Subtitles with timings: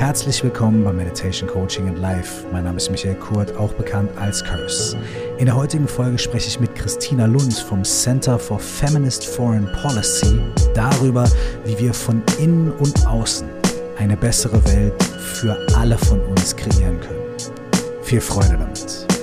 [0.00, 2.46] Herzlich willkommen bei Meditation Coaching and Life.
[2.50, 4.96] Mein Name ist Michael Kurt, auch bekannt als Curse.
[5.36, 10.40] In der heutigen Folge spreche ich mit Christina Lunz vom Center for Feminist Foreign Policy
[10.72, 11.24] darüber,
[11.66, 13.46] wie wir von innen und außen
[13.98, 17.20] eine bessere Welt für alle von uns kreieren können.
[18.00, 19.19] Viel Freude damit.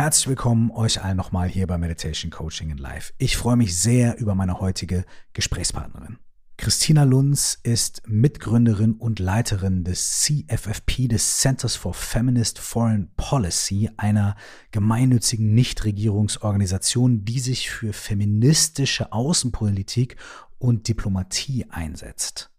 [0.00, 3.12] Herzlich willkommen euch allen nochmal hier bei Meditation Coaching in Life.
[3.18, 5.04] Ich freue mich sehr über meine heutige
[5.34, 6.16] Gesprächspartnerin.
[6.56, 14.36] Christina Lunz ist Mitgründerin und Leiterin des CFFP, des Centers for Feminist Foreign Policy, einer
[14.70, 20.16] gemeinnützigen Nichtregierungsorganisation, die sich für feministische Außenpolitik
[20.56, 22.50] und Diplomatie einsetzt.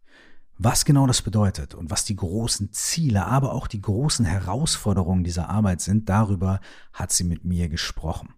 [0.64, 5.50] Was genau das bedeutet und was die großen Ziele, aber auch die großen Herausforderungen dieser
[5.50, 6.60] Arbeit sind, darüber
[6.94, 8.36] hat sie mit mir gesprochen.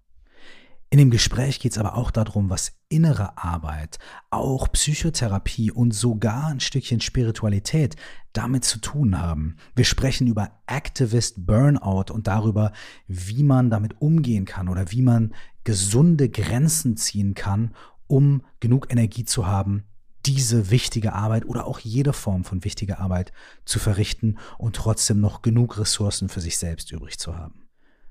[0.89, 6.47] In dem Gespräch geht es aber auch darum, was innere Arbeit, auch Psychotherapie und sogar
[6.47, 7.97] ein Stückchen Spiritualität
[8.31, 9.58] damit zu tun haben.
[9.75, 12.72] Wir sprechen über Activist Burnout und darüber,
[13.06, 15.34] wie man damit umgehen kann oder wie man
[15.66, 17.75] gesunde Grenzen ziehen kann,
[18.08, 19.84] um genug Energie zu haben,
[20.25, 23.33] diese wichtige Arbeit oder auch jede Form von wichtiger Arbeit
[23.66, 27.63] zu verrichten und trotzdem noch genug Ressourcen für sich selbst übrig zu haben.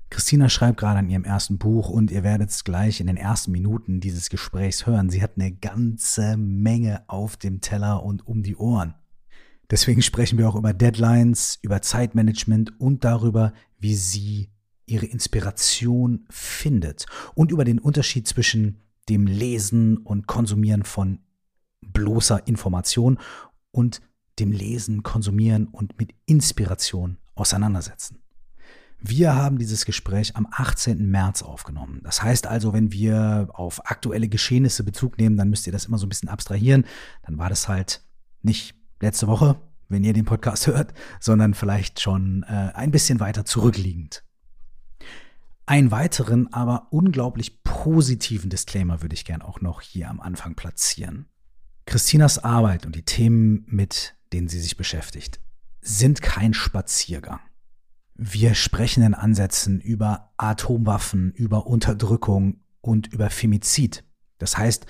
[0.09, 3.51] Christina schreibt gerade an ihrem ersten Buch und ihr werdet es gleich in den ersten
[3.51, 5.09] Minuten dieses Gesprächs hören.
[5.09, 8.93] Sie hat eine ganze Menge auf dem Teller und um die Ohren.
[9.71, 14.51] Deswegen sprechen wir auch über Deadlines, über Zeitmanagement und darüber, wie sie
[14.85, 21.19] ihre Inspiration findet und über den Unterschied zwischen dem Lesen und Konsumieren von
[21.91, 23.19] bloßer Information
[23.71, 24.01] und
[24.39, 28.19] dem Lesen, Konsumieren und mit Inspiration auseinandersetzen.
[29.05, 31.05] Wir haben dieses Gespräch am 18.
[31.11, 31.99] März aufgenommen.
[32.03, 35.97] Das heißt also, wenn wir auf aktuelle Geschehnisse Bezug nehmen, dann müsst ihr das immer
[35.97, 36.85] so ein bisschen abstrahieren.
[37.23, 38.01] Dann war das halt
[38.43, 39.59] nicht letzte Woche,
[39.89, 44.23] wenn ihr den Podcast hört, sondern vielleicht schon äh, ein bisschen weiter zurückliegend.
[45.65, 51.25] Einen weiteren, aber unglaublich positiven Disclaimer würde ich gern auch noch hier am Anfang platzieren.
[51.85, 55.39] Christinas Arbeit und die Themen, mit denen sie sich beschäftigt,
[55.81, 57.39] sind kein Spaziergang.
[58.15, 64.03] Wir sprechen in Ansätzen über Atomwaffen, über Unterdrückung und über Femizid.
[64.37, 64.85] Das heißt,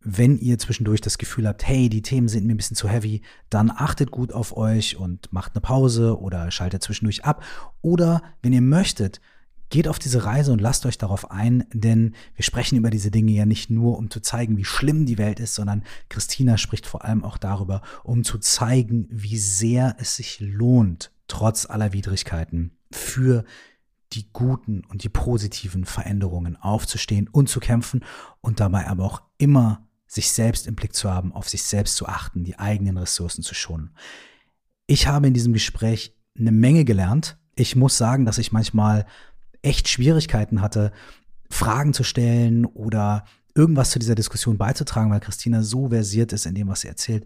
[0.00, 3.22] wenn ihr zwischendurch das Gefühl habt, hey, die Themen sind mir ein bisschen zu heavy,
[3.48, 7.42] dann achtet gut auf euch und macht eine Pause oder schaltet zwischendurch ab.
[7.80, 9.20] Oder wenn ihr möchtet,
[9.74, 13.32] Geht auf diese Reise und lasst euch darauf ein, denn wir sprechen über diese Dinge
[13.32, 17.04] ja nicht nur, um zu zeigen, wie schlimm die Welt ist, sondern Christina spricht vor
[17.04, 23.44] allem auch darüber, um zu zeigen, wie sehr es sich lohnt, trotz aller Widrigkeiten, für
[24.12, 28.04] die guten und die positiven Veränderungen aufzustehen und zu kämpfen
[28.40, 32.06] und dabei aber auch immer sich selbst im Blick zu haben, auf sich selbst zu
[32.06, 33.90] achten, die eigenen Ressourcen zu schonen.
[34.86, 37.38] Ich habe in diesem Gespräch eine Menge gelernt.
[37.56, 39.04] Ich muss sagen, dass ich manchmal
[39.64, 40.92] echt Schwierigkeiten hatte,
[41.50, 46.54] Fragen zu stellen oder irgendwas zu dieser Diskussion beizutragen, weil Christina so versiert ist in
[46.54, 47.24] dem, was sie erzählt.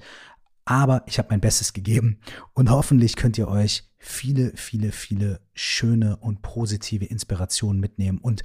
[0.65, 2.21] Aber ich habe mein Bestes gegeben
[2.53, 8.19] und hoffentlich könnt ihr euch viele, viele, viele schöne und positive Inspirationen mitnehmen.
[8.19, 8.43] Und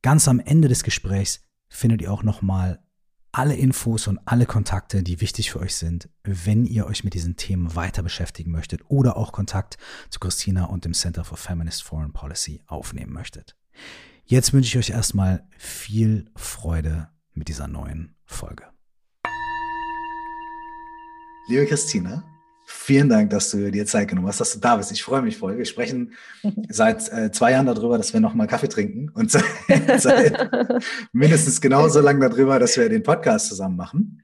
[0.00, 2.82] ganz am Ende des Gesprächs findet ihr auch nochmal
[3.32, 7.36] alle Infos und alle Kontakte, die wichtig für euch sind, wenn ihr euch mit diesen
[7.36, 9.76] Themen weiter beschäftigen möchtet oder auch Kontakt
[10.10, 13.56] zu Christina und dem Center for Feminist Foreign Policy aufnehmen möchtet.
[14.24, 18.64] Jetzt wünsche ich euch erstmal viel Freude mit dieser neuen Folge.
[21.48, 22.24] Liebe Christina,
[22.70, 24.92] Vielen Dank, dass du dir Zeit genommen hast, dass du da bist.
[24.92, 25.56] Ich freue mich voll.
[25.56, 26.12] Wir sprechen
[26.68, 29.42] seit äh, zwei Jahren darüber, dass wir nochmal Kaffee trinken und seit,
[29.96, 30.50] seit
[31.12, 34.22] mindestens genauso lange darüber, dass wir den Podcast zusammen machen.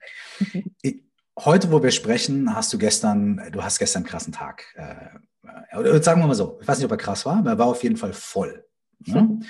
[1.38, 4.64] Heute, wo wir sprechen, hast du gestern, du hast gestern einen krassen Tag.
[4.76, 7.58] Äh, oder sagen wir mal so, ich weiß nicht, ob er krass war, aber er
[7.58, 8.62] war auf jeden Fall voll.
[9.06, 9.40] Ne?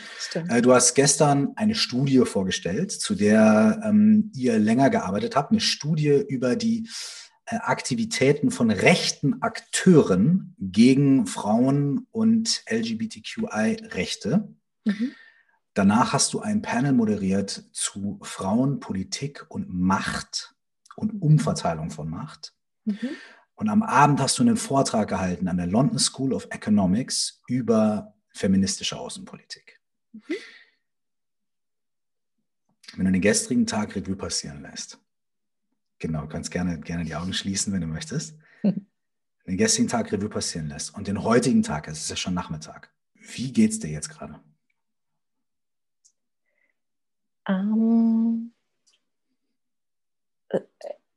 [0.50, 5.60] Äh, du hast gestern eine Studie vorgestellt, zu der ähm, ihr länger gearbeitet habt, eine
[5.60, 6.88] Studie über die
[7.46, 14.48] Aktivitäten von rechten Akteuren gegen Frauen und LGBTQI-Rechte.
[14.84, 15.12] Mhm.
[15.74, 20.54] Danach hast du ein Panel moderiert zu Frauen, Politik und Macht
[20.96, 22.54] und Umverteilung von Macht.
[22.84, 23.10] Mhm.
[23.56, 28.14] Und am Abend hast du einen Vortrag gehalten an der London School of Economics über
[28.30, 29.80] feministische Außenpolitik.
[30.12, 30.34] Mhm.
[32.96, 35.03] Wenn du den gestrigen Tag Revue passieren lässt,
[36.04, 38.36] Genau, du kannst gerne, gerne die Augen schließen, wenn du möchtest.
[38.62, 42.92] den gestrigen Tag Revue passieren lässt und den heutigen Tag, es ist ja schon Nachmittag,
[43.14, 44.38] wie geht's dir jetzt gerade?
[47.48, 48.52] Ähm,
[50.50, 50.60] äh,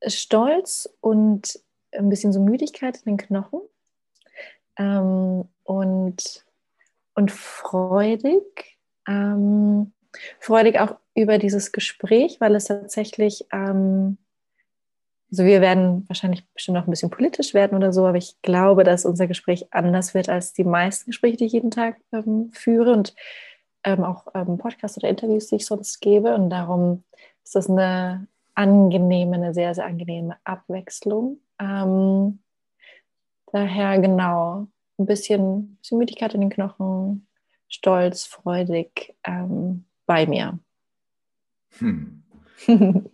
[0.09, 1.59] stolz und
[1.91, 3.59] ein bisschen so Müdigkeit in den Knochen
[4.77, 6.45] ähm, und,
[7.13, 8.77] und freudig.
[9.05, 9.91] Ähm,
[10.39, 14.17] freudig auch über dieses Gespräch, weil es tatsächlich, ähm,
[15.29, 18.83] also wir werden wahrscheinlich bestimmt noch ein bisschen politisch werden oder so, aber ich glaube,
[18.83, 22.93] dass unser Gespräch anders wird als die meisten Gespräche, die ich jeden Tag ähm, führe
[22.93, 23.13] und
[23.83, 26.33] ähm, auch ähm, Podcasts oder Interviews, die ich sonst gebe.
[26.33, 27.03] Und darum
[27.43, 31.39] ist das eine angenehme, eine sehr, sehr angenehme Abwechslung.
[31.59, 32.39] Ähm,
[33.51, 37.27] daher genau ein bisschen, bisschen Müdigkeit in den Knochen,
[37.67, 40.57] stolz, freudig ähm, bei mir.
[41.79, 42.23] Hm.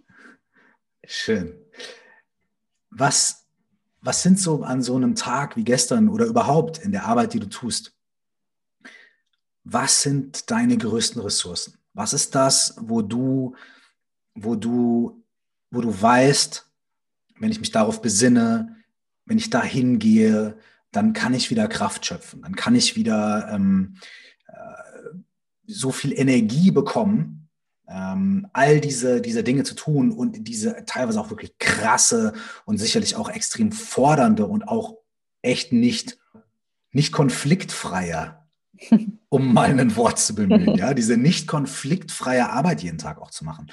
[1.05, 1.62] Schön.
[2.95, 3.45] Was,
[4.01, 7.39] was sind so an so einem Tag wie gestern oder überhaupt in der Arbeit, die
[7.39, 7.93] du tust?
[9.63, 11.77] Was sind deine größten Ressourcen?
[11.93, 13.55] Was ist das, wo du,
[14.35, 15.23] wo du,
[15.71, 16.65] wo du weißt,
[17.39, 18.75] wenn ich mich darauf besinne,
[19.25, 20.57] wenn ich da hingehe,
[20.91, 23.95] dann kann ich wieder Kraft schöpfen, dann kann ich wieder ähm,
[24.47, 25.17] äh,
[25.65, 27.42] so viel Energie bekommen,
[27.87, 32.33] ähm, all diese, diese Dinge zu tun und diese teilweise auch wirklich krasse
[32.65, 34.97] und sicherlich auch extrem fordernde und auch
[35.41, 36.17] echt nicht,
[36.91, 38.39] nicht konfliktfreie,
[39.29, 43.43] um mal ein Wort zu bemühen, ja, diese nicht konfliktfreie Arbeit jeden Tag auch zu
[43.45, 43.71] machen.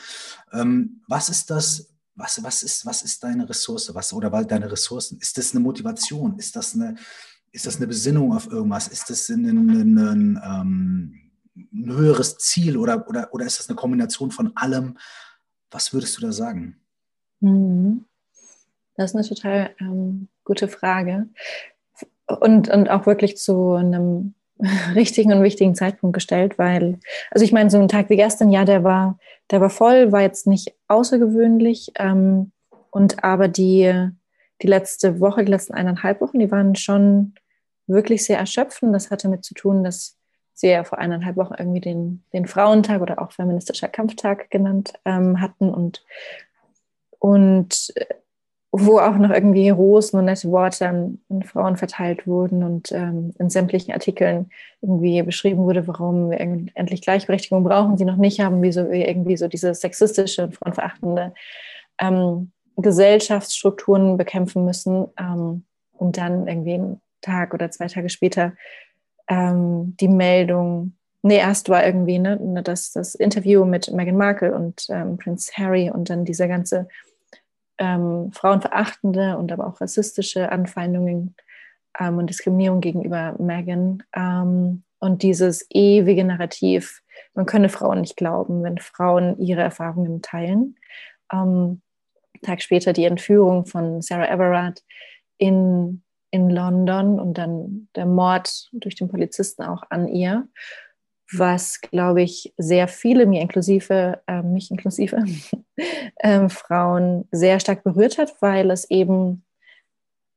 [0.52, 3.94] Ähm, was ist das, was, was, ist, was ist deine Ressource?
[3.94, 5.18] Was, oder deine Ressourcen?
[5.20, 6.36] Ist das eine Motivation?
[6.38, 6.96] Ist das eine,
[7.52, 8.88] ist das eine Besinnung auf irgendwas?
[8.88, 11.19] Ist das ein, ein, ein, ähm,
[11.72, 14.98] ein höheres Ziel oder, oder, oder ist das eine Kombination von allem?
[15.70, 16.80] Was würdest du da sagen?
[17.40, 18.04] Mhm.
[18.96, 21.28] Das ist eine total ähm, gute Frage.
[22.26, 24.34] Und, und auch wirklich zu einem
[24.94, 26.98] richtigen und wichtigen Zeitpunkt gestellt, weil,
[27.30, 29.18] also ich meine, so ein Tag wie gestern, ja, der war,
[29.50, 31.92] der war voll, war jetzt nicht außergewöhnlich.
[31.96, 32.52] Ähm,
[32.90, 34.10] und aber die,
[34.62, 37.34] die letzte Woche, die letzten eineinhalb Wochen, die waren schon
[37.86, 38.94] wirklich sehr erschöpfend.
[38.94, 40.16] Das hatte damit zu tun, dass
[40.54, 45.40] sie ja vor eineinhalb Wochen irgendwie den, den Frauentag oder auch feministischer Kampftag genannt ähm,
[45.40, 46.04] hatten und,
[47.18, 47.92] und
[48.72, 53.32] wo auch noch irgendwie Rosen und nette Worte an, an Frauen verteilt wurden und ähm,
[53.38, 54.50] in sämtlichen Artikeln
[54.80, 59.36] irgendwie beschrieben wurde, warum wir endlich Gleichberechtigung brauchen, sie noch nicht haben, wieso wir irgendwie
[59.36, 61.34] so diese sexistische und frauenverachtende
[62.00, 65.64] ähm, Gesellschaftsstrukturen bekämpfen müssen, ähm,
[66.00, 68.54] und dann irgendwie einen Tag oder zwei Tage später
[69.30, 74.86] ähm, die Meldung, nee, erst war irgendwie ne, das, das Interview mit Meghan Markle und
[74.90, 76.88] ähm, Prince Harry und dann dieser ganze
[77.78, 81.34] ähm, frauenverachtende und aber auch rassistische Anfeindungen
[81.98, 87.02] ähm, und Diskriminierung gegenüber Meghan ähm, und dieses ewige Narrativ,
[87.34, 90.76] man könne Frauen nicht glauben, wenn Frauen ihre Erfahrungen teilen.
[91.32, 91.80] Ähm,
[92.42, 94.82] Tag später die Entführung von Sarah Everard
[95.38, 100.48] in, in London und dann der Mord durch den Polizisten auch an ihr
[101.32, 105.24] was, glaube ich, sehr viele, mir inklusive, äh, mich inklusive,
[106.16, 109.44] äh, Frauen sehr stark berührt hat, weil es eben,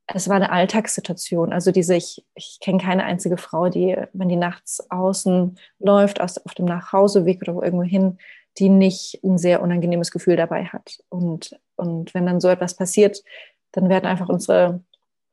[0.07, 1.53] es war eine Alltagssituation.
[1.53, 6.37] Also diese, ich, ich kenne keine einzige Frau, die, wenn die nachts außen läuft, aus,
[6.45, 8.17] auf dem Nachhauseweg oder irgendwo hin,
[8.59, 10.99] die nicht ein sehr unangenehmes Gefühl dabei hat.
[11.09, 13.23] Und, und wenn dann so etwas passiert,
[13.71, 14.83] dann werden einfach unsere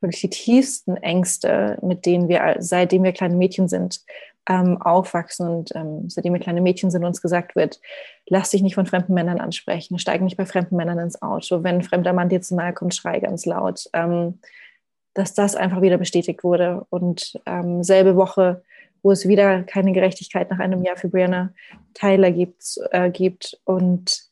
[0.00, 4.00] wirklich die tiefsten Ängste, mit denen wir, seitdem wir kleine Mädchen sind,
[4.48, 7.80] ähm, aufwachsen und ähm, seitdem wir kleine Mädchen sind, uns gesagt wird,
[8.26, 11.76] lass dich nicht von fremden Männern ansprechen, steig nicht bei fremden Männern ins Auto, wenn
[11.76, 14.40] ein fremder Mann dir zu nahe kommt, schrei ganz laut, ähm,
[15.14, 16.86] dass das einfach wieder bestätigt wurde.
[16.90, 18.62] Und ähm, selbe Woche,
[19.02, 21.52] wo es wieder keine Gerechtigkeit nach einem Jahr für Brianna
[21.94, 24.30] Tyler gibt, äh, gibt und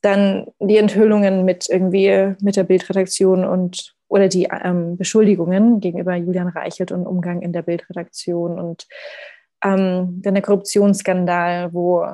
[0.00, 6.48] dann die Enthüllungen mit irgendwie mit der Bildredaktion und oder die ähm, Beschuldigungen gegenüber Julian
[6.48, 8.86] Reichelt und Umgang in der Bildredaktion und
[9.62, 12.06] ähm, dann der Korruptionsskandal, wo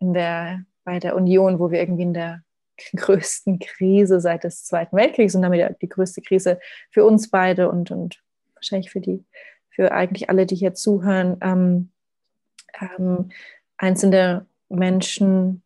[0.00, 2.42] in der, bei der Union, wo wir irgendwie in der
[2.96, 6.58] größten Krise seit des Zweiten Weltkriegs und damit die größte Krise
[6.90, 8.22] für uns beide und, und
[8.54, 9.24] wahrscheinlich für die,
[9.70, 11.90] für eigentlich alle, die hier zuhören, ähm,
[12.80, 13.30] ähm,
[13.76, 15.62] einzelne Menschen,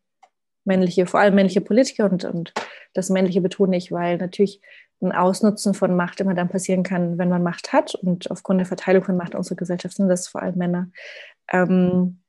[0.64, 2.52] männliche, vor allem männliche Politiker und, und
[2.94, 4.60] das Männliche betone ich, weil natürlich
[5.02, 7.94] ein Ausnutzen von Macht immer dann passieren kann, wenn man Macht hat.
[7.94, 10.88] Und aufgrund der Verteilung von Macht in unserer Gesellschaft sind das vor allem Männer.
[11.52, 12.20] Ähm,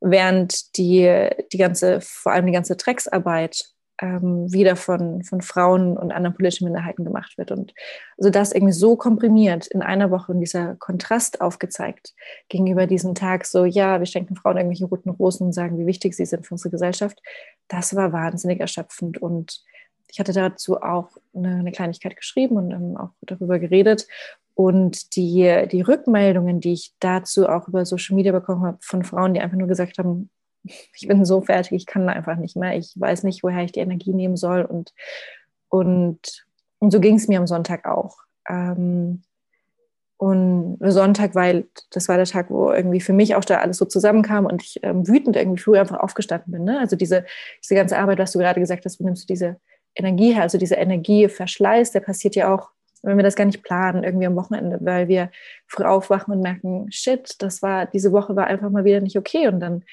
[0.00, 6.12] während die, die ganze, vor allem die ganze Drecksarbeit ähm, wieder von, von Frauen und
[6.12, 7.50] anderen politischen Minderheiten gemacht wird.
[7.50, 7.74] Und
[8.16, 12.14] also das irgendwie so komprimiert in einer Woche und dieser Kontrast aufgezeigt
[12.48, 16.14] gegenüber diesem Tag, so ja, wir schenken Frauen irgendwelche roten Rosen und sagen, wie wichtig
[16.14, 17.20] sie sind für unsere Gesellschaft,
[17.68, 19.18] das war wahnsinnig erschöpfend.
[19.20, 19.62] Und
[20.10, 24.06] ich hatte dazu auch eine, eine Kleinigkeit geschrieben und ähm, auch darüber geredet.
[24.54, 29.34] Und die, die Rückmeldungen, die ich dazu auch über Social Media bekommen habe von Frauen,
[29.34, 30.30] die einfach nur gesagt haben,
[30.64, 33.80] ich bin so fertig, ich kann einfach nicht mehr, ich weiß nicht, woher ich die
[33.80, 34.62] Energie nehmen soll.
[34.62, 34.92] Und,
[35.68, 36.46] und,
[36.80, 38.16] und so ging es mir am Sonntag auch.
[38.48, 39.22] Ähm,
[40.16, 43.84] und Sonntag, weil das war der Tag, wo irgendwie für mich auch da alles so
[43.84, 46.64] zusammenkam und ich ähm, wütend irgendwie früher einfach aufgestanden bin.
[46.64, 46.80] Ne?
[46.80, 47.24] Also diese,
[47.62, 49.60] diese ganze Arbeit, was du gerade gesagt hast, wo nimmst du diese
[49.94, 50.42] Energie her?
[50.42, 52.70] Also dieser Energieverschleiß, der passiert ja auch
[53.02, 55.30] wenn wir das gar nicht planen, irgendwie am Wochenende, weil wir
[55.66, 59.48] früh aufwachen und merken, shit, das war, diese Woche war einfach mal wieder nicht okay.
[59.48, 59.84] Und dann,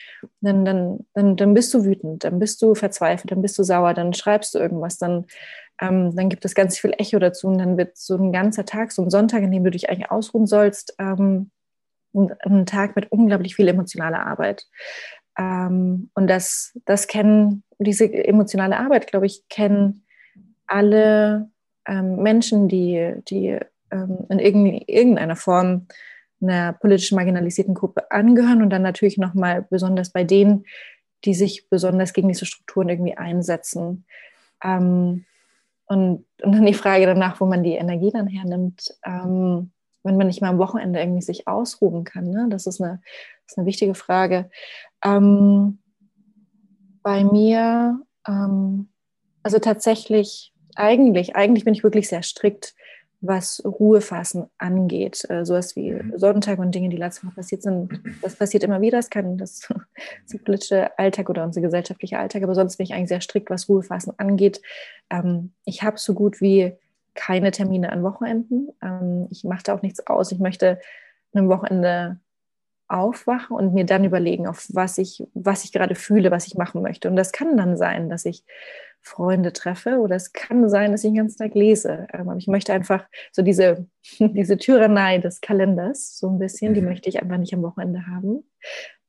[0.42, 3.94] dann, dann, dann, dann bist du wütend, dann bist du verzweifelt, dann bist du sauer,
[3.94, 5.26] dann schreibst du irgendwas, dann,
[5.82, 8.92] ähm, dann gibt es ganz viel Echo dazu und dann wird so ein ganzer Tag,
[8.92, 11.52] so ein Sonntag, in dem du dich eigentlich ausruhen sollst, ähm,
[12.14, 14.68] ein Tag mit unglaublich viel emotionaler Arbeit.
[15.38, 20.06] Ähm, und das, das kennen, diese emotionale Arbeit, glaube ich, kennen
[20.68, 21.50] alle
[21.88, 23.60] ähm, Menschen, die, die
[23.92, 25.88] ähm, in irgendeiner Form
[26.42, 30.66] einer politisch marginalisierten Gruppe angehören und dann natürlich nochmal besonders bei denen,
[31.24, 34.06] die sich besonders gegen diese Strukturen irgendwie einsetzen.
[34.64, 35.26] Ähm,
[35.88, 39.72] und, und dann die Frage danach, wo man die Energie dann hernimmt, ähm,
[40.06, 42.30] wenn man nicht mal am Wochenende irgendwie sich ausruhen kann.
[42.30, 42.48] Ne?
[42.50, 43.02] Das, ist eine,
[43.46, 44.50] das ist eine wichtige Frage.
[45.04, 45.80] Ähm,
[47.04, 48.88] bei mir, ähm,
[49.44, 52.76] also tatsächlich eigentlich, eigentlich bin ich wirklich sehr strikt,
[53.22, 55.26] was Ruhefassen angeht.
[55.30, 56.14] Äh, sowas wie mhm.
[56.18, 58.02] Sonntag und Dinge, die letztes Mal passiert sind.
[58.22, 58.98] Das passiert immer wieder.
[58.98, 59.68] Das kann das,
[60.30, 62.44] das politische Alltag oder unser gesellschaftlicher Alltag.
[62.44, 64.62] Aber sonst bin ich eigentlich sehr strikt, was Ruhefassen angeht.
[65.10, 66.74] Ähm, ich habe so gut wie
[67.16, 68.70] keine Termine an Wochenenden.
[68.82, 70.32] Ähm, ich mache da auch nichts aus.
[70.32, 70.80] Ich möchte
[71.34, 72.20] einem Wochenende
[72.88, 76.82] aufwachen und mir dann überlegen, auf was ich, was ich gerade fühle, was ich machen
[76.82, 77.10] möchte.
[77.10, 78.44] Und das kann dann sein, dass ich
[79.02, 82.08] Freunde treffe oder es kann sein, dass ich den ganzen Tag lese.
[82.14, 83.88] Ähm, aber ich möchte einfach so diese,
[84.20, 86.90] diese Tyrannei des Kalenders, so ein bisschen, die mhm.
[86.90, 88.44] möchte ich einfach nicht am Wochenende haben.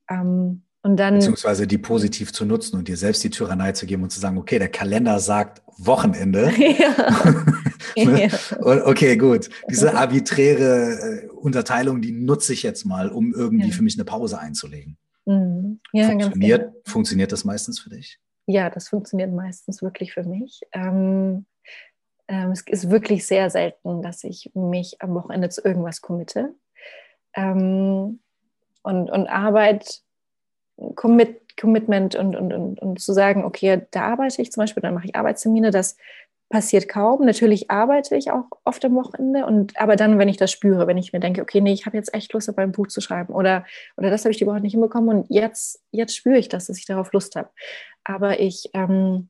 [0.08, 4.04] Ähm, und dann, Beziehungsweise die positiv zu nutzen und dir selbst die Tyrannei zu geben
[4.04, 6.52] und zu sagen, okay, der Kalender sagt Wochenende.
[7.96, 8.28] Ja.
[8.60, 9.48] okay, gut.
[9.70, 13.74] Diese arbiträre äh, Unterteilung, die nutze ich jetzt mal, um irgendwie ja.
[13.74, 14.98] für mich eine Pause einzulegen.
[15.24, 15.80] Mhm.
[15.92, 18.18] Ja, funktioniert, funktioniert das meistens für dich?
[18.46, 20.60] Ja, das funktioniert meistens wirklich für mich.
[20.72, 21.46] Ähm,
[22.28, 26.54] ähm, es ist wirklich sehr selten, dass ich mich am Wochenende zu irgendwas committe.
[27.34, 28.20] Ähm,
[28.82, 30.02] und, und Arbeit,
[30.94, 34.94] Commit, Commitment und, und, und, und zu sagen, okay, da arbeite ich zum Beispiel, dann
[34.94, 35.96] mache ich Arbeitstermine, das
[36.48, 37.24] passiert kaum.
[37.24, 40.98] Natürlich arbeite ich auch oft am Wochenende und aber dann, wenn ich das spüre, wenn
[40.98, 43.32] ich mir denke, okay, nee, ich habe jetzt echt Lust, auf ein Buch zu schreiben
[43.32, 43.64] oder,
[43.96, 46.78] oder das habe ich die Woche nicht hinbekommen und jetzt, jetzt spüre ich das, dass
[46.78, 47.50] ich darauf Lust habe.
[48.04, 49.28] Aber ich ähm,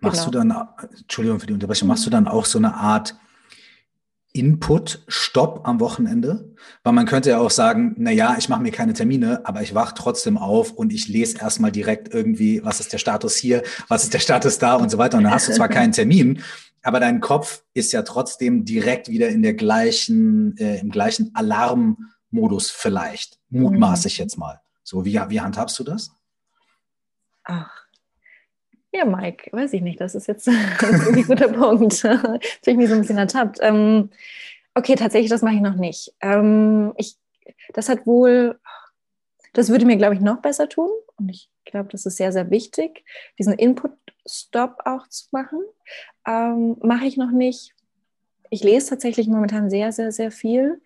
[0.00, 0.44] machst genau.
[0.44, 0.68] du dann,
[0.98, 3.16] Entschuldigung für die Unterbrechung, machst du dann auch so eine Art
[4.38, 6.54] Input, Stopp am Wochenende?
[6.84, 9.74] Weil man könnte ja auch sagen, na ja, ich mache mir keine Termine, aber ich
[9.74, 14.04] wache trotzdem auf und ich lese erstmal direkt irgendwie, was ist der Status hier, was
[14.04, 15.18] ist der Status da und so weiter.
[15.18, 16.42] Und dann hast du zwar keinen Termin,
[16.82, 22.70] aber dein Kopf ist ja trotzdem direkt wieder in der gleichen, äh, im gleichen Alarmmodus
[22.70, 23.40] vielleicht.
[23.50, 24.22] Mutmaße ich mhm.
[24.22, 24.60] jetzt mal.
[24.84, 26.12] So, wie, wie handhabst du das?
[27.42, 27.87] Ach,
[28.92, 30.00] ja, Mike, weiß ich nicht.
[30.00, 31.92] Das ist jetzt ein guter Punkt.
[32.02, 33.58] Jetzt habe ich mich so ein bisschen ertappt.
[33.60, 34.10] Ähm,
[34.74, 36.14] okay, tatsächlich, das mache ich noch nicht.
[36.20, 37.16] Ähm, ich,
[37.74, 38.58] das hat wohl,
[39.52, 40.90] das würde mir, glaube ich, noch besser tun.
[41.16, 43.04] Und ich glaube, das ist sehr, sehr wichtig,
[43.38, 45.60] diesen Input-Stop auch zu machen.
[46.26, 47.74] Ähm, mache ich noch nicht.
[48.50, 50.80] Ich lese tatsächlich momentan sehr, sehr, sehr viel.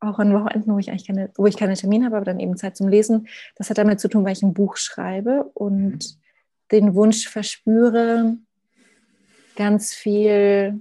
[0.00, 2.56] Auch an Wochenenden, wo ich eigentlich keine, wo ich keine Termine habe, aber dann eben
[2.56, 3.28] Zeit zum Lesen.
[3.56, 6.27] Das hat damit zu tun, weil ich ein Buch schreibe und mhm
[6.70, 8.36] den Wunsch verspüre,
[9.56, 10.80] ganz viel,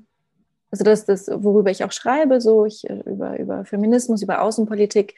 [0.71, 5.15] also das, das, worüber ich auch schreibe, so ich, äh, über, über Feminismus, über Außenpolitik,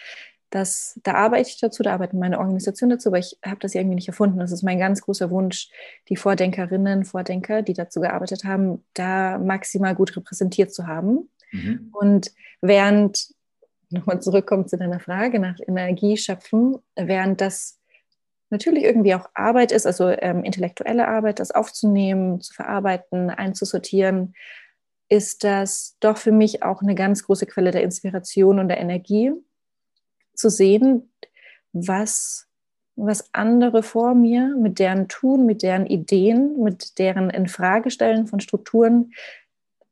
[0.50, 3.96] das, da arbeite ich dazu, da arbeitet meine Organisation dazu, aber ich habe das irgendwie
[3.96, 4.40] nicht erfunden.
[4.40, 5.70] Das ist mein ganz großer Wunsch,
[6.10, 11.30] die Vordenkerinnen, Vordenker, die dazu gearbeitet haben, da maximal gut repräsentiert zu haben.
[11.52, 11.90] Mhm.
[11.92, 13.28] Und während,
[13.90, 17.79] nochmal zurückkommt zu deiner Frage nach Energie schöpfen, während das
[18.50, 24.34] natürlich irgendwie auch Arbeit ist, also ähm, intellektuelle Arbeit, das aufzunehmen, zu verarbeiten, einzusortieren,
[25.10, 29.34] ist das doch für mich auch eine ganz große Quelle der Inspiration und der Energie,
[30.40, 31.12] zu sehen,
[31.74, 32.48] was,
[32.96, 39.12] was andere vor mir mit deren Tun, mit deren Ideen, mit deren Infragestellen von Strukturen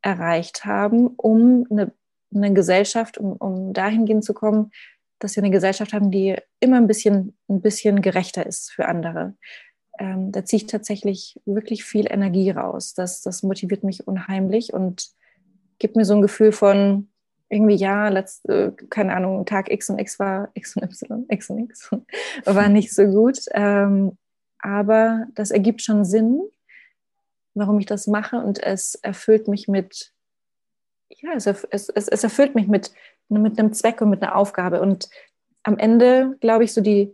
[0.02, 1.92] erreicht haben, um eine,
[2.34, 4.72] eine Gesellschaft, um, um dahingehend zu kommen,
[5.20, 9.36] dass wir eine Gesellschaft haben, die immer ein bisschen, ein bisschen gerechter ist für andere.
[10.00, 12.94] Ähm, da ziehe ich tatsächlich wirklich viel Energie raus.
[12.94, 15.10] Das, das motiviert mich unheimlich und
[15.80, 17.10] gibt mir so ein Gefühl von,
[17.50, 21.50] irgendwie, ja, letzt, äh, keine Ahnung, Tag X und X war X und Y, X
[21.50, 21.92] und X
[22.46, 23.40] war nicht so gut.
[23.54, 24.18] Ähm,
[24.60, 26.42] aber das ergibt schon Sinn,
[27.54, 30.14] warum ich das mache und es erfüllt mich mit,
[31.10, 32.92] ja, es, es, es erfüllt mich mit,
[33.30, 34.82] mit einem Zweck und mit einer Aufgabe.
[34.82, 35.10] Und
[35.64, 37.12] am Ende, glaube ich, so die,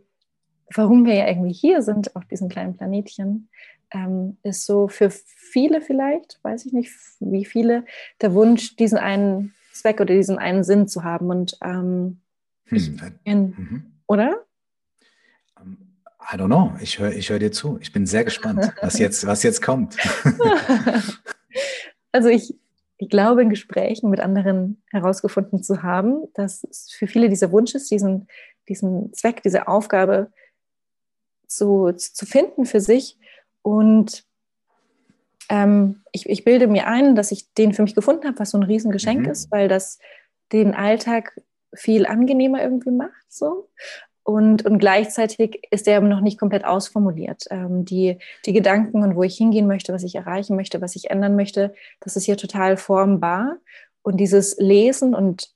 [0.74, 3.50] warum wir ja irgendwie hier sind auf diesem kleinen Planetchen,
[3.92, 7.86] ähm, ist so für viele vielleicht, weiß ich nicht, wie viele,
[8.22, 11.30] der Wunsch, diesen einen Zweck oder diesen einen Sinn zu haben.
[11.30, 12.22] Und ähm,
[12.66, 13.20] hm.
[13.24, 13.94] in, mhm.
[14.08, 14.44] oder?
[15.60, 15.78] Ähm,
[16.22, 16.74] I don't know.
[16.80, 17.78] Ich höre ich hör dir zu.
[17.82, 19.98] Ich bin sehr gespannt, was jetzt, was jetzt kommt.
[22.12, 22.56] also ich,
[23.04, 27.76] ich glaube, in Gesprächen mit anderen herausgefunden zu haben, dass es für viele dieser Wunsch
[27.76, 28.28] ist, diesen,
[28.70, 30.32] diesen Zweck, diese Aufgabe
[31.48, 33.18] zu, zu finden für sich.
[33.62, 34.24] Und
[35.50, 38.58] ähm, ich, ich, bilde mir ein, dass ich den für mich gefunden habe, was so
[38.58, 39.32] ein Riesengeschenk mhm.
[39.32, 40.00] ist, weil das
[40.54, 41.42] den Alltag
[41.74, 43.26] viel angenehmer irgendwie macht.
[43.28, 43.68] So.
[44.24, 47.46] Und, und gleichzeitig ist er noch nicht komplett ausformuliert.
[47.50, 51.12] Ähm, die, die Gedanken und wo ich hingehen möchte, was ich erreichen möchte, was ich
[51.12, 53.58] ändern möchte, das ist hier total formbar.
[54.02, 55.54] Und dieses Lesen und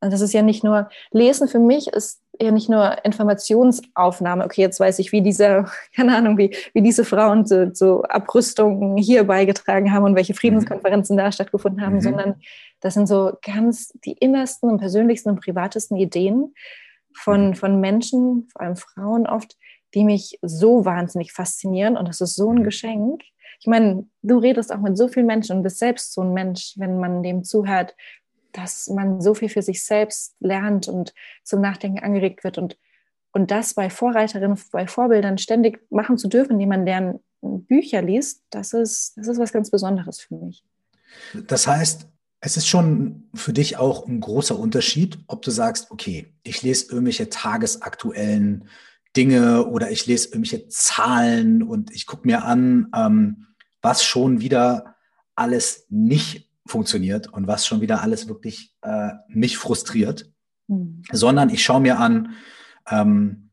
[0.00, 4.80] das ist ja nicht nur, Lesen für mich ist ja nicht nur Informationsaufnahme, okay, jetzt
[4.80, 9.92] weiß ich, wie diese, keine Ahnung, wie, wie diese Frauen so, so Abrüstungen hier beigetragen
[9.92, 12.00] haben und welche Friedenskonferenzen da stattgefunden haben, mhm.
[12.00, 12.34] sondern
[12.80, 16.54] das sind so ganz die innersten und persönlichsten und privatesten Ideen
[17.14, 19.56] von, von Menschen, vor allem Frauen oft,
[19.94, 22.64] die mich so wahnsinnig faszinieren und das ist so ein mhm.
[22.64, 23.22] Geschenk.
[23.58, 26.74] Ich meine, du redest auch mit so vielen Menschen und bist selbst so ein Mensch,
[26.76, 27.94] wenn man dem zuhört,
[28.52, 31.14] dass man so viel für sich selbst lernt und
[31.44, 32.78] zum Nachdenken angeregt wird und,
[33.32, 38.42] und das bei Vorreiterinnen, bei Vorbildern ständig machen zu dürfen, indem man deren Bücher liest,
[38.50, 40.64] das ist, das ist was ganz Besonderes für mich.
[41.46, 42.08] Das heißt,
[42.40, 46.90] es ist schon für dich auch ein großer Unterschied, ob du sagst, okay, ich lese
[46.90, 48.68] irgendwelche tagesaktuellen
[49.16, 53.46] Dinge oder ich lese irgendwelche Zahlen und ich gucke mir an, ähm,
[53.82, 54.96] was schon wieder
[55.34, 60.30] alles nicht funktioniert und was schon wieder alles wirklich äh, mich frustriert,
[60.68, 61.02] mhm.
[61.12, 62.34] sondern ich schaue mir an,
[62.88, 63.50] ähm,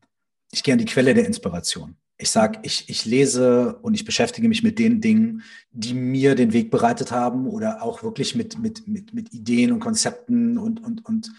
[0.50, 1.96] ich gehe an die Quelle der Inspiration.
[2.18, 6.52] Ich sage, ich, ich lese und ich beschäftige mich mit den Dingen, die mir den
[6.52, 11.04] Weg bereitet haben oder auch wirklich mit, mit, mit, mit Ideen und Konzepten und, und,
[11.06, 11.30] und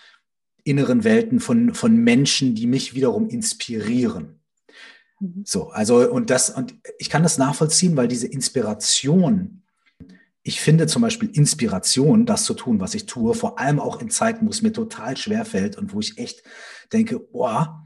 [0.63, 4.39] inneren Welten von, von Menschen, die mich wiederum inspirieren.
[5.19, 5.43] Mhm.
[5.45, 9.63] So, also, und das, und ich kann das nachvollziehen, weil diese Inspiration,
[10.43, 14.09] ich finde zum Beispiel Inspiration, das zu tun, was ich tue, vor allem auch in
[14.09, 16.43] Zeiten, wo es mir total schwer fällt und wo ich echt
[16.93, 17.85] denke, boah,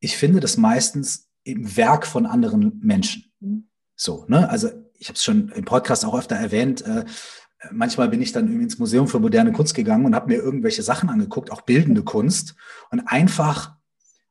[0.00, 3.32] ich finde das meistens im Werk von anderen Menschen.
[3.40, 3.68] Mhm.
[3.96, 4.48] So, ne?
[4.48, 6.82] Also ich habe es schon im Podcast auch öfter erwähnt.
[6.82, 7.04] Äh,
[7.70, 10.82] manchmal bin ich dann irgendwie ins Museum für moderne Kunst gegangen und habe mir irgendwelche
[10.82, 12.54] Sachen angeguckt, auch bildende Kunst,
[12.90, 13.76] und einfach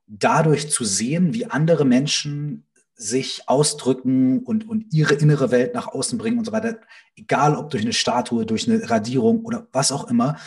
[0.07, 6.17] dadurch zu sehen, wie andere Menschen sich ausdrücken und, und ihre innere Welt nach außen
[6.17, 6.79] bringen und so weiter,
[7.15, 10.37] egal ob durch eine Statue, durch eine Radierung oder was auch immer,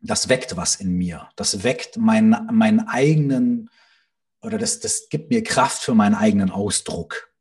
[0.00, 1.28] das weckt was in mir.
[1.36, 3.70] Das weckt meinen, meinen eigenen,
[4.42, 7.32] oder das, das gibt mir Kraft für meinen eigenen Ausdruck.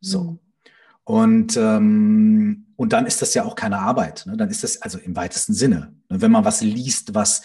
[0.00, 0.22] So.
[0.22, 0.38] Mhm.
[1.04, 4.24] Und, ähm, und dann ist das ja auch keine Arbeit.
[4.26, 4.36] Ne?
[4.36, 5.94] Dann ist das also im weitesten Sinne.
[6.08, 6.20] Ne?
[6.20, 7.42] Wenn man was liest, was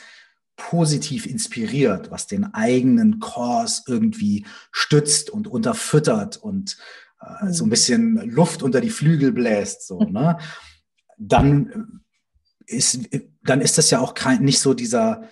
[0.55, 6.77] positiv inspiriert, was den eigenen Kurs irgendwie stützt und unterfüttert und
[7.21, 7.71] äh, so ein mhm.
[7.71, 10.37] bisschen Luft unter die Flügel bläst, so, ne?
[11.17, 12.01] Dann
[12.65, 12.99] ist,
[13.43, 15.29] dann ist das ja auch kein, nicht so dieser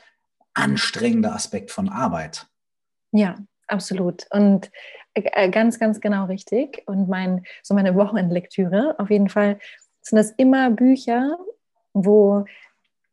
[0.54, 2.48] anstrengende Aspekt von Arbeit.
[3.12, 3.36] Ja,
[3.72, 4.26] absolut.
[4.32, 4.72] Und
[5.14, 6.84] äh, ganz, ganz genau richtig.
[6.86, 9.60] Und mein, so meine Wochenendlektüre, auf jeden Fall
[10.02, 11.38] sind das immer Bücher,
[11.94, 12.46] wo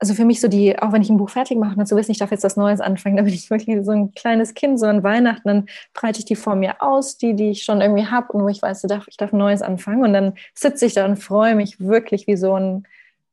[0.00, 2.12] also für mich so die, auch wenn ich ein Buch fertig mache und so wissen,
[2.12, 4.86] ich darf jetzt das Neues anfangen, da bin ich wirklich so ein kleines Kind, so
[4.86, 8.32] an Weihnachten, dann breite ich die vor mir aus, die, die ich schon irgendwie habe
[8.32, 11.04] und wo ich weiß, ich darf, ich darf Neues anfangen und dann sitze ich da
[11.04, 12.86] und freue mich wirklich wie so ein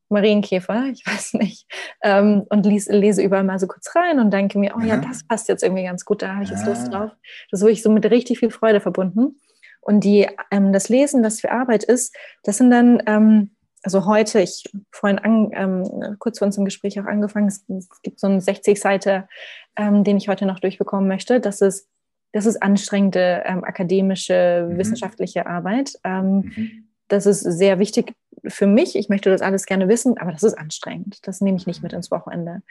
[0.10, 1.66] Marienkäfer, ich weiß nicht,
[2.04, 5.26] ähm, und lese, lese überall mal so kurz rein und denke mir, oh ja, das
[5.28, 7.12] passt jetzt irgendwie ganz gut, da habe ich jetzt Lust drauf.
[7.52, 9.40] Das ist wirklich so mit richtig viel Freude verbunden.
[9.82, 13.52] Und die, ähm, das Lesen, das für Arbeit ist, das sind dann ähm,
[13.84, 18.20] also heute, ich vorhin an, ähm, kurz vor unserem Gespräch auch angefangen, es, es gibt
[18.20, 19.28] so einen 60 Seite,
[19.76, 21.40] ähm, den ich heute noch durchbekommen möchte.
[21.40, 21.88] Das ist
[22.36, 24.78] das ist anstrengende ähm, akademische, mhm.
[24.78, 25.94] wissenschaftliche Arbeit.
[26.04, 26.90] Mhm.
[27.08, 28.14] Das ist sehr wichtig
[28.48, 28.96] für mich.
[28.96, 31.20] Ich möchte das alles gerne wissen, aber das ist anstrengend.
[31.28, 32.62] Das nehme ich nicht mit ins Wochenende.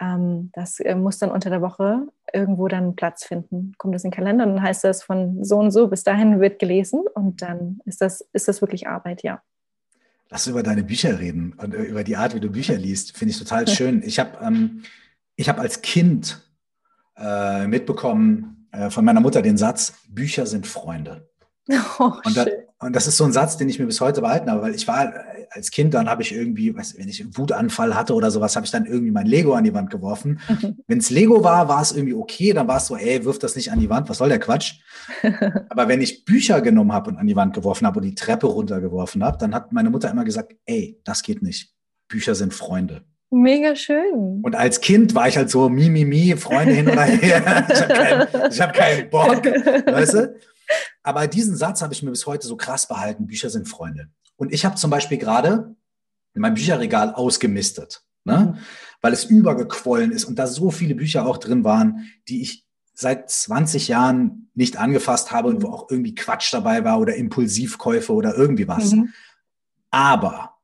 [0.00, 3.72] Ähm, das äh, muss dann unter der Woche irgendwo dann Platz finden.
[3.78, 6.40] Kommt das in den Kalender und dann heißt das von so und so bis dahin
[6.40, 9.42] wird gelesen und dann ist das, ist das wirklich Arbeit, ja.
[10.30, 13.16] Lass über deine Bücher reden und äh, über die Art, wie du Bücher liest.
[13.16, 14.02] Finde ich total schön.
[14.04, 14.82] Ich habe ähm,
[15.40, 16.42] hab als Kind
[17.16, 21.28] äh, mitbekommen äh, von meiner Mutter den Satz, Bücher sind Freunde.
[21.98, 22.48] Oh, und, das,
[22.80, 24.86] und, das, ist so ein Satz, den ich mir bis heute behalten habe, weil ich
[24.86, 28.30] war äh, als Kind, dann habe ich irgendwie, weiß, wenn ich einen Wutanfall hatte oder
[28.30, 30.40] sowas, habe ich dann irgendwie mein Lego an die Wand geworfen.
[30.48, 30.78] Mhm.
[30.86, 33.54] Wenn es Lego war, war es irgendwie okay, dann war es so, ey, wirf das
[33.54, 34.80] nicht an die Wand, was soll der Quatsch?
[35.68, 38.46] Aber wenn ich Bücher genommen habe und an die Wand geworfen habe und die Treppe
[38.46, 41.74] runtergeworfen habe, dann hat meine Mutter immer gesagt, ey, das geht nicht.
[42.08, 43.02] Bücher sind Freunde.
[43.30, 44.40] Mega schön.
[44.42, 47.66] Und als Kind war ich halt so, mi, mi, mi, Freunde hin oder her.
[47.70, 50.34] ich habe keinen, hab keinen Bock, weißt du?
[51.02, 53.26] Aber diesen Satz habe ich mir bis heute so krass behalten.
[53.26, 54.08] Bücher sind Freunde.
[54.36, 55.74] Und ich habe zum Beispiel gerade
[56.34, 58.54] mein Bücherregal ausgemistet, ne?
[58.54, 58.60] Mhm.
[59.00, 63.30] weil es übergequollen ist und da so viele Bücher auch drin waren, die ich seit
[63.30, 68.36] 20 Jahren nicht angefasst habe und wo auch irgendwie Quatsch dabei war oder Impulsivkäufe oder
[68.36, 68.92] irgendwie was.
[68.92, 69.12] Mhm.
[69.90, 70.58] Aber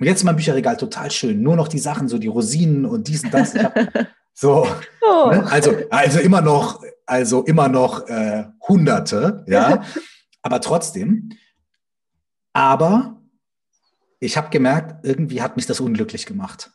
[0.00, 1.42] und jetzt ist mein Bücherregal total schön.
[1.42, 3.52] Nur noch die Sachen, so die Rosinen und dies und das.
[4.32, 4.66] so,
[5.02, 5.30] oh.
[5.30, 5.46] ne?
[5.50, 9.82] also, also immer noch, also immer noch äh, Hunderte, ja.
[10.42, 11.30] Aber trotzdem.
[12.52, 13.20] Aber
[14.20, 16.70] ich habe gemerkt, irgendwie hat mich das unglücklich gemacht.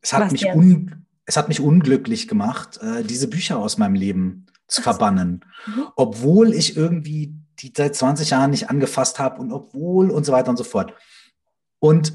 [0.00, 4.46] Es hat, mich, un, es hat mich unglücklich gemacht, äh, diese Bücher aus meinem Leben
[4.68, 5.44] zu verbannen.
[5.66, 5.86] Mhm.
[5.96, 10.50] Obwohl ich irgendwie die seit 20 Jahren nicht angefasst habe und obwohl und so weiter
[10.50, 10.94] und so fort.
[11.80, 12.12] Und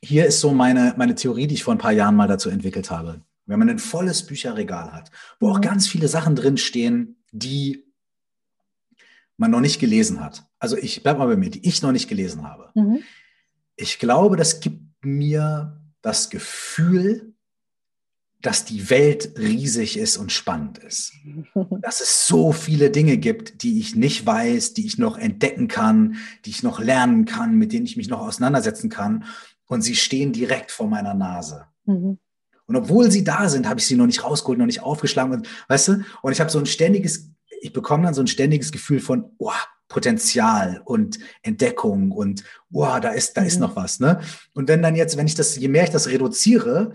[0.00, 2.90] hier ist so meine, meine Theorie, die ich vor ein paar Jahren mal dazu entwickelt
[2.90, 3.20] habe.
[3.46, 5.62] Wenn man ein volles Bücherregal hat, wo auch mhm.
[5.62, 7.84] ganz viele Sachen drinstehen, die
[9.36, 10.44] man noch nicht gelesen hat.
[10.58, 12.70] Also ich bleib mal bei mir, die ich noch nicht gelesen habe.
[12.74, 13.00] Mhm.
[13.76, 17.32] Ich glaube, das gibt mir das Gefühl,
[18.42, 21.12] dass die Welt riesig ist und spannend ist.
[21.80, 26.16] Dass es so viele Dinge gibt, die ich nicht weiß, die ich noch entdecken kann,
[26.44, 29.24] die ich noch lernen kann, mit denen ich mich noch auseinandersetzen kann.
[29.66, 31.66] Und sie stehen direkt vor meiner Nase.
[31.86, 32.18] Mhm.
[32.72, 35.32] Und obwohl sie da sind, habe ich sie noch nicht rausgeholt, noch nicht aufgeschlagen.
[35.32, 36.04] Und, weißt du?
[36.22, 37.28] Und ich habe so ein ständiges,
[37.60, 39.50] ich bekomme dann so ein ständiges Gefühl von, oh,
[39.88, 43.60] Potenzial und Entdeckung und wow, da ist, da ist mhm.
[43.60, 44.00] noch was.
[44.00, 44.20] Ne?
[44.54, 46.94] Und wenn dann jetzt, wenn ich das, je mehr ich das reduziere,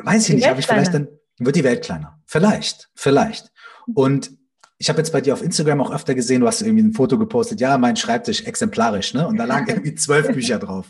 [0.00, 2.20] weiß ich nicht, habe ich vielleicht dann, wird die Welt kleiner.
[2.26, 3.50] Vielleicht, vielleicht.
[3.92, 4.30] Und
[4.78, 7.18] ich habe jetzt bei dir auf Instagram auch öfter gesehen, du hast irgendwie ein Foto
[7.18, 9.26] gepostet, ja, mein Schreibtisch exemplarisch, ne?
[9.26, 10.86] Und da lagen irgendwie zwölf Bücher drauf.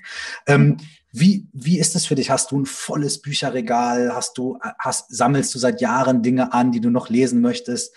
[0.46, 0.76] Ähm,
[1.12, 2.30] wie, wie ist das für dich?
[2.30, 4.14] Hast du ein volles Bücherregal?
[4.14, 7.94] Hast du, hast, sammelst du seit Jahren Dinge an, die du noch lesen möchtest?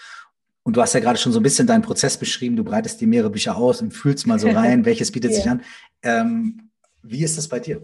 [0.63, 2.55] Und du hast ja gerade schon so ein bisschen deinen Prozess beschrieben.
[2.55, 5.37] Du breitest dir mehrere Bücher aus und fühlst mal so rein, welches bietet ja.
[5.37, 5.61] sich an.
[6.03, 6.69] Ähm,
[7.03, 7.81] wie ist das bei dir?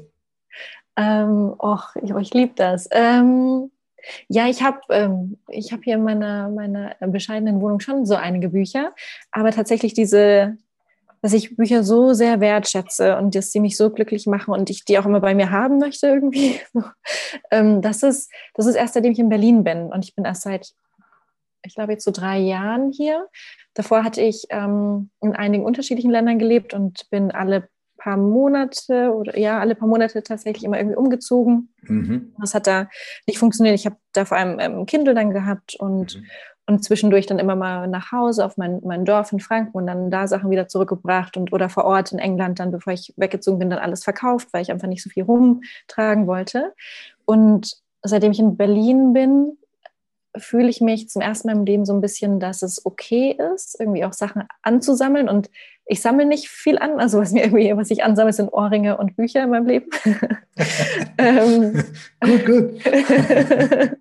[0.95, 2.87] Ähm, och, ich, ich liebe das.
[2.91, 3.71] Ähm,
[4.29, 8.93] ja, ich habe ähm, hab hier in meiner, meiner bescheidenen Wohnung schon so einige Bücher,
[9.31, 10.57] aber tatsächlich diese,
[11.27, 14.85] dass ich Bücher so sehr wertschätze und dass sie mich so glücklich machen und ich
[14.85, 16.61] die auch immer bei mir haben möchte irgendwie.
[17.51, 20.43] ähm, das, ist, das ist erst seitdem ich in Berlin bin und ich bin erst
[20.43, 20.71] seit,
[21.65, 23.27] ich glaube jetzt so drei Jahren hier.
[23.73, 29.37] Davor hatte ich ähm, in einigen unterschiedlichen Ländern gelebt und bin alle paar Monate oder
[29.37, 31.73] ja, alle paar Monate tatsächlich immer irgendwie umgezogen.
[31.81, 32.33] Mhm.
[32.39, 32.87] Das hat da
[33.25, 33.75] nicht funktioniert.
[33.75, 36.25] Ich habe da vor allem ähm, Kindle dann gehabt und, mhm.
[36.67, 40.11] Und zwischendurch dann immer mal nach Hause auf mein, mein Dorf in Franken und dann
[40.11, 43.69] da Sachen wieder zurückgebracht und oder vor Ort in England dann, bevor ich weggezogen bin,
[43.69, 46.73] dann alles verkauft, weil ich einfach nicht so viel rumtragen wollte.
[47.25, 49.57] Und seitdem ich in Berlin bin,
[50.35, 53.79] fühle ich mich zum ersten Mal im Leben so ein bisschen, dass es okay ist,
[53.79, 55.29] irgendwie auch Sachen anzusammeln.
[55.29, 55.49] Und
[55.85, 56.99] ich sammle nicht viel an.
[56.99, 59.89] Also was mir irgendwie, was ich ansammle, sind Ohrringe und Bücher in meinem Leben.
[61.17, 61.83] ähm,
[62.19, 62.81] gut, gut.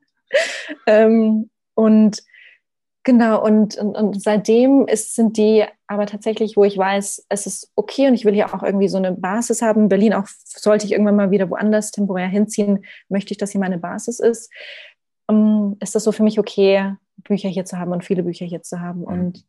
[0.87, 2.23] ähm, und
[3.07, 7.73] genau, und, und, und seitdem ist, sind die aber tatsächlich, wo ich weiß, es ist
[7.75, 9.89] okay und ich will hier auch irgendwie so eine Basis haben.
[9.89, 13.79] Berlin auch, sollte ich irgendwann mal wieder woanders temporär hinziehen, möchte ich, dass hier meine
[13.79, 14.51] Basis ist
[15.27, 18.63] um, ist das so für mich okay, Bücher hier zu haben und viele Bücher hier
[18.63, 19.01] zu haben.
[19.01, 19.07] Mhm.
[19.07, 19.45] Und,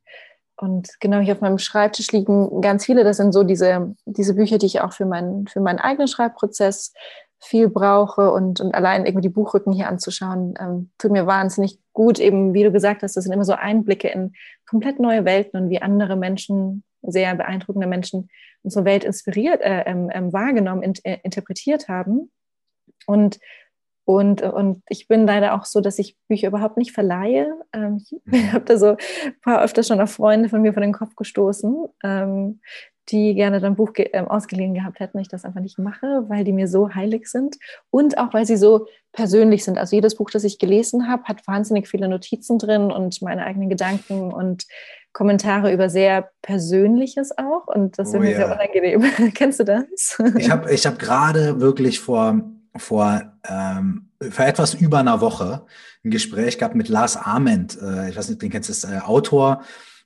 [0.57, 3.03] und genau hier auf meinem Schreibtisch liegen ganz viele.
[3.03, 6.93] Das sind so diese, diese Bücher, die ich auch für, mein, für meinen eigenen Schreibprozess
[7.39, 12.19] viel brauche und, und allein irgendwie die Buchrücken hier anzuschauen, ähm, tut mir wahnsinnig gut.
[12.19, 14.33] Eben, wie du gesagt hast, das sind immer so Einblicke in
[14.65, 18.29] komplett neue Welten und wie andere Menschen, sehr beeindruckende Menschen,
[18.63, 22.31] unsere Welt inspiriert, äh, ähm, ähm, wahrgenommen, in, äh, interpretiert haben.
[23.05, 23.39] Und
[24.09, 27.53] Und, und ich bin leider auch so, dass ich Bücher überhaupt nicht verleihe.
[27.73, 28.13] Ähm, ich
[28.53, 28.95] habe da so
[29.25, 32.61] ein paar öfter schon auf Freunde von mir vor den Kopf gestoßen, ähm,
[33.09, 36.51] die gerne dann Buch äh, ausgeliehen gehabt hätten, ich das einfach nicht mache, weil die
[36.51, 37.57] mir so heilig sind
[37.89, 39.77] und auch weil sie so persönlich sind.
[39.77, 43.69] Also jedes Buch, das ich gelesen habe, hat wahnsinnig viele Notizen drin und meine eigenen
[43.69, 44.65] Gedanken und
[45.13, 48.37] Kommentare über sehr Persönliches auch und das ist oh, mir ja.
[48.37, 49.33] sehr unangenehm.
[49.33, 50.21] Kennst du das?
[50.37, 52.41] Ich habe ich hab gerade wirklich vor,
[52.75, 55.65] vor, ähm, vor etwas über einer Woche
[56.03, 57.77] ein Gespräch gehabt mit Lars Ament.
[57.81, 59.63] Äh, ich weiß nicht, den kennst du, ist äh, Autor.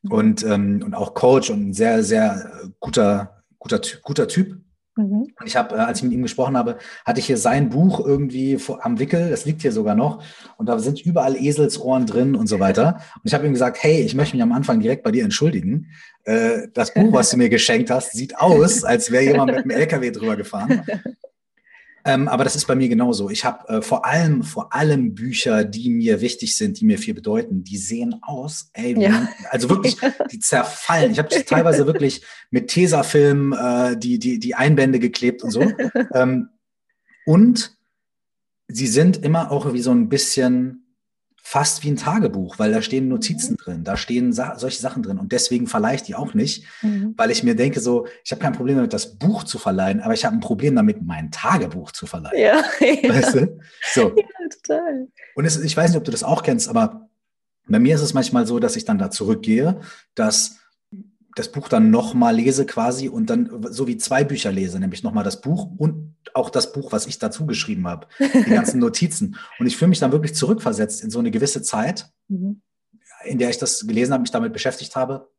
[0.10, 4.58] Und, ähm, und auch Coach und ein sehr, sehr guter, guter, guter Typ.
[4.98, 5.28] Mhm.
[5.40, 8.06] Und ich habe, äh, als ich mit ihm gesprochen habe, hatte ich hier sein Buch
[8.06, 10.24] irgendwie vor, am Wickel, das liegt hier sogar noch,
[10.58, 12.96] und da sind überall Eselsohren drin und so weiter.
[13.16, 15.88] Und ich habe ihm gesagt, hey, ich möchte mich am Anfang direkt bei dir entschuldigen.
[16.24, 19.72] Äh, das Buch, was du mir geschenkt hast, sieht aus, als wäre jemand mit einem
[19.72, 20.84] LKW drüber gefahren.
[22.06, 23.30] Ähm, aber das ist bei mir genauso.
[23.30, 27.14] Ich habe äh, vor allem, vor allem Bücher, die mir wichtig sind, die mir viel
[27.14, 29.30] bedeuten, die sehen aus, ey, ja.
[29.50, 29.98] also wirklich,
[30.32, 31.12] die zerfallen.
[31.12, 35.62] Ich habe teilweise wirklich mit Tesafilm äh, die, die, die Einbände geklebt und so.
[36.14, 36.50] Ähm,
[37.26, 37.78] und
[38.68, 40.81] sie sind immer auch wie so ein bisschen
[41.52, 43.58] fast wie ein Tagebuch, weil da stehen Notizen mhm.
[43.58, 47.14] drin, da stehen Sa solche Sachen drin und deswegen verleihe ich die auch nicht, mhm.
[47.18, 50.14] weil ich mir denke so, ich habe kein Problem damit, das Buch zu verleihen, aber
[50.14, 52.40] ich habe ein Problem damit, mein Tagebuch zu verleihen.
[52.40, 53.60] Ja, weißt du?
[53.94, 54.16] So.
[54.16, 55.10] Ja, total.
[55.36, 57.10] Und es, ich weiß nicht, ob du das auch kennst, aber
[57.68, 59.82] bei mir ist es manchmal so, dass ich dann da zurückgehe,
[60.16, 60.61] dass
[61.36, 65.24] das Buch dann nochmal lese quasi und dann so wie zwei Bücher lese, nämlich nochmal
[65.24, 69.38] das Buch und auch das Buch, was ich dazu geschrieben habe, die ganzen Notizen.
[69.60, 72.62] Und ich fühle mich dann wirklich zurückversetzt in so eine gewisse Zeit, mhm.
[73.24, 75.30] in der ich das gelesen habe, mich damit beschäftigt habe.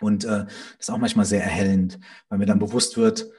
[0.00, 3.30] Und äh, das ist auch manchmal sehr erhellend, weil mir dann bewusst wird,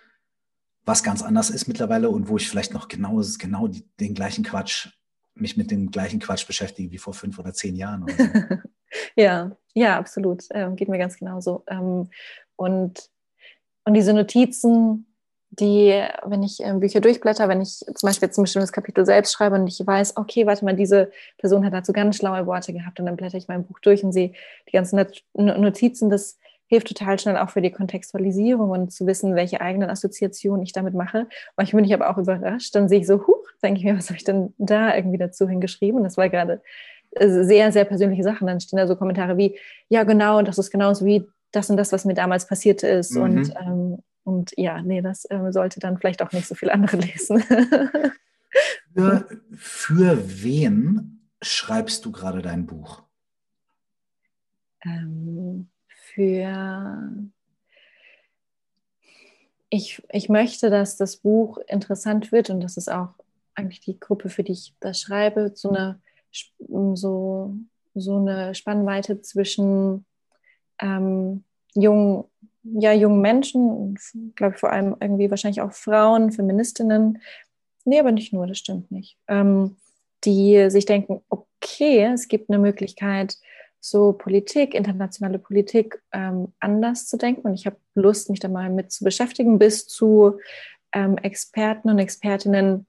[0.84, 4.44] was ganz anders ist mittlerweile und wo ich vielleicht noch genau, genau die, den gleichen
[4.44, 4.90] Quatsch,
[5.36, 8.04] mich mit dem gleichen Quatsch beschäftige wie vor fünf oder zehn Jahren.
[8.04, 8.58] Oder so.
[9.16, 10.46] Ja, ja, absolut.
[10.52, 11.64] Ähm, geht mir ganz genauso.
[11.68, 12.10] Ähm,
[12.56, 13.10] und,
[13.86, 15.06] und diese Notizen,
[15.52, 19.34] die, wenn ich ähm, Bücher durchblätter, wenn ich zum Beispiel jetzt ein bestimmtes Kapitel selbst
[19.34, 23.00] schreibe und ich weiß, okay, warte mal, diese Person hat dazu ganz schlaue Worte gehabt
[23.00, 24.34] und dann blätter ich mein Buch durch und sehe
[24.68, 25.00] die ganzen
[25.36, 30.64] Notizen, das hilft total schnell auch für die Kontextualisierung und zu wissen, welche eigenen Assoziationen
[30.64, 31.28] ich damit mache.
[31.56, 34.10] Manchmal bin ich aber auch überrascht, dann sehe ich so, huch, denke ich mir, was
[34.10, 36.00] habe ich denn da irgendwie dazu hingeschrieben?
[36.00, 36.62] Und das war gerade
[37.20, 38.48] sehr, sehr persönliche Sachen.
[38.48, 39.58] Dann stehen da so Kommentare wie,
[39.90, 43.16] ja, genau, das ist genauso wie das und das, was mir damals passiert ist.
[43.16, 43.22] Mhm.
[43.22, 46.98] Und, ähm, und ja, nee, das ähm, sollte dann vielleicht auch nicht so viel andere
[46.98, 47.44] lesen.
[48.94, 53.04] für, für wen schreibst du gerade dein Buch?
[54.84, 57.02] Ähm, für
[59.70, 63.10] ich, ich möchte, dass das Buch interessant wird und das ist auch
[63.54, 66.00] eigentlich die Gruppe, für die ich das schreibe, so eine
[66.94, 67.56] so,
[67.96, 70.06] so eine Spannweite zwischen
[70.80, 72.26] ähm, jungen,
[72.64, 73.98] ja, jungen Menschen,
[74.36, 77.22] glaube ich vor allem irgendwie wahrscheinlich auch Frauen, Feministinnen,
[77.86, 79.78] nee, aber nicht nur, das stimmt nicht, ähm,
[80.24, 83.38] die sich denken, okay, es gibt eine Möglichkeit,
[83.80, 87.48] so Politik, internationale Politik ähm, anders zu denken.
[87.48, 90.40] Und ich habe Lust, mich da mal mit zu beschäftigen, bis zu
[90.94, 92.88] ähm, Experten und Expertinnen,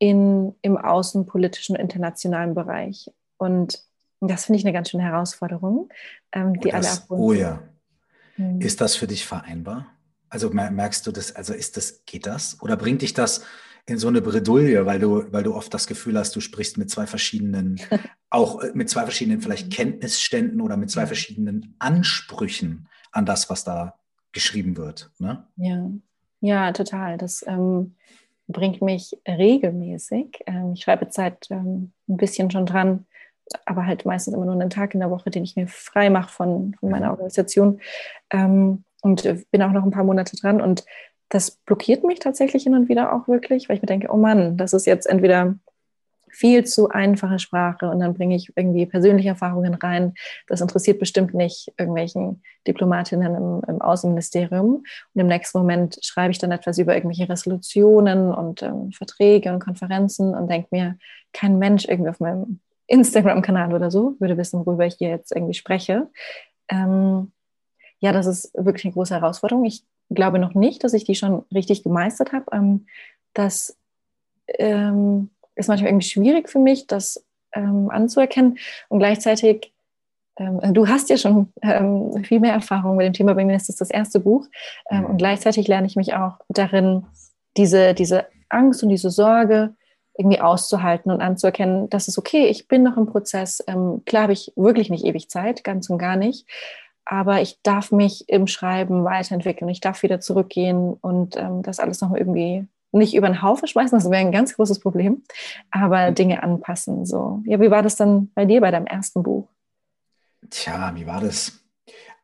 [0.00, 3.12] in, im außenpolitischen internationalen Bereich.
[3.36, 3.84] Und
[4.20, 5.90] das finde ich eine ganz schöne Herausforderung,
[6.32, 7.62] ähm, die das, alle Oh ja.
[8.34, 8.60] Hm.
[8.60, 9.86] Ist das für dich vereinbar?
[10.30, 12.60] Also merkst du das, also ist das, geht das?
[12.62, 13.44] Oder bringt dich das
[13.86, 16.88] in so eine Bredouille, weil du, weil du oft das Gefühl hast, du sprichst mit
[16.88, 17.78] zwei verschiedenen,
[18.30, 19.70] auch äh, mit zwei verschiedenen vielleicht hm.
[19.70, 23.98] Kenntnisständen oder mit zwei verschiedenen Ansprüchen an das, was da
[24.32, 25.10] geschrieben wird.
[25.18, 25.46] Ne?
[25.56, 25.90] Ja,
[26.40, 27.18] ja, total.
[27.18, 27.96] Das ähm,
[28.52, 30.40] bringt mich regelmäßig.
[30.46, 33.06] Ähm, ich schreibe Zeit ähm, ein bisschen schon dran,
[33.66, 36.30] aber halt meistens immer nur einen Tag in der Woche, den ich mir frei mache
[36.30, 37.12] von, von meiner mhm.
[37.12, 37.80] Organisation.
[38.30, 40.60] Ähm, und bin auch noch ein paar Monate dran.
[40.60, 40.84] Und
[41.30, 44.56] das blockiert mich tatsächlich hin und wieder auch wirklich, weil ich mir denke, oh Mann,
[44.56, 45.54] das ist jetzt entweder
[46.30, 50.14] viel zu einfache Sprache und dann bringe ich irgendwie persönliche Erfahrungen rein.
[50.46, 54.76] Das interessiert bestimmt nicht irgendwelchen Diplomatinnen im, im Außenministerium.
[54.76, 59.60] Und im nächsten Moment schreibe ich dann etwas über irgendwelche Resolutionen und ähm, Verträge und
[59.60, 60.98] Konferenzen und denke mir,
[61.32, 65.54] kein Mensch irgendwie auf meinem Instagram-Kanal oder so würde wissen, worüber ich hier jetzt irgendwie
[65.54, 66.08] spreche.
[66.68, 67.32] Ähm,
[68.00, 69.64] ja, das ist wirklich eine große Herausforderung.
[69.64, 72.46] Ich glaube noch nicht, dass ich die schon richtig gemeistert habe.
[72.52, 72.86] Ähm,
[73.34, 73.76] dass
[74.58, 78.58] ähm, ist manchmal irgendwie schwierig für mich, das ähm, anzuerkennen.
[78.88, 79.72] Und gleichzeitig,
[80.36, 83.68] ähm, du hast ja schon ähm, viel mehr Erfahrung mit dem Thema, bei mir ist
[83.68, 84.46] das das erste Buch.
[84.90, 87.06] Ähm, und gleichzeitig lerne ich mich auch darin,
[87.56, 89.74] diese, diese Angst und diese Sorge
[90.16, 93.62] irgendwie auszuhalten und anzuerkennen, dass es okay, ich bin noch im Prozess.
[93.66, 96.46] Ähm, klar habe ich wirklich nicht ewig Zeit, ganz und gar nicht.
[97.04, 99.68] Aber ich darf mich im Schreiben weiterentwickeln.
[99.68, 103.98] Ich darf wieder zurückgehen und ähm, das alles noch irgendwie nicht über den Haufen schmeißen,
[103.98, 105.22] das wäre ein ganz großes Problem,
[105.70, 106.14] aber mhm.
[106.14, 107.06] Dinge anpassen.
[107.06, 107.42] So.
[107.46, 109.48] Ja, wie war das dann bei dir bei deinem ersten Buch?
[110.48, 111.60] Tja, wie war das?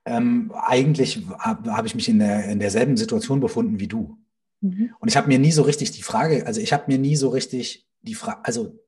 [0.05, 4.17] Ähm, eigentlich habe hab ich mich in, der, in derselben Situation befunden wie du.
[4.61, 4.95] Mhm.
[5.01, 7.29] Und ich habe mir nie so richtig die Frage, also ich habe mir nie so
[7.29, 8.79] richtig die Frage, also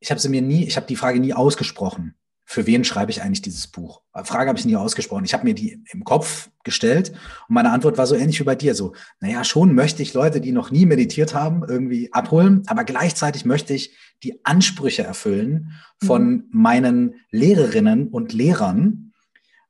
[0.00, 2.14] ich habe sie mir nie, ich habe die Frage nie ausgesprochen.
[2.46, 4.02] Für wen schreibe ich eigentlich dieses Buch?
[4.24, 5.24] Frage habe ich nie ausgesprochen.
[5.24, 7.10] Ich habe mir die im Kopf gestellt
[7.48, 8.74] und meine Antwort war so ähnlich wie bei dir.
[8.74, 13.44] So, naja, schon möchte ich Leute, die noch nie meditiert haben, irgendwie abholen, aber gleichzeitig
[13.44, 15.72] möchte ich die Ansprüche erfüllen
[16.04, 16.48] von mhm.
[16.50, 19.12] meinen Lehrerinnen und Lehrern,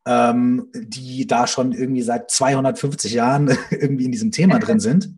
[0.07, 5.15] ähm, die da schon irgendwie seit 250 Jahren irgendwie in diesem Thema drin sind.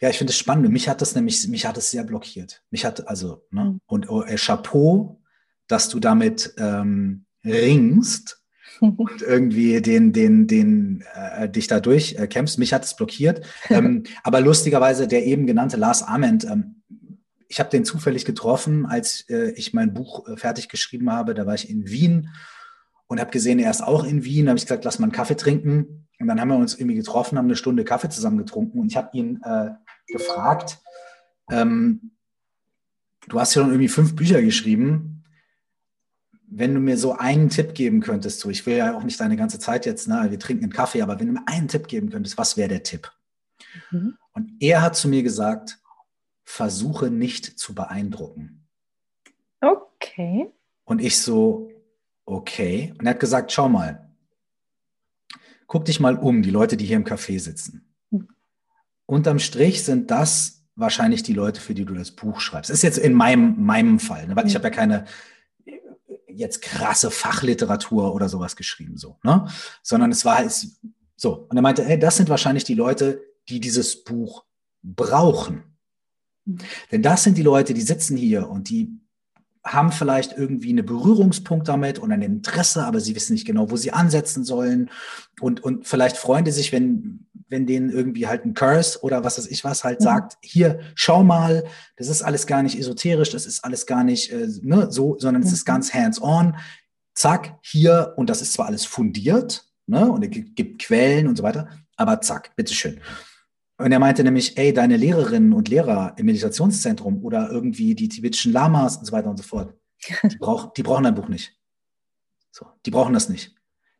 [0.00, 0.70] Ja, ich finde es spannend.
[0.70, 2.62] Mich hat das nämlich, mich hat es sehr blockiert.
[2.70, 3.64] Mich hat, also, ne?
[3.64, 3.80] Mhm.
[3.86, 5.22] Und oh, äh, Chapeau,
[5.68, 8.42] dass du damit ähm, ringst
[8.80, 12.56] und irgendwie den, den, den, äh, dich da durchkämpfst.
[12.56, 13.46] Äh, Mich hat es blockiert.
[13.70, 16.82] ähm, aber lustigerweise der eben genannte Lars Ament, ähm,
[17.48, 21.34] ich habe den zufällig getroffen, als äh, ich mein Buch äh, fertig geschrieben habe.
[21.34, 22.30] Da war ich in Wien
[23.06, 24.46] und habe gesehen, er ist auch in Wien.
[24.46, 26.08] Da habe ich gesagt, lass mal einen Kaffee trinken.
[26.18, 28.80] Und dann haben wir uns irgendwie getroffen, haben eine Stunde Kaffee zusammen getrunken.
[28.80, 29.70] Und ich habe ihn äh,
[30.08, 30.78] gefragt,
[31.50, 32.12] ähm,
[33.28, 35.13] du hast ja schon irgendwie fünf Bücher geschrieben.
[36.46, 39.36] Wenn du mir so einen Tipp geben könntest, so, ich will ja auch nicht deine
[39.36, 42.10] ganze Zeit jetzt, ne, wir trinken einen Kaffee, aber wenn du mir einen Tipp geben
[42.10, 43.10] könntest, was wäre der Tipp?
[43.90, 44.16] Mhm.
[44.32, 45.78] Und er hat zu mir gesagt,
[46.44, 48.66] versuche nicht zu beeindrucken.
[49.60, 50.50] Okay.
[50.84, 51.70] Und ich so,
[52.24, 52.94] okay.
[52.98, 54.10] Und er hat gesagt, schau mal,
[55.66, 57.84] guck dich mal um, die Leute, die hier im Café sitzen
[59.06, 62.70] unterm Strich sind das wahrscheinlich die Leute, für die du das Buch schreibst.
[62.70, 64.36] Das ist jetzt in meinem, meinem Fall, ne?
[64.36, 65.04] weil ich habe ja keine
[66.36, 69.46] jetzt krasse Fachliteratur oder sowas geschrieben, so, ne?
[69.82, 70.52] Sondern es war halt
[71.16, 71.46] so.
[71.48, 74.44] Und er meinte, ey, das sind wahrscheinlich die Leute, die dieses Buch
[74.82, 75.64] brauchen.
[76.44, 76.58] Mhm.
[76.92, 79.00] Denn das sind die Leute, die sitzen hier und die
[79.64, 83.76] haben vielleicht irgendwie einen Berührungspunkt damit und ein Interesse, aber sie wissen nicht genau, wo
[83.76, 84.90] sie ansetzen sollen.
[85.40, 89.38] Und, und vielleicht freuen die sich, wenn, wenn denen irgendwie halt ein Curse oder was
[89.38, 90.04] weiß ich was halt mhm.
[90.04, 91.64] sagt, hier, schau mal,
[91.96, 95.42] das ist alles gar nicht esoterisch, das ist alles gar nicht äh, ne, so, sondern
[95.42, 95.54] es mhm.
[95.54, 96.56] ist ganz hands-on.
[97.14, 101.36] Zack, hier, und das ist zwar alles fundiert, ne, und es gibt, gibt Quellen und
[101.36, 103.00] so weiter, aber zack, bitteschön.
[103.76, 108.52] Und er meinte nämlich, ey, deine Lehrerinnen und Lehrer im Meditationszentrum oder irgendwie die tibetischen
[108.52, 109.74] Lamas und so weiter und so fort,
[110.24, 111.58] die, brauch, die brauchen dein Buch nicht.
[112.50, 113.54] So, die brauchen das nicht.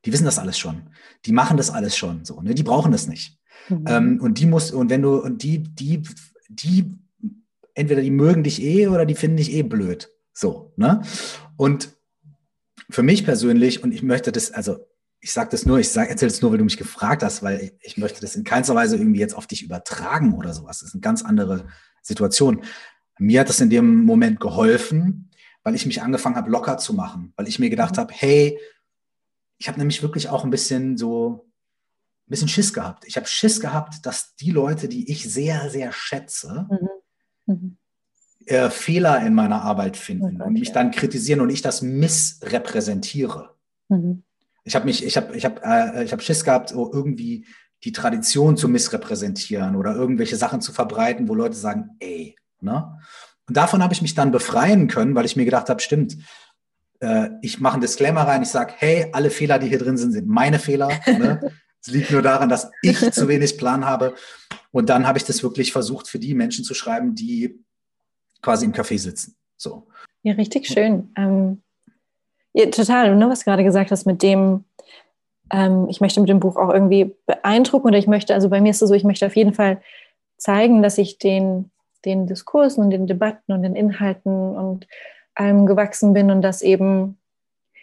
[0.05, 0.91] Die wissen das alles schon.
[1.27, 2.25] Die machen das alles schon.
[2.25, 2.55] So, ne?
[2.55, 3.39] Die brauchen das nicht.
[3.69, 3.85] Mhm.
[3.89, 6.03] Ähm, und die muss, und wenn du, und die, die,
[6.49, 6.95] die,
[7.75, 10.11] entweder die mögen dich eh oder die finden dich eh blöd.
[10.33, 11.03] So, ne?
[11.57, 11.97] Und
[12.91, 14.87] für mich persönlich, und ich möchte das, also
[15.25, 17.73] ich sage das nur, ich erzähle es nur, weil du mich gefragt hast, weil ich,
[17.81, 20.81] ich, möchte das in keinster Weise irgendwie jetzt auf dich übertragen oder sowas.
[20.81, 21.67] Das ist eine ganz andere
[22.03, 22.63] Situation.
[23.19, 25.31] Mir hat das in dem Moment geholfen,
[25.63, 28.01] weil ich mich angefangen habe, locker zu machen, weil ich mir gedacht mhm.
[28.01, 28.59] habe, hey,
[29.57, 31.49] ich habe nämlich wirklich auch ein bisschen so
[32.27, 33.07] ein bisschen Schiss gehabt.
[33.07, 37.55] Ich habe Schiss gehabt, dass die Leute, die ich sehr, sehr schätze, mhm.
[37.55, 37.77] Mhm.
[38.45, 43.55] Äh, Fehler in meiner Arbeit finden oh und mich dann kritisieren und ich das missrepräsentiere.
[43.89, 44.23] Mhm
[44.64, 47.46] ich habe mich, ich habe, ich habe, äh, ich habe Schiss gehabt, so irgendwie
[47.85, 52.98] die Tradition zu missrepräsentieren oder irgendwelche Sachen zu verbreiten, wo Leute sagen, ey, ne?
[53.46, 56.16] Und davon habe ich mich dann befreien können, weil ich mir gedacht habe, stimmt,
[57.00, 60.12] äh, ich mache einen Disclaimer rein, ich sage, hey, alle Fehler, die hier drin sind,
[60.12, 60.88] sind meine Fehler.
[61.07, 61.53] Ne?
[61.83, 64.14] es liegt nur daran, dass ich zu wenig Plan habe.
[64.70, 67.62] Und dann habe ich das wirklich versucht, für die Menschen zu schreiben, die
[68.40, 69.37] quasi im Café sitzen.
[69.59, 69.88] So.
[70.22, 71.12] Ja, richtig schön.
[71.16, 71.63] Ähm,
[72.55, 73.14] ja, total.
[73.17, 74.64] Ne, was du gerade gesagt hast mit dem,
[75.53, 78.71] ähm, ich möchte mit dem Buch auch irgendwie beeindrucken oder ich möchte, also bei mir
[78.71, 79.81] ist es so, ich möchte auf jeden Fall
[80.38, 81.71] zeigen, dass ich den,
[82.05, 84.87] den Diskursen und den Debatten und den Inhalten und
[85.35, 87.19] allem gewachsen bin und dass eben,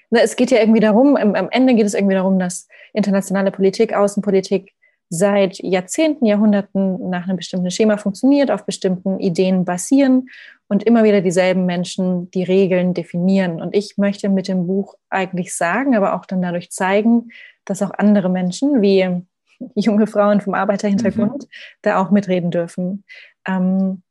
[0.10, 3.51] na, es geht ja irgendwie darum, am, am Ende geht es irgendwie darum, dass internationale
[3.51, 4.73] Politik, Außenpolitik
[5.10, 10.30] seit Jahrzehnten, Jahrhunderten nach einem bestimmten Schema funktioniert, auf bestimmten Ideen basieren
[10.72, 13.61] und immer wieder dieselben Menschen die Regeln definieren.
[13.61, 17.34] Und ich möchte mit dem Buch eigentlich sagen, aber auch dann dadurch zeigen,
[17.65, 19.22] dass auch andere Menschen wie
[19.76, 21.47] junge Frauen vom Arbeiterhintergrund mhm.
[21.82, 23.03] da auch mitreden dürfen.
[23.45, 24.01] Ähm,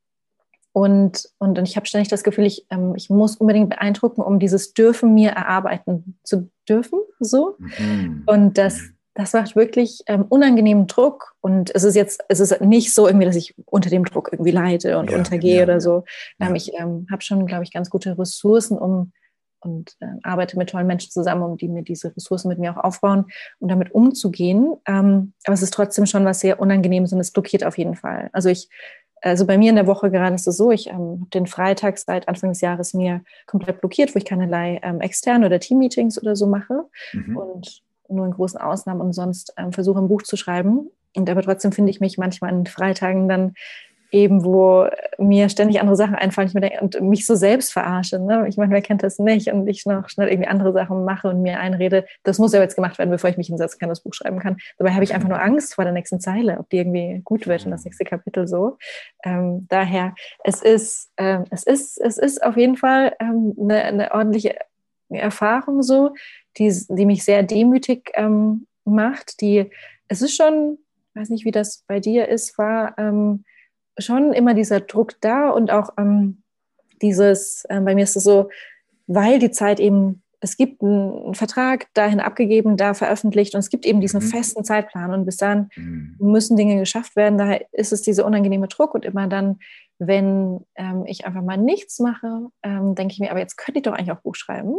[0.73, 4.39] und, und, und ich habe ständig das Gefühl, ich, ähm, ich muss unbedingt beeindrucken, um
[4.39, 7.01] dieses Dürfen mir erarbeiten zu dürfen.
[7.21, 7.57] So.
[7.79, 8.25] Mhm.
[8.27, 8.83] Und das,
[9.15, 11.35] das macht wirklich ähm, unangenehmen Druck.
[11.41, 14.53] Und es ist jetzt, es ist nicht so irgendwie, dass ich unter dem Druck irgendwie
[14.53, 16.05] leide und ja, untergehe ja, oder so.
[16.39, 19.13] Ähm, ich ähm, habe schon, glaube ich, ganz gute Ressourcen, um
[19.63, 22.83] und äh, arbeite mit tollen Menschen zusammen, um die mir diese Ressourcen mit mir auch
[22.83, 23.27] aufbauen,
[23.59, 24.75] um damit umzugehen.
[24.87, 28.31] Ähm, aber es ist trotzdem schon was sehr Unangenehmes und es blockiert auf jeden Fall.
[28.33, 28.69] Also ich,
[29.21, 31.99] also bei mir in der Woche gerade ist es so, ich ähm, habe den Freitag
[31.99, 36.37] seit Anfang des Jahres mir komplett blockiert, wo ich keinerlei ähm, externe oder Team-Meetings oder
[36.37, 37.37] so mache mhm.
[37.37, 40.91] und nur in großen Ausnahmen und sonst ähm, versuche ein Buch zu schreiben.
[41.17, 43.55] Und aber trotzdem finde ich mich manchmal an Freitagen dann
[44.13, 44.87] eben, wo
[45.19, 48.19] mir ständig andere Sachen einfallen denke, und mich so selbst verarsche.
[48.19, 48.47] Ne?
[48.49, 49.53] Ich meine, wer kennt das nicht?
[49.53, 52.75] Und ich noch schnell irgendwie andere Sachen mache und mir einrede, das muss ja jetzt
[52.75, 54.57] gemacht werden, bevor ich mich hinsetzen kann, das Buch schreiben kann.
[54.79, 57.65] Dabei habe ich einfach nur Angst vor der nächsten Zeile, ob die irgendwie gut wird
[57.65, 58.79] und das nächste Kapitel so.
[59.25, 64.13] Ähm, daher, es ist, ähm, es ist, es ist auf jeden Fall ähm, eine, eine
[64.13, 64.57] ordentliche
[65.09, 66.15] Erfahrung so,
[66.59, 69.71] die, die mich sehr demütig ähm, macht, die,
[70.09, 70.79] es ist schon,
[71.15, 73.45] weiß nicht, wie das bei dir ist, war, ähm,
[73.99, 76.43] schon immer dieser Druck da und auch ähm,
[77.03, 78.51] dieses, äh, bei mir ist es so,
[79.07, 83.85] weil die Zeit eben, es gibt einen Vertrag dahin abgegeben, da veröffentlicht und es gibt
[83.85, 84.29] eben diesen mhm.
[84.29, 86.17] festen Zeitplan und bis dann mhm.
[86.19, 87.39] müssen Dinge geschafft werden.
[87.39, 89.59] Daher ist es dieser unangenehme Druck und immer dann,
[89.99, 93.83] wenn ähm, ich einfach mal nichts mache, ähm, denke ich mir, aber jetzt könnte ich
[93.83, 94.75] doch eigentlich auch Buch schreiben.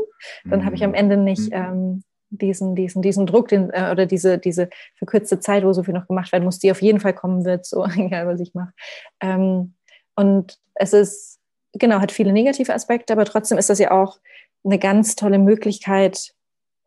[0.45, 0.66] Dann mhm.
[0.66, 0.95] habe ich am mhm.
[0.95, 1.53] Ende nicht mhm.
[1.53, 5.93] ähm, diesen, diesen, diesen Druck den, äh, oder diese, diese verkürzte Zeit, wo so viel
[5.93, 8.74] noch gemacht werden muss, die auf jeden Fall kommen wird, so egal was ich mache.
[9.20, 9.76] Ähm,
[10.16, 11.39] und es ist,
[11.74, 14.18] genau, hat viele negative Aspekte, aber trotzdem ist das ja auch
[14.64, 16.34] eine ganz tolle Möglichkeit,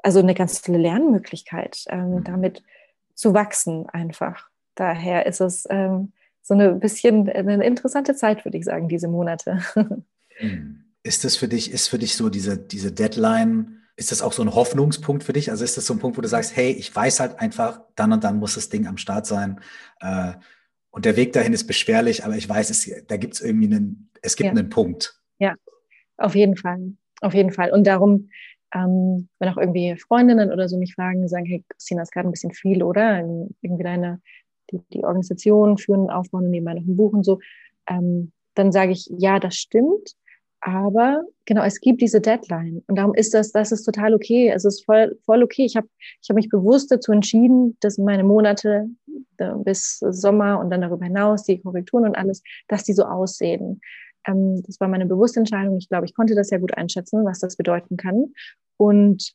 [0.03, 2.25] also eine ganz tolle Lernmöglichkeit, ähm, mhm.
[2.25, 2.63] damit
[3.15, 4.49] zu wachsen einfach.
[4.75, 6.13] Daher ist es ähm,
[6.43, 9.61] so eine bisschen eine interessante Zeit, würde ich sagen, diese Monate.
[10.41, 10.81] Mhm.
[11.05, 14.43] Ist das für dich, ist für dich so diese, diese Deadline, ist das auch so
[14.43, 15.51] ein Hoffnungspunkt für dich?
[15.51, 18.13] Also ist das so ein Punkt, wo du sagst, hey, ich weiß halt einfach, dann
[18.13, 19.61] und dann muss das Ding am Start sein.
[20.01, 20.33] Äh,
[20.91, 24.11] und der Weg dahin ist beschwerlich, aber ich weiß, es, da gibt es irgendwie einen,
[24.23, 24.51] es gibt ja.
[24.51, 25.21] einen Punkt.
[25.39, 25.55] Ja,
[26.17, 26.95] auf jeden Fall.
[27.25, 27.73] Auf jeden Fall.
[27.73, 28.29] Und darum,
[28.75, 32.33] ähm, wenn auch irgendwie Freundinnen oder so mich fragen, sagen, hey, Christina, ist gerade ein
[32.33, 33.19] bisschen viel, oder?
[33.63, 34.21] Irgendwie deine,
[34.71, 37.41] die, die Organisation führen, aufbauen und nebenbei noch ein Buch und so.
[37.89, 40.13] Ähm, dann sage ich, ja, das stimmt.
[40.61, 44.51] Aber genau, es gibt diese Deadline und darum ist das, das ist total okay.
[44.51, 45.65] Es ist voll, voll okay.
[45.65, 45.89] Ich habe
[46.23, 48.89] ich hab mich bewusst dazu entschieden, dass meine Monate
[49.39, 53.81] äh, bis Sommer und dann darüber hinaus, die Korrekturen und alles, dass die so aussehen.
[54.27, 55.77] Ähm, das war meine bewusste Entscheidung.
[55.79, 58.33] Ich glaube, ich konnte das ja gut einschätzen, was das bedeuten kann.
[58.77, 59.35] Und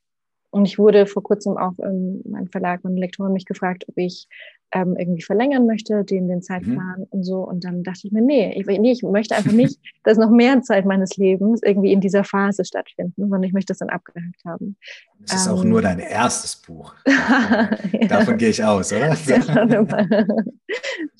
[0.52, 4.28] und ich wurde vor kurzem auch, ähm, mein Verlag, meine Lektorin mich gefragt, ob ich
[4.72, 7.08] ähm, irgendwie verlängern möchte, den, den Zeitplan mhm.
[7.10, 7.40] und so.
[7.48, 10.62] Und dann dachte ich mir, nee ich, nee, ich möchte einfach nicht, dass noch mehr
[10.62, 14.76] Zeit meines Lebens irgendwie in dieser Phase stattfinden, sondern ich möchte das dann abgehakt haben.
[15.20, 16.94] Das ist ähm, auch nur dein erstes Buch.
[17.06, 19.10] Davon, davon gehe ich aus, oder?
[19.28, 20.28] Ja, schauen wir mal.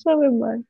[0.02, 0.64] schauen wir mal.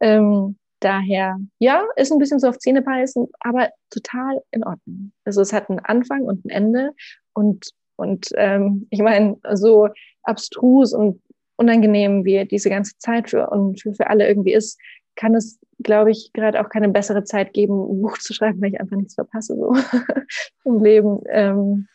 [0.00, 5.12] Ähm, daher, ja, ist ein bisschen so auf Zähne beißen, aber total in Ordnung.
[5.24, 6.92] Also es hat einen Anfang und ein Ende
[7.32, 9.88] und und ähm, ich meine, so
[10.22, 11.20] abstrus und
[11.56, 14.78] unangenehm wie diese ganze Zeit für und für, für alle irgendwie ist,
[15.16, 18.72] kann es, glaube ich, gerade auch keine bessere Zeit geben, ein Buch zu schreiben, weil
[18.72, 19.74] ich einfach nichts verpasse so
[20.64, 21.20] im Leben.
[21.28, 21.88] Ähm,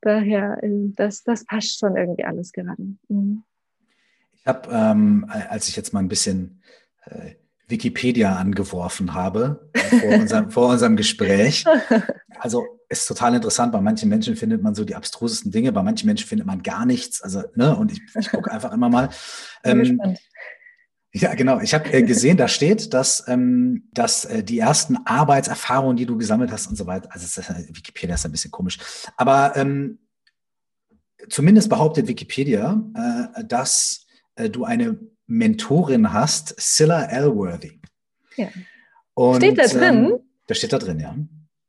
[0.00, 2.82] daher, äh, das, das passt schon irgendwie alles gerade.
[3.08, 3.42] Mhm.
[4.32, 6.62] Ich habe, ähm, als ich jetzt mal ein bisschen
[7.04, 7.34] äh,
[7.68, 11.64] Wikipedia angeworfen habe vor, unserem, vor unserem Gespräch,
[12.38, 13.72] also ist total interessant.
[13.72, 16.84] Bei manchen Menschen findet man so die abstrusesten Dinge, bei manchen Menschen findet man gar
[16.86, 17.22] nichts.
[17.22, 19.08] Also, ne, und ich, ich gucke einfach immer mal.
[19.64, 20.16] Ähm,
[21.12, 21.60] ja, genau.
[21.60, 26.18] Ich habe äh, gesehen, da steht, dass, ähm, dass äh, die ersten Arbeitserfahrungen, die du
[26.18, 28.78] gesammelt hast und so weiter, also ist, Wikipedia ist ein bisschen komisch,
[29.16, 30.00] aber ähm,
[31.28, 37.80] zumindest behauptet Wikipedia, äh, dass äh, du eine Mentorin hast, Scylla Elworthy.
[38.36, 38.48] Ja.
[39.14, 39.82] Und, steht da drin?
[39.82, 41.16] Ähm, da steht da drin, ja.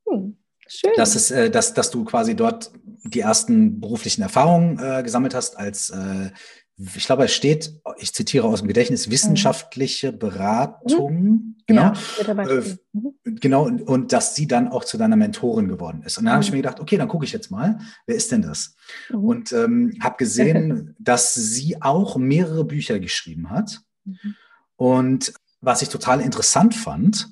[0.08, 0.38] Hm.
[0.68, 0.92] Schön.
[0.96, 2.72] Dass, es, äh, dass, dass du quasi dort
[3.04, 6.32] die ersten beruflichen Erfahrungen äh, gesammelt hast als, äh,
[6.78, 11.14] ich glaube, es steht, ich zitiere aus dem Gedächtnis, wissenschaftliche Beratung.
[11.14, 11.56] Mhm.
[11.68, 11.94] Genau.
[12.26, 12.64] Ja, äh,
[12.94, 13.14] mhm.
[13.24, 16.18] Genau, und, und dass sie dann auch zu deiner Mentorin geworden ist.
[16.18, 16.36] Und dann mhm.
[16.36, 18.76] habe ich mir gedacht, okay, dann gucke ich jetzt mal, wer ist denn das?
[19.10, 19.24] Mhm.
[19.24, 23.82] Und ähm, habe gesehen, dass sie auch mehrere Bücher geschrieben hat.
[24.04, 24.36] Mhm.
[24.76, 27.30] Und was ich total interessant fand,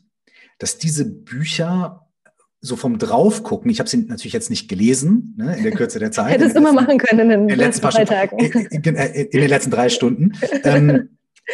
[0.58, 2.03] dass diese Bücher
[2.66, 6.12] so vom Draufgucken, ich habe sie natürlich jetzt nicht gelesen, ne, in der Kürze der
[6.14, 6.32] Zeit.
[6.32, 8.40] Hättest du immer machen können in den, letzten, letzten drei Tagen.
[8.40, 10.32] In, in, in, den letzten drei Stunden.
[10.64, 11.10] ähm,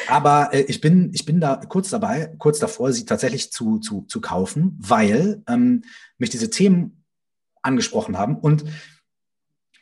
[0.08, 4.04] aber äh, ich bin, ich bin da kurz dabei, kurz davor, sie tatsächlich zu, zu,
[4.04, 5.82] zu kaufen, weil ähm,
[6.20, 7.04] mich diese Themen
[7.64, 8.38] angesprochen haben.
[8.38, 8.66] Und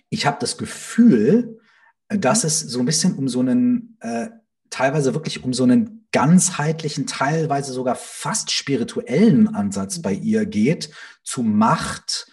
[0.09, 1.59] ich habe das Gefühl,
[2.07, 2.47] äh, dass mhm.
[2.47, 4.29] es so ein bisschen um so einen, äh,
[4.69, 10.89] teilweise wirklich um so einen ganzheitlichen, teilweise sogar fast spirituellen Ansatz bei ihr geht
[11.23, 12.27] zu Macht,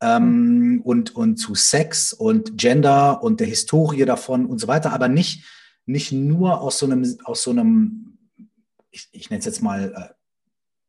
[0.00, 0.80] ähm, mhm.
[0.82, 5.44] und, und zu Sex und Gender und der Historie davon und so weiter, aber nicht,
[5.86, 8.18] nicht nur aus so einem, aus so einem,
[8.90, 10.14] ich, ich nenne es jetzt mal äh,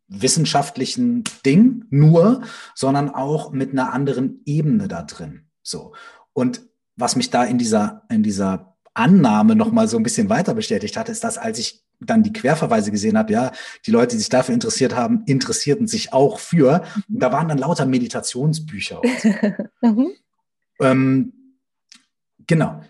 [0.08, 2.44] wissenschaftlichen Ding nur,
[2.76, 5.48] sondern auch mit einer anderen Ebene da drin.
[5.62, 5.94] So.
[6.34, 6.62] Und
[6.96, 11.10] was mich da in dieser, in dieser Annahme nochmal so ein bisschen weiter bestätigt hat,
[11.10, 13.52] ist, dass als ich dann die Querverweise gesehen habe, ja,
[13.86, 16.84] die Leute, die sich dafür interessiert haben, interessierten sich auch für.
[17.08, 19.02] Und da waren dann lauter Meditationsbücher.
[19.82, 20.12] mhm.
[20.80, 21.34] ähm,
[22.48, 22.82] genau.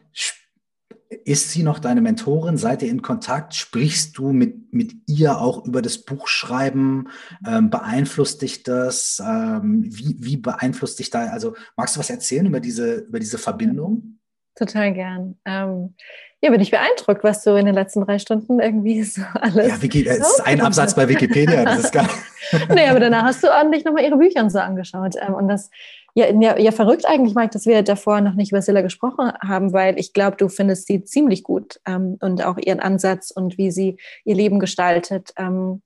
[1.25, 2.57] Ist sie noch deine Mentorin?
[2.57, 3.53] Seid ihr in Kontakt?
[3.53, 7.09] Sprichst du mit, mit ihr auch über das Buchschreiben?
[7.45, 9.21] Ähm, beeinflusst dich das?
[9.23, 11.25] Ähm, wie, wie beeinflusst dich da?
[11.27, 14.20] Also magst du was erzählen über diese, über diese Verbindung?
[14.55, 15.37] Total gern.
[15.45, 15.95] Ähm,
[16.41, 19.67] ja, bin ich beeindruckt, was du in den letzten drei Stunden irgendwie so alles.
[19.67, 22.07] Ja, Wiki, es ist ein Absatz bei Wikipedia, das ist geil.
[22.69, 25.15] nee, aber danach hast du ordentlich nochmal ihre Bücher so angeschaut.
[25.21, 25.69] Ähm, und das,
[26.15, 29.71] ja, ja, ja, verrückt eigentlich, Mike, dass wir davor noch nicht über Silla gesprochen haben,
[29.71, 33.71] weil ich glaube, du findest sie ziemlich gut ähm, und auch ihren Ansatz und wie
[33.71, 35.33] sie ihr Leben gestaltet.
[35.37, 35.81] Ähm,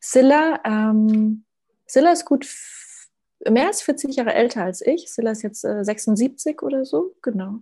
[0.00, 1.44] Silla, ähm,
[1.86, 2.44] Silla ist gut
[3.50, 5.12] mehr als 40 Jahre älter als ich.
[5.12, 7.60] Silla ist jetzt äh, 76 oder so, genau.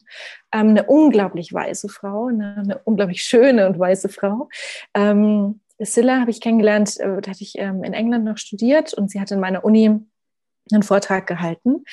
[0.53, 4.49] Ähm, eine unglaublich weiße Frau, eine, eine, unglaublich schöne und weiße Frau.
[4.95, 9.11] Ähm, Silla habe ich kennengelernt, äh, da hatte ich ähm, in England noch studiert und
[9.11, 9.99] sie hat in meiner Uni
[10.73, 11.85] einen Vortrag gehalten.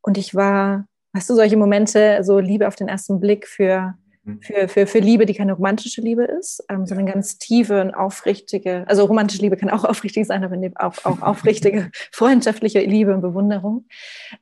[0.00, 3.94] Und ich war, weißt du, solche Momente, so Liebe auf den ersten Blick für.
[4.40, 8.84] Für, für, für Liebe, die keine romantische Liebe ist, ähm, sondern ganz tiefe und aufrichtige,
[8.86, 13.86] also romantische Liebe kann auch aufrichtig sein, aber auch, auch aufrichtige, freundschaftliche Liebe und Bewunderung.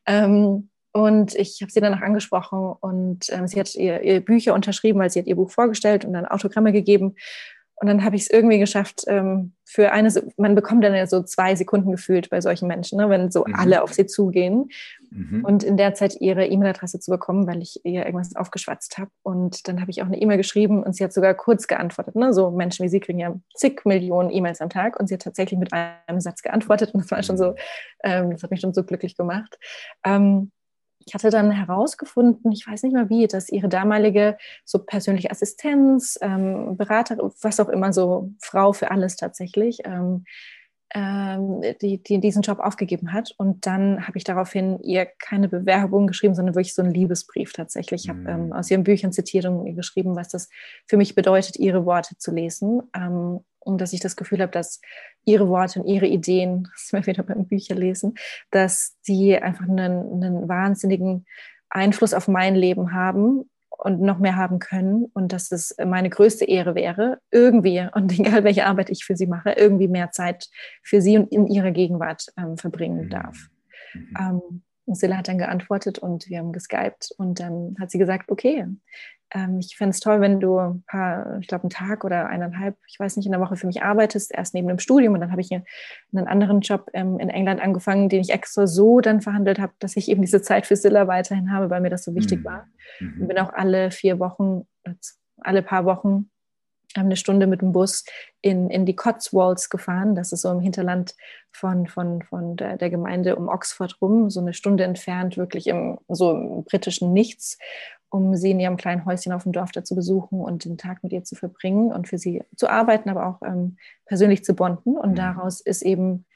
[0.06, 4.98] Ähm, und ich habe sie danach angesprochen und ähm, sie hat ihr, ihr Bücher unterschrieben,
[4.98, 7.14] weil sie hat ihr Buch vorgestellt und dann Autogramme gegeben.
[7.80, 11.22] Und dann habe ich es irgendwie geschafft, ähm, für eine, man bekommt dann ja so
[11.22, 13.54] zwei Sekunden gefühlt bei solchen Menschen, ne, wenn so mhm.
[13.54, 14.68] alle auf sie zugehen.
[15.10, 15.44] Mhm.
[15.46, 19.10] Und in der Zeit ihre E-Mail-Adresse zu bekommen, weil ich ihr irgendwas aufgeschwatzt habe.
[19.22, 22.16] Und dann habe ich auch eine E-Mail geschrieben und sie hat sogar kurz geantwortet.
[22.16, 22.34] Ne?
[22.34, 25.58] So Menschen wie sie kriegen ja zig Millionen E-Mails am Tag und sie hat tatsächlich
[25.58, 27.56] mit einem Satz geantwortet und das war schon so, mhm.
[28.04, 29.58] ähm, das hat mich schon so glücklich gemacht.
[30.04, 30.52] Ähm,
[31.06, 36.18] ich hatte dann herausgefunden, ich weiß nicht mehr wie, dass ihre damalige so persönliche Assistenz,
[36.20, 40.24] ähm, Berater, was auch immer, so Frau für alles tatsächlich, ähm,
[40.94, 43.32] ähm, die, die diesen Job aufgegeben hat.
[43.36, 48.04] Und dann habe ich daraufhin ihr keine Bewerbung geschrieben, sondern wirklich so einen Liebesbrief tatsächlich.
[48.04, 48.52] Ich habe ähm, mhm.
[48.52, 50.48] aus ihren Büchern zitiert und ihr geschrieben, was das
[50.86, 52.82] für mich bedeutet, ihre Worte zu lesen.
[52.94, 54.80] Ähm, und dass ich das Gefühl habe, dass
[55.24, 58.14] ihre Worte und ihre Ideen, das ist mir wieder beim Bücherlesen,
[58.50, 61.26] dass die einfach einen, einen wahnsinnigen
[61.68, 63.49] Einfluss auf mein Leben haben
[63.80, 68.44] und noch mehr haben können und dass es meine größte Ehre wäre, irgendwie, und egal
[68.44, 70.48] welche Arbeit ich für sie mache, irgendwie mehr Zeit
[70.82, 73.10] für sie und in ihrer Gegenwart ähm, verbringen mhm.
[73.10, 73.48] darf.
[73.94, 74.14] Mhm.
[74.18, 74.62] Ähm,
[74.94, 78.66] Silla hat dann geantwortet und wir haben geskypt und dann hat sie gesagt, okay,
[79.32, 82.76] ähm, ich fände es toll, wenn du ein paar, ich glaube, einen Tag oder eineinhalb,
[82.88, 85.30] ich weiß nicht, in der Woche für mich arbeitest, erst neben dem Studium und dann
[85.30, 89.58] habe ich einen anderen Job ähm, in England angefangen, den ich extra so dann verhandelt
[89.58, 92.40] habe, dass ich eben diese Zeit für Silla weiterhin habe, weil mir das so wichtig
[92.40, 92.44] mhm.
[92.44, 92.66] war.
[93.00, 94.66] Und bin auch alle vier Wochen,
[95.38, 96.30] alle paar Wochen
[96.94, 98.04] eine Stunde mit dem Bus
[98.40, 100.14] in, in die Cotswolds gefahren.
[100.14, 101.14] Das ist so im Hinterland
[101.52, 105.98] von, von, von der, der Gemeinde um Oxford rum, so eine Stunde entfernt, wirklich im,
[106.08, 107.58] so im britischen Nichts
[108.10, 111.02] um sie in ihrem kleinen Häuschen auf dem Dorf da zu besuchen und den Tag
[111.02, 114.96] mit ihr zu verbringen und für sie zu arbeiten, aber auch ähm, persönlich zu bonden.
[114.96, 115.16] Und mhm.
[115.16, 116.26] daraus ist eben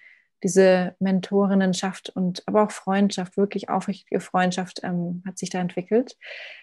[0.45, 6.17] diese Mentorinnenschaft und aber auch Freundschaft, wirklich aufrichtige Freundschaft ähm, hat sich da entwickelt.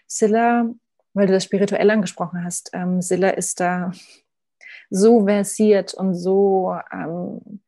[0.08, 0.70] Silla,
[1.14, 3.92] weil du das spirituell angesprochen hast, ähm, Silla ist da
[4.90, 7.62] so versiert und so, ähm,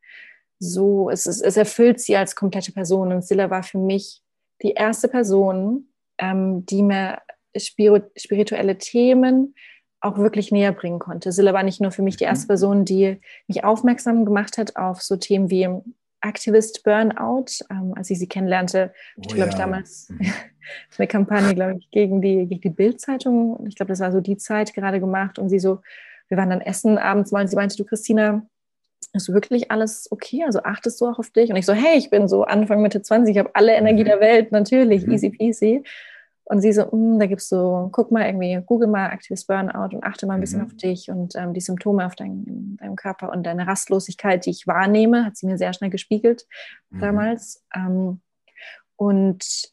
[0.60, 3.12] so es, ist, es erfüllt sie als komplette Person.
[3.12, 4.22] Und Silla war für mich
[4.62, 5.88] die erste Person,
[6.18, 7.18] ähm, die mir
[7.56, 9.54] spirituelle Themen
[10.00, 11.32] auch wirklich näher bringen konnte.
[11.32, 12.48] Silla war nicht nur für mich die erste mhm.
[12.48, 15.68] Person, die mich aufmerksam gemacht hat auf so Themen wie
[16.20, 18.92] Aktivist Burnout, ähm, als ich sie kennenlernte.
[19.16, 19.48] Oh, ich glaube, ja.
[19.48, 20.20] ich damals mhm.
[20.98, 23.66] eine Kampagne, glaube ich, gegen die, gegen die Bild-Zeitung.
[23.66, 25.80] Ich glaube, das war so die Zeit gerade gemacht und sie so,
[26.28, 28.46] wir waren dann essen abends mal und sie meinte, du Christina,
[29.12, 30.44] ist wirklich alles okay?
[30.44, 31.50] Also achtest du auch auf dich?
[31.50, 34.08] Und ich so, hey, ich bin so Anfang, Mitte 20, ich habe alle Energie mhm.
[34.08, 35.82] der Welt, natürlich, easy peasy.
[36.46, 40.04] Und sie so, hm, da gibst du, guck mal irgendwie, google mal aktives Burnout und
[40.04, 40.66] achte mal ein bisschen mhm.
[40.66, 44.66] auf dich und ähm, die Symptome auf dein, deinem Körper und deine Rastlosigkeit, die ich
[44.66, 46.46] wahrnehme, hat sie mir sehr schnell gespiegelt
[46.90, 47.00] mhm.
[47.00, 47.64] damals.
[47.74, 48.20] Ähm,
[48.96, 49.72] und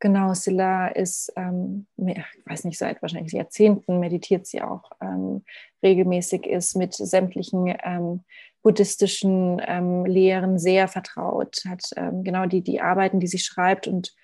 [0.00, 5.44] genau, Silla ist, ähm, ich weiß nicht, seit wahrscheinlich Jahrzehnten meditiert sie auch ähm,
[5.84, 8.24] regelmäßig, ist mit sämtlichen ähm,
[8.64, 11.84] buddhistischen ähm, Lehren sehr vertraut, hat
[12.24, 14.16] genau die, die Arbeiten, die sie schreibt und,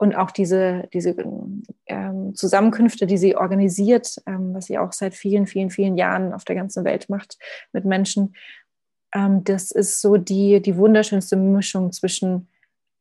[0.00, 1.14] und auch diese, diese
[1.86, 6.56] ähm, Zusammenkünfte, die sie organisiert, was sie auch seit vielen, vielen, vielen Jahren auf der
[6.56, 7.38] ganzen Welt macht
[7.74, 8.34] mit Menschen.
[9.12, 12.48] das ist so die, die wunderschönste Mischung zwischen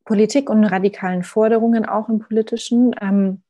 [0.04, 3.44] Politik und radikalen Forderungen auch im politischen ähm,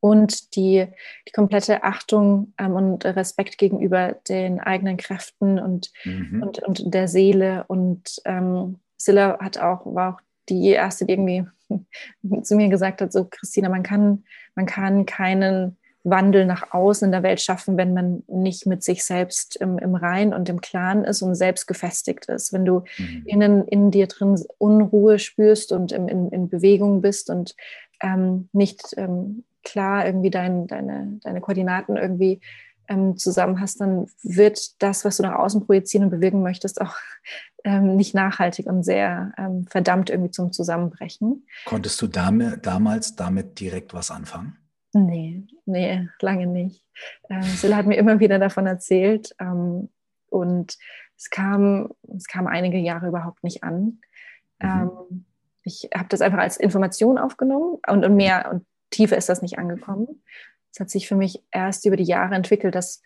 [0.00, 0.86] und die,
[1.26, 6.42] die komplette Achtung ähm, und Respekt gegenüber den eigenen Kräften und, mhm.
[6.42, 7.64] und, und der Seele.
[7.68, 10.20] Und ähm, Silla hat auch, war auch
[10.50, 11.46] die erste, die irgendwie
[12.42, 17.12] zu mir gesagt hat, so Christina, man kann, man kann keinen Wandel nach außen in
[17.12, 21.02] der Welt schaffen, wenn man nicht mit sich selbst im, im Rein und im Klaren
[21.02, 22.52] ist und selbst gefestigt ist.
[22.52, 23.22] Wenn du mhm.
[23.24, 27.56] innen in dir drin Unruhe spürst und in, in, in Bewegung bist und
[28.02, 32.40] ähm, nicht ähm, klar irgendwie dein, deine, deine Koordinaten irgendwie
[32.88, 36.94] ähm, zusammen hast, dann wird das, was du nach außen projizieren und bewirken möchtest, auch
[37.64, 41.46] ähm, nicht nachhaltig und sehr ähm, verdammt irgendwie zum Zusammenbrechen.
[41.64, 44.56] Konntest du damit, damals damit direkt was anfangen?
[44.92, 46.84] Nee, nee, lange nicht.
[47.28, 49.88] Ähm, Silla hat mir immer wieder davon erzählt ähm,
[50.28, 50.76] und
[51.16, 54.00] es kam, es kam einige Jahre überhaupt nicht an.
[54.60, 54.90] Mhm.
[55.10, 55.24] Ähm,
[55.62, 59.58] ich habe das einfach als Information aufgenommen und, und mehr und tiefer ist das nicht
[59.58, 60.22] angekommen.
[60.74, 63.00] Es hat sich für mich erst über die Jahre entwickelt, dass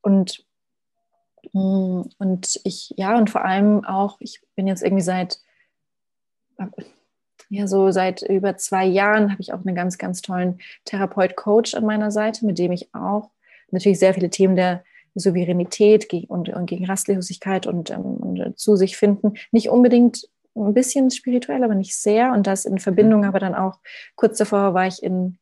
[0.00, 0.46] und
[1.52, 5.38] mm, und ich ja und vor allem auch ich bin jetzt irgendwie seit
[7.50, 11.84] ja, so seit über zwei Jahren habe ich auch einen ganz, ganz tollen Therapeut-Coach an
[11.84, 13.30] meiner Seite, mit dem ich auch
[13.70, 18.96] natürlich sehr viele Themen der Souveränität und, und gegen Rastlosigkeit und, ähm, und zu sich
[18.96, 19.34] finden.
[19.50, 22.32] Nicht unbedingt ein bisschen spirituell, aber nicht sehr.
[22.32, 23.80] Und das in Verbindung, aber dann auch
[24.14, 25.39] kurz davor war ich in,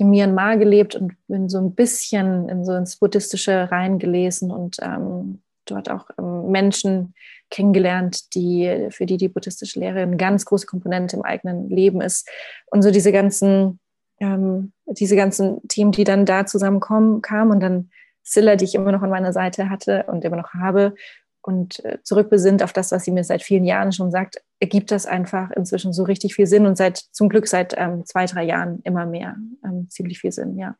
[0.00, 5.42] in Myanmar gelebt und bin so ein bisschen in so ins Buddhistische reingelesen und ähm,
[5.66, 7.14] dort auch ähm, Menschen
[7.50, 12.28] kennengelernt, die, für die die buddhistische Lehre eine ganz große Komponente im eigenen Leben ist.
[12.66, 13.78] Und so diese ganzen,
[14.20, 17.90] ähm, diese ganzen Themen, die dann da zusammenkommen, kamen und dann
[18.22, 20.94] Silla, die ich immer noch an meiner Seite hatte und immer noch habe
[21.42, 25.06] und äh, zurückbesinnt auf das, was sie mir seit vielen Jahren schon sagt, ergibt das
[25.06, 28.80] einfach inzwischen so richtig viel Sinn und seit zum Glück seit ähm, zwei, drei Jahren
[28.84, 30.76] immer mehr ähm, ziemlich viel Sinn, ja.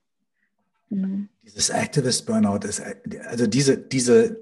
[0.89, 1.29] Mhm.
[1.43, 2.81] Dieses Activist Burnout ist,
[3.27, 4.37] also diese, diese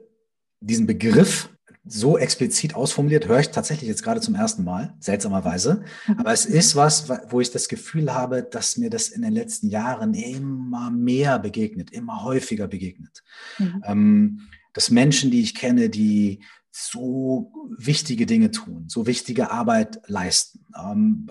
[0.60, 1.48] diesen Begriff
[1.86, 5.82] so explizit ausformuliert, höre ich tatsächlich jetzt gerade zum ersten Mal, seltsamerweise.
[6.06, 6.18] Mhm.
[6.18, 9.68] Aber es ist was, wo ich das Gefühl habe, dass mir das in den letzten
[9.68, 13.22] Jahren immer mehr begegnet, immer häufiger begegnet.
[13.58, 13.82] Mhm.
[13.86, 14.40] Ähm,
[14.74, 16.40] dass Menschen, die ich kenne, die
[16.70, 21.28] so wichtige Dinge tun, so wichtige Arbeit leisten, ähm,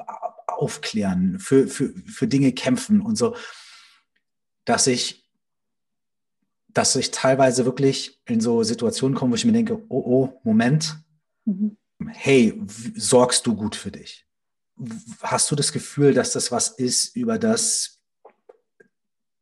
[0.47, 3.35] aufklären, für, für, für Dinge kämpfen und so,
[4.65, 5.29] dass ich
[6.71, 10.97] dass ich teilweise wirklich in so Situationen komme, wo ich mir denke, oh, oh, Moment,
[11.45, 11.77] mhm.
[12.07, 12.61] hey,
[12.95, 14.25] sorgst du gut für dich?
[15.21, 17.98] Hast du das Gefühl, dass das was ist, über das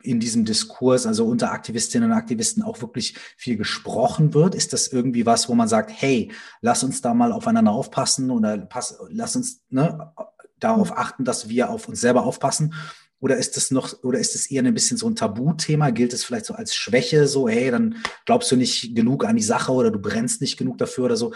[0.08, 4.56] in diesem Diskurs, also unter Aktivistinnen und Aktivisten auch wirklich viel gesprochen wird?
[4.56, 6.32] Ist das irgendwie was, wo man sagt, hey,
[6.62, 10.14] lass uns da mal aufeinander aufpassen oder pass, lass uns ne,
[10.60, 10.98] darauf mhm.
[10.98, 12.74] achten, dass wir auf uns selber aufpassen?
[13.20, 15.90] Oder ist es noch, oder ist es eher ein bisschen so ein Tabuthema?
[15.90, 17.96] Gilt es vielleicht so als Schwäche, so, hey, dann
[18.26, 21.34] glaubst du nicht genug an die Sache oder du brennst nicht genug dafür oder so?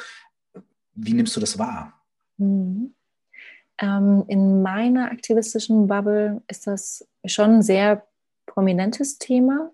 [0.93, 1.93] Wie nimmst du das wahr?
[2.37, 2.93] Mhm.
[3.79, 8.05] Ähm, in meiner aktivistischen Bubble ist das schon sehr
[8.53, 9.71] prominentes Thema.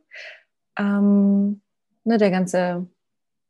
[0.78, 1.62] Ähm,
[2.04, 2.88] ne, der ganze,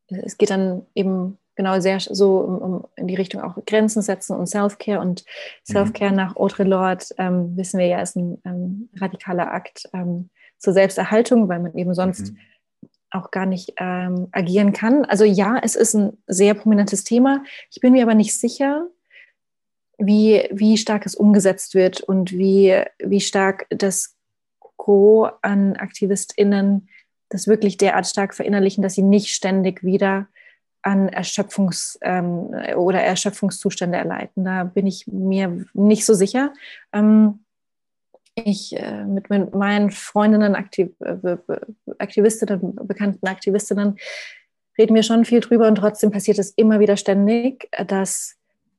[0.07, 4.37] es geht dann eben genau sehr so um, um, in die Richtung auch Grenzen setzen
[4.37, 5.01] und Self-Care.
[5.01, 5.25] Und
[5.65, 6.17] Self-Care mhm.
[6.17, 11.49] nach Audre Lorde, ähm, wissen wir ja, ist ein ähm, radikaler Akt ähm, zur Selbsterhaltung,
[11.49, 12.37] weil man eben sonst mhm.
[13.11, 15.03] auch gar nicht ähm, agieren kann.
[15.05, 17.43] Also ja, es ist ein sehr prominentes Thema.
[17.71, 18.87] Ich bin mir aber nicht sicher,
[19.97, 24.16] wie, wie stark es umgesetzt wird und wie, wie stark das
[24.87, 26.87] Gros an AktivistInnen
[27.29, 30.27] das wirklich derart stark verinnerlichen, dass sie nicht ständig wieder
[30.81, 34.45] an Erschöpfungs- ähm, oder Erschöpfungszustände erleiden.
[34.45, 36.53] Da bin ich mir nicht so sicher.
[36.93, 37.43] Ähm,
[38.35, 41.37] ich äh, mit, mit, meinen Freundinnen, Aktiv äh,
[41.97, 43.97] Aktivistinnen, bekannten Aktivistinnen,
[44.77, 48.36] reden wir schon viel drüber und trotzdem passiert es immer wieder ständig, dass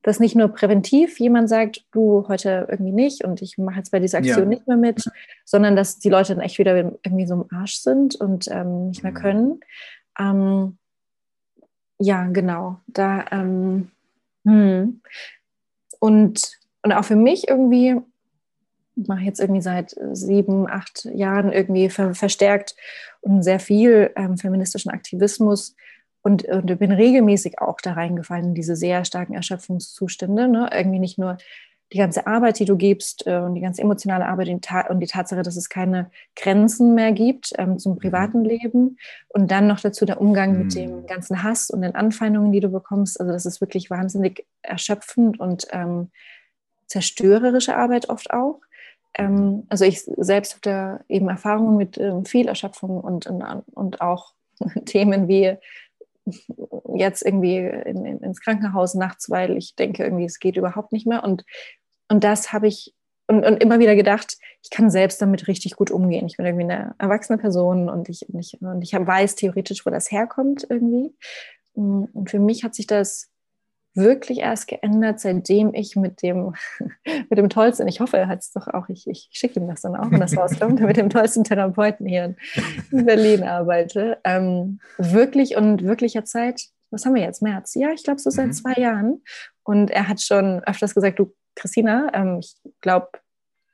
[0.09, 4.01] dass nicht nur präventiv jemand sagt, du heute irgendwie nicht und ich mache jetzt bei
[4.01, 4.49] dieser Aktion ja.
[4.49, 5.05] nicht mehr mit,
[5.45, 9.03] sondern dass die Leute dann echt wieder irgendwie so im Arsch sind und ähm, nicht
[9.03, 9.17] mehr mhm.
[9.17, 9.61] können.
[10.19, 10.79] Ähm,
[11.99, 12.81] ja, genau.
[12.87, 13.91] Da, ähm,
[14.47, 15.03] hm.
[16.01, 17.97] und, und auch für mich irgendwie,
[18.95, 22.77] mache jetzt irgendwie seit sieben, acht Jahren irgendwie ver verstärkt
[23.21, 25.77] und sehr viel ähm, feministischen Aktivismus
[26.29, 30.49] und, und bin regelmäßig auch da reingefallen in diese sehr starken Erschöpfungszustände.
[30.49, 30.69] Ne?
[30.73, 31.39] Irgendwie nicht nur
[31.93, 35.43] die ganze Arbeit, die du gibst äh, und die ganze emotionale Arbeit und die Tatsache,
[35.43, 37.99] dass es keine Grenzen mehr gibt ähm, zum mhm.
[37.99, 38.99] privaten Leben
[39.29, 40.59] und dann noch dazu der Umgang mhm.
[40.59, 43.19] mit dem ganzen Hass und den Anfeindungen, die du bekommst.
[43.19, 46.11] Also das ist wirklich wahnsinnig erschöpfend und ähm,
[46.87, 48.61] zerstörerische Arbeit oft auch.
[49.15, 54.01] Ähm, also ich selbst habe da eben Erfahrungen mit ähm, viel Erschöpfung und, und, und
[54.03, 54.35] auch
[54.85, 55.57] Themen wie
[56.95, 61.07] jetzt irgendwie in, in, ins Krankenhaus nachts, weil ich denke, irgendwie es geht überhaupt nicht
[61.07, 61.25] mehr.
[61.25, 61.45] Und,
[62.09, 62.95] und das habe ich
[63.29, 66.27] und, und immer wieder gedacht, ich kann selbst damit richtig gut umgehen.
[66.27, 69.91] Ich bin irgendwie eine erwachsene Person und ich, und ich, und ich weiß theoretisch, wo
[69.91, 71.15] das herkommt irgendwie.
[71.75, 73.31] Und für mich hat sich das
[73.99, 76.55] wirklich erst geändert, seitdem ich mit dem,
[77.05, 79.83] mit dem tollsten, ich hoffe, er hat es doch auch, ich, ich schicke ihm das
[79.83, 82.37] dann auch, wenn das rauskommt, mit dem tollsten Therapeuten hier
[82.91, 84.19] in Berlin arbeite.
[84.25, 87.75] Ähm, wirklich und wirklicher Zeit, was haben wir jetzt, März?
[87.75, 88.53] Ja, ich glaube so seit mhm.
[88.53, 89.23] zwei Jahren.
[89.63, 93.09] Und er hat schon öfters gesagt, du, Christina, ähm, ich glaube,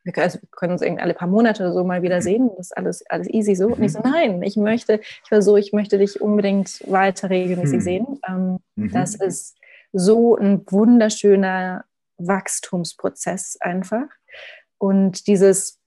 [0.04, 2.50] wir, also wir können uns irgendwie alle paar Monate so mal wieder sehen.
[2.56, 3.68] Das ist alles, alles easy so.
[3.68, 4.10] Und ich so, mhm.
[4.10, 7.82] nein, ich möchte, ich war so, ich möchte dich unbedingt weiter regelmäßig mhm.
[7.82, 8.20] sehen.
[8.28, 8.92] Ähm, mhm.
[8.92, 9.56] Das ist
[9.94, 11.84] so ein wunderschöner
[12.18, 14.06] Wachstumsprozess einfach.
[14.78, 15.80] Und dieses,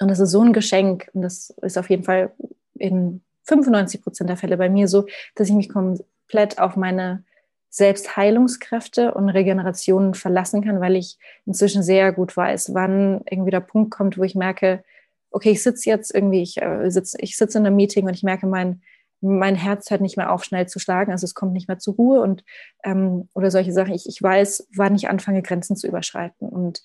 [0.00, 2.32] und das ist so ein Geschenk, und das ist auf jeden Fall
[2.74, 7.24] in 95 Prozent der Fälle bei mir so, dass ich mich komplett auf meine
[7.68, 13.90] Selbstheilungskräfte und Regenerationen verlassen kann, weil ich inzwischen sehr gut weiß, wann irgendwie der Punkt
[13.90, 14.84] kommt, wo ich merke,
[15.30, 18.22] okay, ich sitze jetzt irgendwie, ich äh, sitze ich sitz in einem Meeting und ich
[18.22, 18.82] merke, mein,
[19.26, 21.94] mein Herz hört nicht mehr auf, schnell zu schlagen, also es kommt nicht mehr zur
[21.94, 22.44] Ruhe und
[22.84, 23.94] ähm, oder solche Sachen.
[23.94, 26.82] Ich, ich weiß, wann ich anfange, Grenzen zu überschreiten und,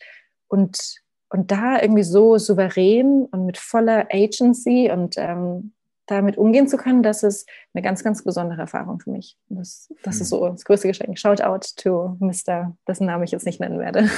[0.48, 5.74] und, und da irgendwie so souverän und mit voller Agency und ähm,
[6.08, 9.38] damit umgehen zu können, das ist eine ganz, ganz besondere Erfahrung für mich.
[9.48, 10.40] Das, das ist hm.
[10.40, 11.18] so das größte Geschenk.
[11.18, 14.10] Shout out to Mr., dessen Namen ich jetzt nicht nennen werde.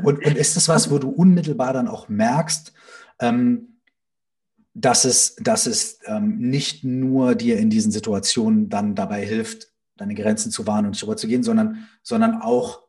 [0.04, 2.74] und, und ist das was, wo du unmittelbar dann auch merkst,
[3.20, 3.71] ähm,
[4.74, 10.14] dass es, dass es ähm, nicht nur dir in diesen Situationen dann dabei hilft, deine
[10.14, 12.82] Grenzen zu wahren und nicht gehen, sondern, sondern auch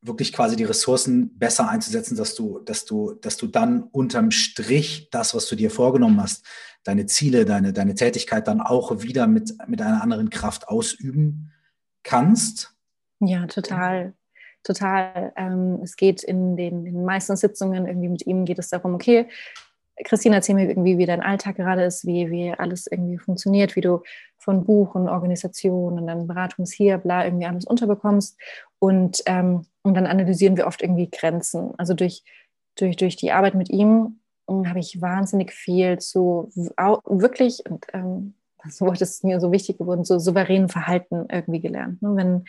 [0.00, 5.10] wirklich quasi die Ressourcen besser einzusetzen, dass du, dass du, dass du dann unterm Strich
[5.10, 6.44] das, was du dir vorgenommen hast,
[6.84, 11.52] deine Ziele, deine, deine Tätigkeit dann auch wieder mit, mit einer anderen Kraft ausüben
[12.02, 12.74] kannst.
[13.20, 14.14] Ja, total.
[14.62, 15.32] Total.
[15.36, 18.94] Ähm, es geht in den, in den meisten Sitzungen irgendwie mit ihm geht es darum,
[18.94, 19.28] okay,
[20.04, 23.80] Christine, erzähl mir irgendwie, wie dein Alltag gerade ist, wie, wie alles irgendwie funktioniert, wie
[23.80, 24.02] du
[24.36, 28.38] von Buchen, Organisationen dann Beratungs hier, bla, irgendwie alles unterbekommst.
[28.78, 31.72] Und, ähm, und dann analysieren wir oft irgendwie Grenzen.
[31.78, 32.22] Also durch,
[32.76, 36.50] durch, durch die Arbeit mit ihm hm, habe ich wahnsinnig viel zu
[37.04, 38.34] wirklich, und ähm,
[38.64, 42.02] das Wort ist mir so wichtig geworden, so souveränen Verhalten irgendwie gelernt.
[42.02, 42.16] Ne?
[42.16, 42.44] Wenn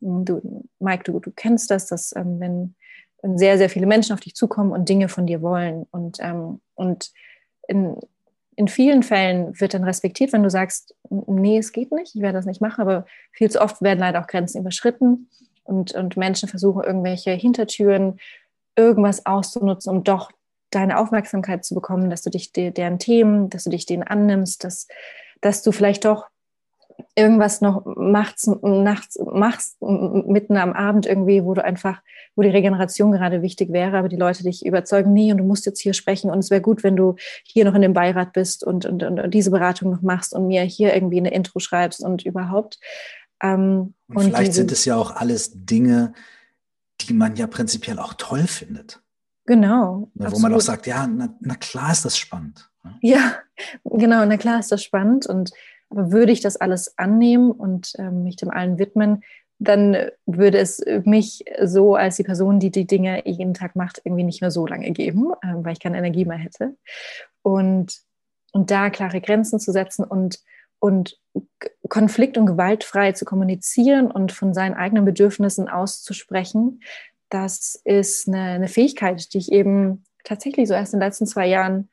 [0.00, 2.74] du, Mike, du, du kennst das, dass ähm, wenn
[3.22, 5.86] sehr, sehr viele Menschen auf dich zukommen und Dinge von dir wollen.
[5.90, 7.10] Und, ähm, und
[7.68, 7.96] in,
[8.56, 12.38] in vielen Fällen wird dann respektiert, wenn du sagst, nee, es geht nicht, ich werde
[12.38, 15.28] das nicht machen, aber viel zu oft werden leider auch Grenzen überschritten
[15.64, 18.18] und, und Menschen versuchen irgendwelche Hintertüren,
[18.76, 20.30] irgendwas auszunutzen, um doch
[20.70, 24.64] deine Aufmerksamkeit zu bekommen, dass du dich de, deren Themen, dass du dich denen annimmst,
[24.64, 24.88] dass,
[25.40, 26.26] dass du vielleicht doch
[27.16, 32.02] irgendwas noch machst, nachts machst, mitten am Abend irgendwie, wo du einfach,
[32.36, 35.64] wo die Regeneration gerade wichtig wäre, aber die Leute dich überzeugen, nee, und du musst
[35.64, 38.62] jetzt hier sprechen und es wäre gut, wenn du hier noch in dem Beirat bist
[38.62, 42.26] und, und, und diese Beratung noch machst und mir hier irgendwie eine Intro schreibst und
[42.26, 42.78] überhaupt.
[43.42, 46.12] Ähm, und, und, vielleicht sind es ja auch alles Dinge,
[47.00, 49.00] die man ja prinzipiell auch toll findet.
[49.46, 50.10] Genau.
[50.14, 50.42] Wo absolut.
[50.42, 52.68] man auch sagt, ja, na, na klar ist das spannend.
[53.00, 53.36] Ja,
[53.84, 55.50] genau, na klar ist das spannend und
[55.90, 59.22] aber würde ich das alles annehmen und ähm, mich dem allen widmen,
[59.58, 64.24] dann würde es mich so als die Person, die die Dinge jeden Tag macht, irgendwie
[64.24, 66.76] nicht mehr so lange geben, äh, weil ich keine Energie mehr hätte.
[67.42, 68.00] Und,
[68.52, 70.40] und da klare Grenzen zu setzen und,
[70.78, 71.18] und
[71.88, 76.80] konflikt- und gewaltfrei zu kommunizieren und von seinen eigenen Bedürfnissen auszusprechen,
[77.28, 81.46] das ist eine, eine Fähigkeit, die ich eben tatsächlich so erst in den letzten zwei
[81.46, 81.88] Jahren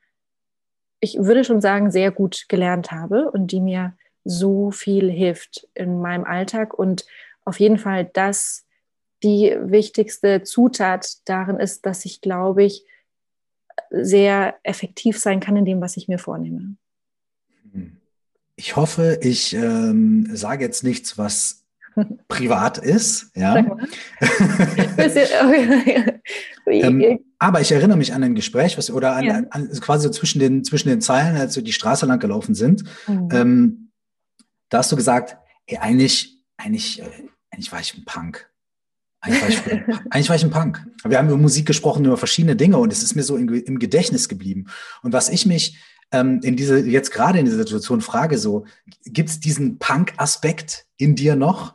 [1.04, 3.94] ich würde schon sagen, sehr gut gelernt habe und die mir
[4.24, 7.04] so viel hilft in meinem Alltag und
[7.44, 8.64] auf jeden Fall das
[9.22, 12.84] die wichtigste Zutat darin ist, dass ich, glaube ich,
[13.90, 16.76] sehr effektiv sein kann in dem, was ich mir vornehme.
[18.56, 21.63] Ich hoffe, ich ähm, sage jetzt nichts, was
[22.28, 23.30] privat ist.
[23.34, 23.78] Ja.
[26.66, 29.42] ähm, aber ich erinnere mich an ein Gespräch, was oder an, ja.
[29.50, 32.84] an, quasi so zwischen den zwischen den Zeilen, als wir die Straße lang gelaufen sind.
[33.06, 33.28] Mhm.
[33.32, 33.90] Ähm,
[34.68, 35.36] da hast du gesagt,
[35.66, 37.04] ey, eigentlich, eigentlich, äh,
[37.50, 38.50] eigentlich war ich ein Punk.
[39.20, 40.86] Eigentlich war, ich, eigentlich war ich ein Punk.
[41.04, 43.78] Wir haben über Musik gesprochen, über verschiedene Dinge und es ist mir so im, im
[43.78, 44.66] Gedächtnis geblieben.
[45.02, 45.78] Und was ich mich
[46.12, 48.66] ähm, in diese, jetzt gerade in dieser Situation frage, so,
[49.04, 51.74] gibt es diesen Punk-Aspekt in dir noch?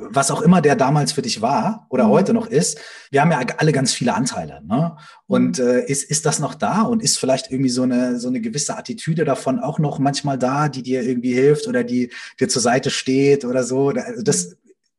[0.00, 2.10] Was auch immer der damals für dich war oder mhm.
[2.10, 2.78] heute noch ist,
[3.10, 4.62] wir haben ja alle ganz viele Anteile.
[4.64, 4.96] Ne?
[5.26, 5.66] Und mhm.
[5.66, 8.76] äh, ist, ist das noch da und ist vielleicht irgendwie so eine, so eine gewisse
[8.76, 12.90] Attitüde davon auch noch manchmal da, die dir irgendwie hilft oder die dir zur Seite
[12.90, 13.88] steht oder so?
[13.88, 14.56] Also das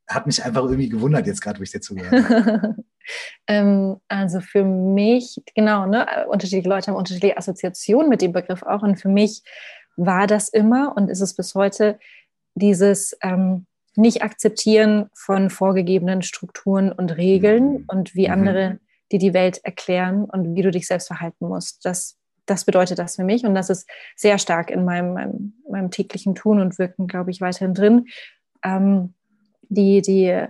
[0.08, 2.76] hat mich einfach irgendwie gewundert jetzt gerade, wo ich dir zugehört
[3.48, 8.82] ähm, also für mich, genau, ne, unterschiedliche Leute haben unterschiedliche Assoziationen mit dem Begriff auch.
[8.82, 9.44] Und für mich
[9.98, 12.00] war das immer und ist es bis heute
[12.56, 13.66] dieses ähm,
[14.00, 17.86] Nicht-Akzeptieren von vorgegebenen Strukturen und Regeln mhm.
[17.88, 18.34] und wie mhm.
[18.34, 18.80] andere
[19.12, 21.86] dir die Welt erklären und wie du dich selbst verhalten musst.
[21.86, 25.92] Das, das bedeutet das für mich und das ist sehr stark in meinem, meinem, meinem
[25.92, 28.06] täglichen Tun und Wirken, glaube ich, weiterhin drin.
[28.64, 29.14] Ähm,
[29.70, 30.46] die, die,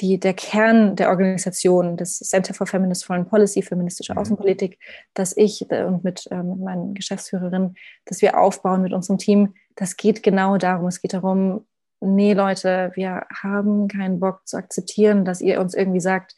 [0.00, 4.18] die, der Kern der Organisation, des Center for Feminist Foreign Policy, feministische mhm.
[4.18, 4.78] Außenpolitik,
[5.14, 9.54] dass ich äh, und mit, äh, mit meinen Geschäftsführerinnen, dass wir aufbauen mit unserem Team,
[9.74, 10.86] das geht genau darum.
[10.86, 11.66] Es geht darum,
[12.00, 16.34] nee Leute, wir haben keinen Bock zu akzeptieren, dass ihr uns irgendwie sagt,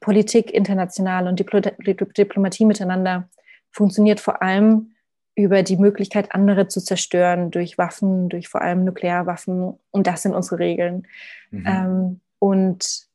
[0.00, 3.28] Politik international und Diplomatie miteinander
[3.70, 4.94] funktioniert vor allem
[5.34, 9.74] über die Möglichkeit, andere zu zerstören durch Waffen, durch vor allem Nuklearwaffen.
[9.90, 11.06] Und das sind unsere Regeln.
[11.50, 11.64] Mhm.
[11.66, 13.06] Ähm, und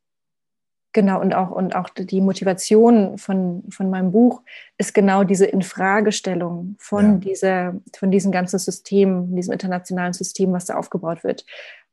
[0.94, 4.42] genau, und auch, und auch die Motivation von, von meinem Buch
[4.78, 7.18] ist genau diese Infragestellung von, ja.
[7.18, 11.46] dieser, von diesem ganzen System, diesem internationalen System, was da aufgebaut wird.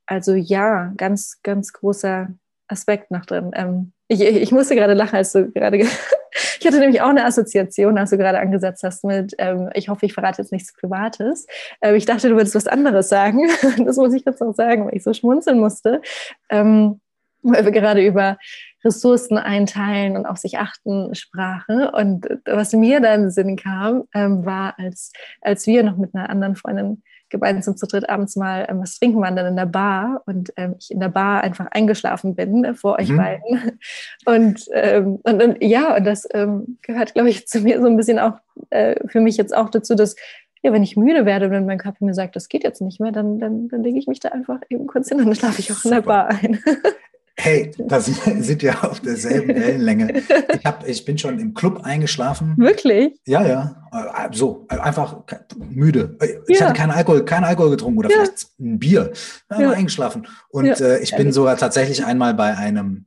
[0.07, 2.29] Also ja, ganz, ganz großer
[2.69, 3.51] Aspekt noch drin.
[3.55, 5.85] Ähm, ich, ich musste gerade lachen, als du gerade
[6.61, 10.07] Ich hatte nämlich auch eine Assoziation, als du gerade angesetzt hast mit, ähm, ich hoffe,
[10.07, 11.47] ich verrate jetzt nichts Privates.
[11.81, 13.49] Ähm, ich dachte, du würdest was anderes sagen.
[13.85, 16.03] das muss ich jetzt auch sagen, weil ich so schmunzeln musste.
[16.51, 17.01] Ähm,
[17.43, 18.39] weil wir gerade über
[18.87, 21.87] Ressourcen einteilen und auf sich achten sprachen.
[21.87, 25.13] Und was mir da in den Sinn kam, ähm, war, als,
[25.43, 29.21] als wir noch mit einer anderen Freundin gemeinsam zu dritt abends mal ähm, was trinken
[29.21, 32.75] waren dann in der Bar und ähm, ich in der Bar einfach eingeschlafen bin äh,
[32.75, 33.17] vor euch mhm.
[33.17, 33.79] beiden.
[34.25, 37.97] Und, ähm, und, und, ja, und das ähm, gehört, glaube ich, zu mir so ein
[37.97, 38.39] bisschen auch
[38.71, 40.17] äh, für mich jetzt auch dazu, dass
[40.63, 43.13] ja, wenn ich müde werde, wenn mein Körper mir sagt, das geht jetzt nicht mehr,
[43.13, 45.71] dann, dann, dann lege ich mich da einfach eben kurz hin und dann schlafe ich
[45.71, 45.89] auch Super.
[45.89, 46.61] in der Bar ein.
[47.39, 50.23] Hey, da sind wir auf derselben Wellenlänge.
[50.55, 52.55] Ich, hab, ich bin schon im Club eingeschlafen.
[52.57, 53.13] Wirklich?
[53.27, 53.87] Ja, ja.
[53.93, 55.23] Äh, so, einfach
[55.59, 56.17] müde.
[56.47, 56.67] Ich ja.
[56.67, 58.17] hatte keinen Alkohol, keinen Alkohol getrunken oder ja.
[58.17, 59.13] vielleicht ein Bier.
[59.51, 59.71] Ja, ja.
[59.73, 60.27] eingeschlafen.
[60.49, 63.05] Und äh, ich bin sogar tatsächlich einmal bei einem,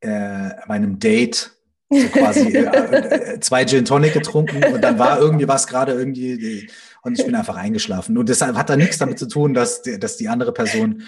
[0.00, 1.58] äh, bei einem Date
[1.90, 6.68] so quasi äh, äh, zwei Gin Tonic getrunken und dann war irgendwie was gerade irgendwie
[7.08, 8.16] und ich bin einfach eingeschlafen.
[8.16, 11.02] Und deshalb hat da nichts damit zu tun, dass, dass die andere Person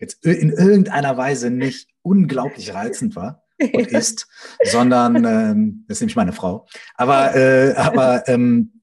[0.00, 4.28] jetzt in irgendeiner Weise nicht unglaublich reizend war und ist,
[4.64, 6.66] sondern ähm, das ist nämlich meine Frau.
[6.94, 8.80] Aber, äh, aber, ähm,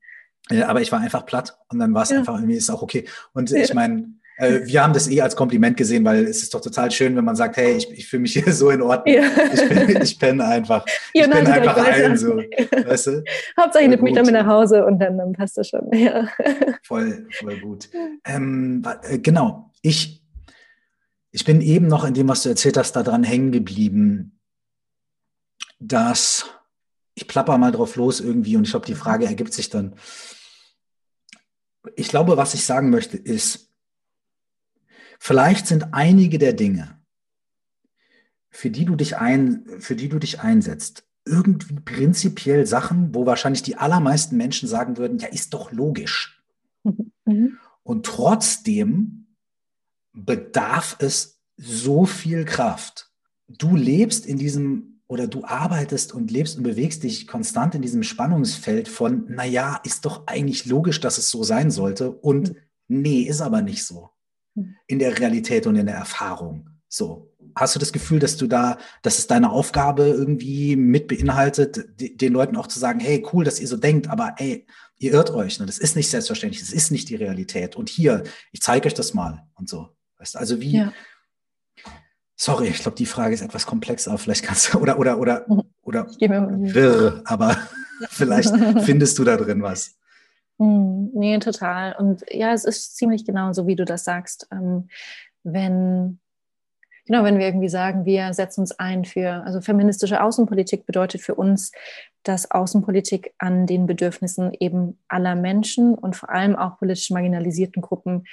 [0.49, 2.19] äh, aber ich war einfach platt und dann war es ja.
[2.19, 3.07] einfach irgendwie ist auch okay.
[3.33, 6.91] Und ich meine, wir haben das eh als Kompliment gesehen, weil es ist doch total
[6.91, 9.15] schön, wenn man sagt, hey, ich, ich fühle mich hier so in Ordnung.
[9.15, 9.23] Ja.
[9.53, 10.85] Ich, bin, ich penne einfach.
[11.13, 12.35] Ich ja, bin einfach ein, so.
[12.35, 13.23] Weißt du?
[13.59, 15.89] Hauptsache, ich nehme mich damit nach Hause und dann, dann passt das schon.
[15.93, 16.27] Ja.
[16.83, 17.89] Voll, voll gut.
[18.25, 20.21] Ähm, äh, genau, ich,
[21.31, 24.39] ich bin eben noch in dem, was du erzählt hast, daran hängen geblieben,
[25.79, 26.45] dass
[27.13, 29.95] ich plapper mal drauf los irgendwie und ich glaube, die Frage ergibt sich dann.
[31.95, 33.64] Ich glaube, was ich sagen möchte, ist,
[35.19, 36.99] Vielleicht sind einige der Dinge,
[38.49, 43.63] für die du dich ein, für die du dich einsetzt, irgendwie prinzipiell Sachen, wo wahrscheinlich
[43.63, 46.41] die allermeisten Menschen sagen würden, ja, ist doch logisch.
[47.27, 47.57] Mhm.
[47.81, 49.25] Und trotzdem
[50.13, 53.09] bedarf es so viel Kraft.
[53.47, 58.03] Du lebst in diesem oder du arbeitest und lebst und bewegst dich konstant in diesem
[58.03, 62.57] Spannungsfeld von, naja, ist doch eigentlich logisch, dass es so sein sollte und mhm.
[62.87, 64.11] nee, ist aber nicht so
[64.87, 66.69] in der Realität und in der Erfahrung.
[66.87, 67.31] So.
[67.55, 72.33] Hast du das Gefühl, dass du da, dass es deine Aufgabe irgendwie mit beinhaltet, den
[72.33, 74.65] Leuten auch zu sagen, hey, cool, dass ihr so denkt, aber ey,
[74.97, 75.65] ihr irrt euch, ne?
[75.65, 77.75] das ist nicht selbstverständlich, das ist nicht die Realität.
[77.75, 79.89] Und hier, ich zeige euch das mal und so.
[80.17, 80.93] Weißt, also wie, ja.
[82.35, 85.45] sorry, ich glaube, die Frage ist etwas komplexer, vielleicht kannst du, oder, oder, oder,
[85.81, 87.57] oder wirr, aber
[88.09, 88.53] vielleicht
[88.83, 89.95] findest du da drin was.
[90.59, 91.95] Hm, nee, total.
[91.97, 94.47] Und ja, es ist ziemlich genau so, wie du das sagst.
[94.51, 94.87] Ähm,
[95.43, 96.19] wenn,
[97.05, 101.35] genau, wenn wir irgendwie sagen, wir setzen uns ein für, also feministische Außenpolitik bedeutet für
[101.35, 101.71] uns,
[102.23, 108.23] dass Außenpolitik an den Bedürfnissen eben aller Menschen und vor allem auch politisch marginalisierten Gruppen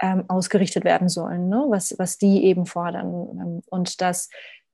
[0.00, 1.66] ähm, ausgerichtet werden sollen, ne?
[1.68, 3.08] was, was die eben fordern.
[3.08, 4.28] Ähm, und dass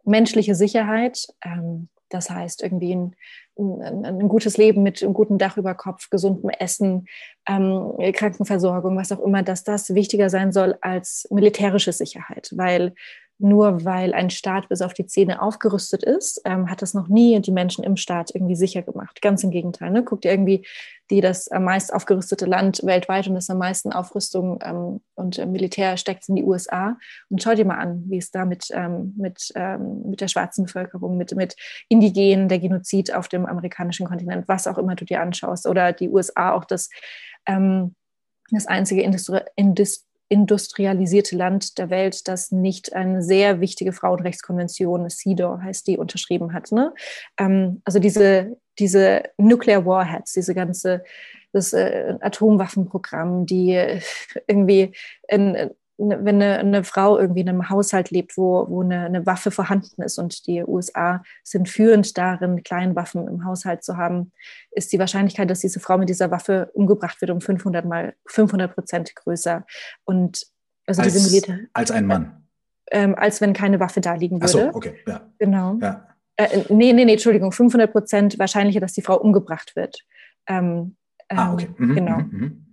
[0.05, 3.17] menschliche Sicherheit, ähm, das heißt irgendwie ein,
[3.57, 7.07] ein, ein, gutes Leben mit einem guten Dach über Kopf, gesundem Essen,
[7.49, 12.95] ähm, Krankenversorgung, was auch immer, dass das wichtiger sein soll als militärische Sicherheit, weil
[13.41, 17.41] nur weil ein Staat bis auf die Zähne aufgerüstet ist, ähm, hat das noch nie
[17.41, 19.22] die Menschen im Staat irgendwie sicher gemacht.
[19.22, 19.91] Ganz im Gegenteil.
[19.91, 20.05] Ne?
[20.05, 20.64] Guckt ihr irgendwie
[21.11, 25.47] die das am meist aufgerüstete Land weltweit und das am meisten Aufrüstung ähm, und äh,
[25.47, 26.97] Militär steckt in die USA.
[27.28, 30.64] Und schaut dir mal an, wie es da mit, ähm, mit, ähm, mit der schwarzen
[30.64, 31.57] Bevölkerung, mit, mit
[31.88, 36.09] Indigenen, der Genozid auf dem amerikanischen Kontinent, was auch immer du dir anschaust, oder die
[36.09, 36.88] USA auch das,
[37.47, 37.97] ähm,
[38.51, 45.89] das einzige Industrie industrialisierte Land der Welt, das nicht eine sehr wichtige Frauenrechtskonvention, CEDAW heißt
[45.89, 46.70] die, unterschrieben hat.
[46.70, 46.95] Ne?
[47.37, 51.03] Ähm, also diese, diese Nuclear Warheads, diese ganze
[51.53, 54.01] das äh, Atomwaffenprogramm, die
[54.47, 54.93] irgendwie
[55.26, 55.70] in,
[56.09, 60.03] wenn eine, eine, Frau irgendwie in einem Haushalt lebt, wo, wo eine, eine, Waffe vorhanden
[60.03, 64.33] ist und die USA sind führend darin, Kleinwaffen im Haushalt zu haben,
[64.71, 68.75] ist die Wahrscheinlichkeit, dass diese Frau mit dieser Waffe umgebracht wird, um 500 mal 500
[68.75, 69.67] Prozent größer.
[70.05, 70.47] Und
[70.87, 72.47] also als, diese Militär als ein Mann.
[72.91, 74.47] Ähm, als wenn keine Waffe da liegen würde.
[74.47, 75.21] Ach so, okay, ja.
[75.39, 75.79] Genau.
[75.81, 76.09] Ja.
[76.37, 80.05] Äh, nee, nee, nee, Entschuldigung, 500 Prozent wahrscheinlicher, dass die Frau umgebracht wird.
[80.47, 80.97] Ähm,
[81.29, 81.69] ah, okay.
[81.79, 82.19] Ähm, mhm, genau.
[82.19, 82.70] Mhm, mhm.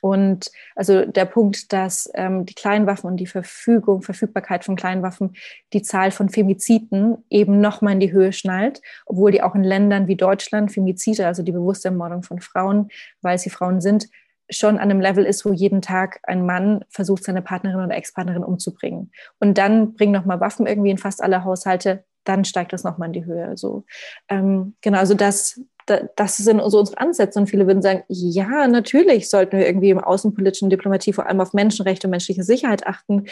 [0.00, 5.34] Und also der Punkt, dass ähm, die Kleinwaffen und die Verfügung, Verfügbarkeit von Kleinwaffen
[5.72, 10.08] die Zahl von Femiziden eben nochmal in die Höhe schnallt, obwohl die auch in Ländern
[10.08, 12.88] wie Deutschland Femizide, also die bewusste Ermordung von Frauen,
[13.22, 14.08] weil sie Frauen sind,
[14.48, 18.44] schon an einem Level ist, wo jeden Tag ein Mann versucht, seine Partnerin oder Ex-Partnerin
[18.44, 19.10] umzubringen.
[19.40, 23.12] Und dann bringen nochmal Waffen irgendwie in fast alle Haushalte, dann steigt das nochmal in
[23.12, 23.56] die Höhe.
[23.56, 23.84] So,
[24.28, 27.38] ähm, genau, also das das sind so unsere Ansätze.
[27.38, 31.52] Und viele würden sagen, ja, natürlich sollten wir irgendwie im außenpolitischen Diplomatie vor allem auf
[31.52, 33.26] Menschenrechte und menschliche Sicherheit achten.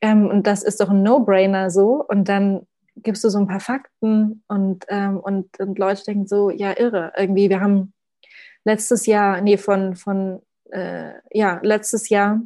[0.00, 2.04] Ähm, und das ist doch ein No-Brainer so.
[2.06, 2.66] Und dann
[2.96, 7.12] gibst du so ein paar Fakten und, ähm, und, und Leute denken so, ja, irre.
[7.16, 7.92] Irgendwie, wir haben
[8.64, 12.40] letztes Jahr, nee, von, von äh, ja, letztes Jahr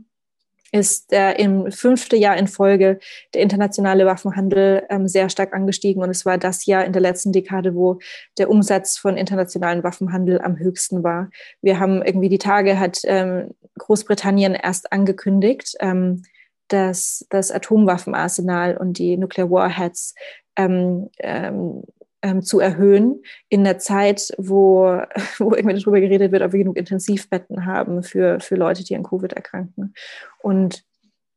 [0.75, 2.99] ist der im fünften Jahr in Folge
[3.33, 6.03] der internationale Waffenhandel ähm, sehr stark angestiegen.
[6.03, 8.01] Und es war das Jahr in der letzten Dekade, wo
[8.39, 11.31] der Umsatz von internationalen Waffenhandel am höchsten war.
[11.62, 16.25] Wir haben irgendwie die Tage, hat ähm, Großbritannien erst angekündigt, ähm,
[16.66, 20.16] dass das Atomwaffenarsenal und die Nuclear Warheads
[20.57, 21.85] ähm, ähm,
[22.25, 24.99] ähm, zu erhöhen in der Zeit, wo,
[25.39, 29.03] wo irgendwie darüber geredet wird, ob wir genug Intensivbetten haben für, für Leute, die an
[29.03, 29.95] Covid erkranken.
[30.41, 30.85] Und,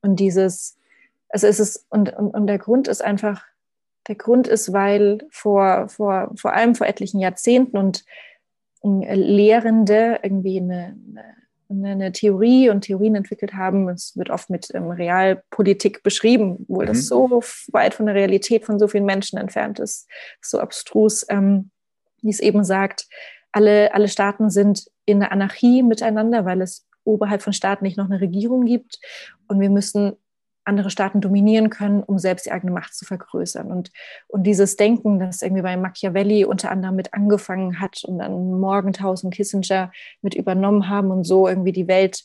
[0.01, 0.77] und dieses,
[1.27, 3.43] also es ist, und, und, und der Grund ist einfach,
[4.07, 8.05] der Grund ist, weil vor, vor, vor allem vor etlichen Jahrzehnten und
[8.81, 11.36] Lehrende irgendwie eine, eine
[11.69, 13.89] eine Theorie und Theorien entwickelt haben.
[13.89, 16.89] Es wird oft mit ähm, Realpolitik beschrieben, obwohl mhm.
[16.89, 17.41] das so
[17.71, 20.07] weit von der Realität von so vielen Menschen entfernt ist,
[20.41, 21.71] so abstrus, ähm,
[22.21, 23.07] wie es eben sagt,
[23.51, 28.05] alle, alle Staaten sind in der Anarchie miteinander, weil es oberhalb von Staaten nicht noch
[28.05, 28.99] eine Regierung gibt.
[29.47, 30.13] Und wir müssen
[30.67, 33.71] andere Staaten dominieren können, um selbst die eigene Macht zu vergrößern.
[33.71, 33.91] Und,
[34.27, 39.11] und dieses Denken, das irgendwie bei Machiavelli unter anderem mit angefangen hat und dann Morgenthau
[39.11, 39.91] und Kissinger
[40.21, 42.23] mit übernommen haben und so irgendwie die Welt,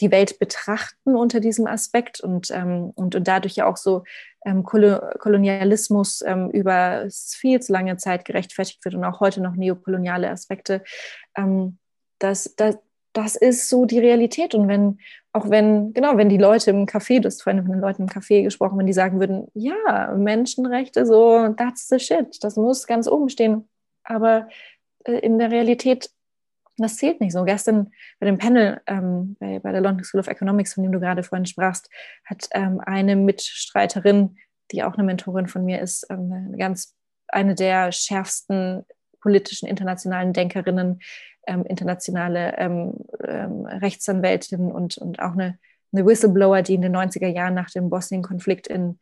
[0.00, 4.02] die Welt betrachten unter diesem Aspekt und, ähm, und, und dadurch ja auch so
[4.44, 10.28] ähm, Kolonialismus ähm, über viel zu lange Zeit gerechtfertigt wird und auch heute noch neokoloniale
[10.30, 10.82] Aspekte.
[11.36, 11.78] Ähm,
[12.18, 12.78] das, das,
[13.12, 14.54] das ist so die Realität.
[14.54, 14.98] Und wenn,
[15.34, 18.08] auch wenn, genau, wenn die Leute im Café, du hast vorhin von den Leuten im
[18.08, 23.08] Café gesprochen, wenn die sagen würden, ja, Menschenrechte, so, that's the shit, das muss ganz
[23.08, 23.68] oben stehen.
[24.04, 24.48] Aber
[25.04, 26.08] äh, in der Realität,
[26.76, 27.42] das zählt nicht so.
[27.42, 31.00] Gestern bei dem Panel ähm, bei, bei der London School of Economics, von dem du
[31.00, 31.90] gerade vorhin sprachst,
[32.24, 34.36] hat ähm, eine Mitstreiterin,
[34.70, 36.94] die auch eine Mentorin von mir ist, ähm, eine ganz,
[37.26, 38.84] eine der schärfsten
[39.24, 41.00] politischen internationalen Denkerinnen,
[41.46, 42.92] ähm, internationale ähm,
[43.26, 45.58] ähm, Rechtsanwältin und, und auch eine,
[45.92, 48.98] eine Whistleblower, die in den 90er Jahren nach dem Bosnien-Konflikt in,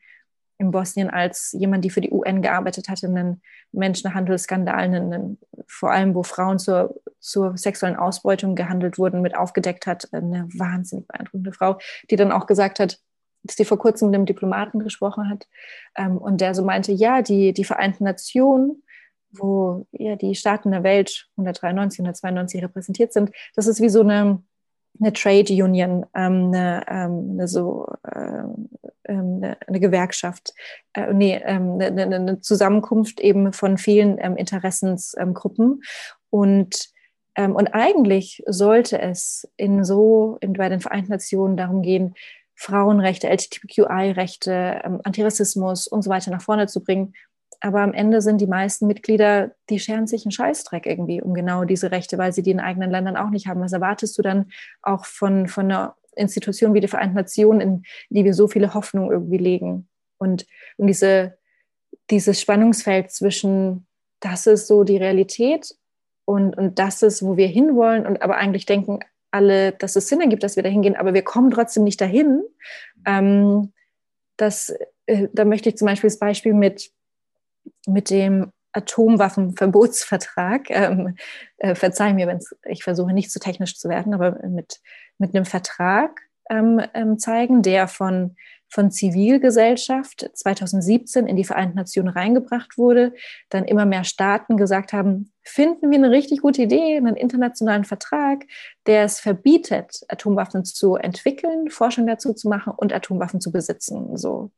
[0.58, 3.42] in Bosnien als jemand, die für die UN gearbeitet hatte, einen
[3.72, 10.08] Menschenhandelsskandal, einen, vor allem wo Frauen zur, zur sexuellen Ausbeutung gehandelt wurden, mit aufgedeckt hat.
[10.12, 11.78] Eine wahnsinnig beeindruckende Frau,
[12.10, 13.00] die dann auch gesagt hat,
[13.42, 15.48] dass sie vor kurzem mit einem Diplomaten gesprochen hat
[15.96, 18.84] ähm, und der so meinte, ja, die, die Vereinten Nationen
[19.32, 24.42] wo ja die Staaten der Welt 193, 192 repräsentiert sind, das ist wie so eine,
[25.00, 28.68] eine Trade Union, ähm, eine, ähm, eine so ähm,
[29.04, 30.54] ähm eine, eine, Gewerkschaft,
[30.94, 35.82] äh, nee, ähm, eine, Zusammenkunft eben von vielen ähm, Interessensgruppen.
[36.30, 36.90] Und,
[37.34, 42.14] ähm, und eigentlich sollte es in so in, bei den Vereinten Nationen darum gehen,
[42.54, 47.14] Frauenrechte, LGBTQI-Rechte, Antirassismus und so weiter nach vorne zu bringen.
[47.64, 51.64] Aber am Ende sind die meisten Mitglieder, die scheren sich einen Scheißdreck irgendwie um genau
[51.64, 53.60] diese Rechte, weil sie die in eigenen Ländern auch nicht haben.
[53.60, 54.50] Was erwartest du dann
[54.82, 59.12] auch von, von einer Institution wie die Vereinten Nationen, in die wir so viele Hoffnungen
[59.12, 59.88] irgendwie legen?
[60.18, 60.44] Und,
[60.76, 61.38] und diese,
[62.10, 63.86] dieses Spannungsfeld zwischen,
[64.18, 65.72] das ist so die Realität
[66.24, 68.98] und, und das ist, wo wir hinwollen und aber eigentlich denken
[69.30, 72.42] alle, dass es Sinn ergibt, dass wir da hingehen, aber wir kommen trotzdem nicht dahin.
[73.06, 73.72] Ähm,
[74.36, 74.74] das,
[75.06, 76.90] äh, da möchte ich zum Beispiel das Beispiel mit
[77.86, 81.16] mit dem Atomwaffenverbotsvertrag, ähm,
[81.58, 84.80] äh, verzeih mir, wenn ich versuche nicht zu technisch zu werden, aber mit,
[85.18, 88.36] mit einem Vertrag ähm, ähm, zeigen, der von,
[88.68, 93.12] von Zivilgesellschaft 2017 in die Vereinten Nationen reingebracht wurde,
[93.50, 98.44] dann immer mehr Staaten gesagt haben, finden wir eine richtig gute Idee, einen internationalen Vertrag,
[98.86, 104.16] der es verbietet, Atomwaffen zu entwickeln, Forschung dazu zu machen und Atomwaffen zu besitzen.
[104.16, 104.50] So.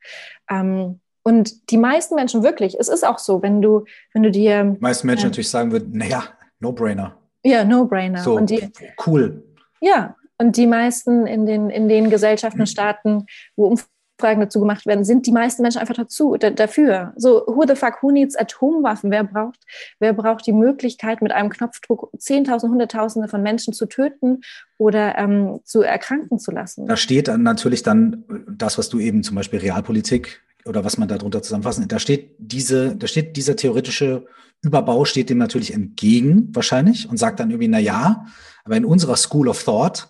[0.49, 4.63] Ähm, und die meisten Menschen wirklich, es ist auch so, wenn du, wenn du dir.
[4.63, 6.25] Die meisten Menschen äh, natürlich sagen würden, naja,
[6.61, 7.17] No-Brainer.
[7.43, 8.23] Ja, No-Brainer.
[8.23, 8.71] So, und die,
[9.07, 9.43] cool.
[9.81, 13.25] Ja, und die meisten in den, in den Gesellschaften und Staaten,
[13.57, 17.15] wo Umfragen dazu gemacht werden, sind die meisten Menschen einfach dazu, da, dafür.
[17.17, 19.11] So, who the fuck, who needs Atomwaffen?
[19.11, 19.61] Wer braucht,
[20.01, 24.43] wer braucht die Möglichkeit, mit einem Knopfdruck Zehntausende, Hunderttausende von Menschen zu töten
[24.77, 26.87] oder ähm, zu erkranken zu lassen?
[26.87, 31.09] Da steht dann natürlich dann das, was du eben zum Beispiel Realpolitik oder was man
[31.09, 34.27] darunter zusammenfassen, da steht diese, da steht dieser theoretische
[34.65, 38.27] Überbau steht dem natürlich entgegen wahrscheinlich und sagt dann irgendwie, na ja,
[38.65, 40.09] aber in unserer School of Thought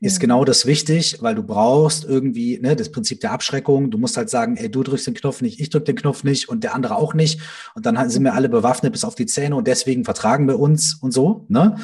[0.00, 0.20] ist ja.
[0.20, 3.90] genau das wichtig, weil du brauchst irgendwie ne, das Prinzip der Abschreckung.
[3.90, 6.48] Du musst halt sagen, ey, du drückst den Knopf nicht, ich drück den Knopf nicht
[6.48, 7.40] und der andere auch nicht.
[7.74, 10.94] Und dann sind wir alle bewaffnet bis auf die Zähne und deswegen vertragen wir uns
[10.94, 11.46] und so.
[11.48, 11.76] Ne?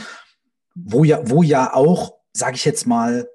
[0.75, 3.29] Wo ja, wo ja auch, sage ich jetzt mal,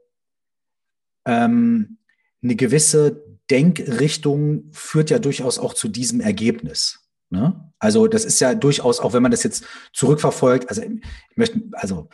[1.26, 1.98] ähm,
[2.42, 7.00] eine gewisse Denkrichtung führt ja durchaus auch zu diesem Ergebnis.
[7.30, 7.72] Ne?
[7.80, 12.10] Also das ist ja durchaus, auch wenn man das jetzt zurückverfolgt, also ich möchte, also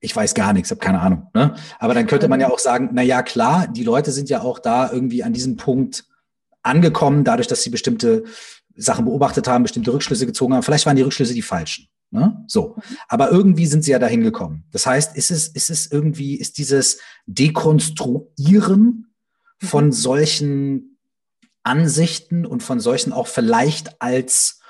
[0.00, 1.28] ich weiß gar nichts, habe keine Ahnung.
[1.34, 1.54] Ne?
[1.78, 4.58] Aber dann könnte man ja auch sagen, na ja, klar, die Leute sind ja auch
[4.58, 6.04] da irgendwie an diesem Punkt
[6.62, 8.24] angekommen, dadurch, dass sie bestimmte
[8.74, 10.62] Sachen beobachtet haben, bestimmte Rückschlüsse gezogen haben.
[10.62, 11.88] Vielleicht waren die Rückschlüsse die falschen.
[12.10, 12.44] Ne?
[12.46, 12.76] So.
[13.08, 14.64] Aber irgendwie sind sie ja dahin gekommen.
[14.70, 19.11] Das heißt, ist es, ist es irgendwie, ist dieses Dekonstruieren
[19.62, 19.92] von mhm.
[19.92, 20.98] solchen
[21.62, 24.60] Ansichten und von solchen auch vielleicht als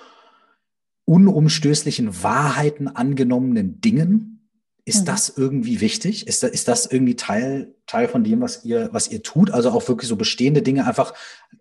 [1.05, 4.49] unumstößlichen Wahrheiten angenommenen Dingen.
[4.85, 5.07] Ist mhm.
[5.07, 6.27] das irgendwie wichtig?
[6.27, 9.51] Ist, da, ist das irgendwie Teil, Teil von dem, was ihr, was ihr tut?
[9.51, 11.15] Also auch wirklich so bestehende Dinge einfach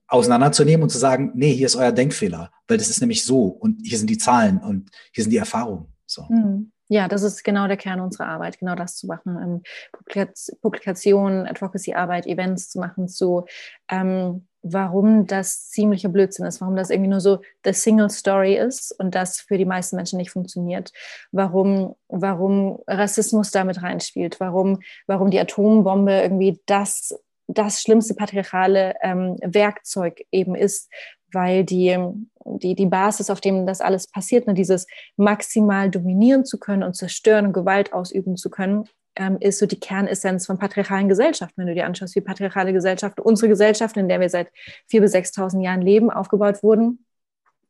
[0.07, 3.81] auseinanderzunehmen und zu sagen, nee, hier ist euer Denkfehler, weil das ist nämlich so und
[3.83, 5.87] hier sind die Zahlen und hier sind die Erfahrungen.
[6.05, 6.23] So.
[6.29, 6.70] Mhm.
[6.91, 9.63] Ja, das ist genau der Kern unserer Arbeit, genau das zu machen.
[10.09, 10.27] Ähm,
[10.61, 13.45] Publikationen, Advocacy-Arbeit, Events zu machen zu,
[13.89, 18.91] ähm, warum das ziemlicher Blödsinn ist, warum das irgendwie nur so the single story ist
[18.99, 20.91] und das für die meisten Menschen nicht funktioniert,
[21.31, 27.15] warum, warum Rassismus damit reinspielt, warum, warum die Atombombe irgendwie das
[27.53, 30.89] das schlimmste patriarchale ähm, Werkzeug eben ist,
[31.33, 31.97] weil die,
[32.45, 36.95] die, die Basis, auf dem das alles passiert, ne, dieses maximal dominieren zu können und
[36.95, 41.61] zerstören und Gewalt ausüben zu können, ähm, ist so die Kernessenz von patriarchalen Gesellschaften.
[41.61, 44.47] Wenn du dir anschaust, wie patriarchale Gesellschaften, unsere Gesellschaft, in der wir seit
[44.91, 47.05] 4.000 bis 6.000 Jahren leben, aufgebaut wurden,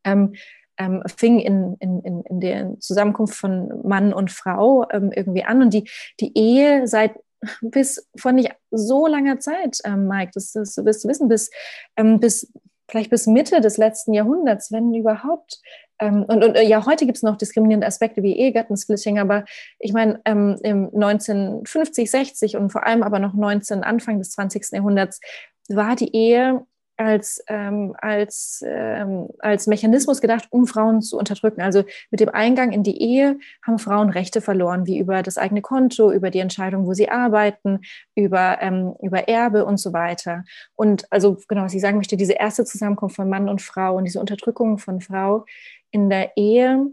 [0.03, 0.33] ähm,
[0.77, 5.61] ähm, fing in, in, in, in der Zusammenkunft von Mann und Frau ähm, irgendwie an.
[5.61, 5.89] Und die,
[6.19, 7.15] die Ehe seit
[7.61, 11.49] bis vor nicht so langer Zeit, ähm, Mike, das, das wirst du wissen, bis,
[11.97, 12.51] ähm, bis
[12.91, 15.59] vielleicht bis Mitte des letzten Jahrhunderts, wenn überhaupt.
[15.99, 19.45] Ähm, und, und ja, heute gibt es noch diskriminierende Aspekte wie Ehegattensplitting, aber
[19.79, 24.73] ich meine, ähm, im 1950, 60 und vor allem aber noch 19, Anfang des 20.
[24.73, 25.21] Jahrhunderts
[25.69, 26.65] war die Ehe
[27.01, 31.61] als, ähm, als, ähm, als Mechanismus gedacht, um Frauen zu unterdrücken.
[31.61, 35.61] Also mit dem Eingang in die Ehe haben Frauen Rechte verloren, wie über das eigene
[35.61, 37.79] Konto, über die Entscheidung, wo sie arbeiten,
[38.15, 40.43] über, ähm, über Erbe und so weiter.
[40.75, 44.05] Und also genau, was ich sagen möchte, diese erste Zusammenkunft von Mann und Frau und
[44.05, 45.45] diese Unterdrückung von Frau
[45.89, 46.85] in der Ehe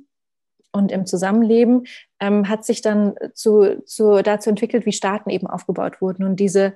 [0.73, 1.87] und im Zusammenleben
[2.21, 6.25] ähm, hat sich dann zu, zu, dazu entwickelt, wie Staaten eben aufgebaut wurden.
[6.25, 6.75] Und diese,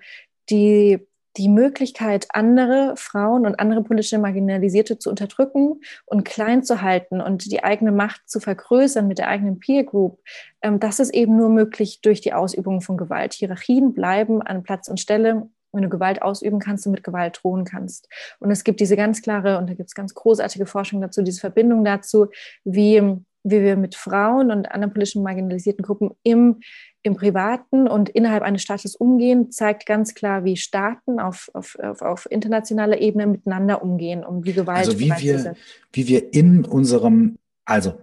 [0.51, 1.07] die
[1.37, 7.51] die Möglichkeit, andere Frauen und andere politische Marginalisierte zu unterdrücken und klein zu halten und
[7.51, 10.21] die eigene Macht zu vergrößern mit der eigenen Peer Group,
[10.63, 13.35] ähm, das ist eben nur möglich durch die Ausübung von Gewalt.
[13.35, 15.49] Hierarchien bleiben an Platz und Stelle.
[15.75, 18.07] Wenn du Gewalt ausüben kannst und mit Gewalt drohen kannst.
[18.41, 21.41] Und es gibt diese ganz klare, und da gibt es ganz großartige Forschung dazu, diese
[21.41, 22.27] Verbindung dazu,
[22.63, 23.01] wie,
[23.43, 26.61] wie wir mit Frauen und anderen politischen marginalisierten Gruppen im
[27.03, 32.31] im Privaten und innerhalb eines Staates umgehen, zeigt ganz klar, wie Staaten auf, auf, auf,
[32.31, 35.57] internationaler Ebene miteinander umgehen, um die Gewalt also wie wir,
[35.93, 37.95] wie wir in unserem, also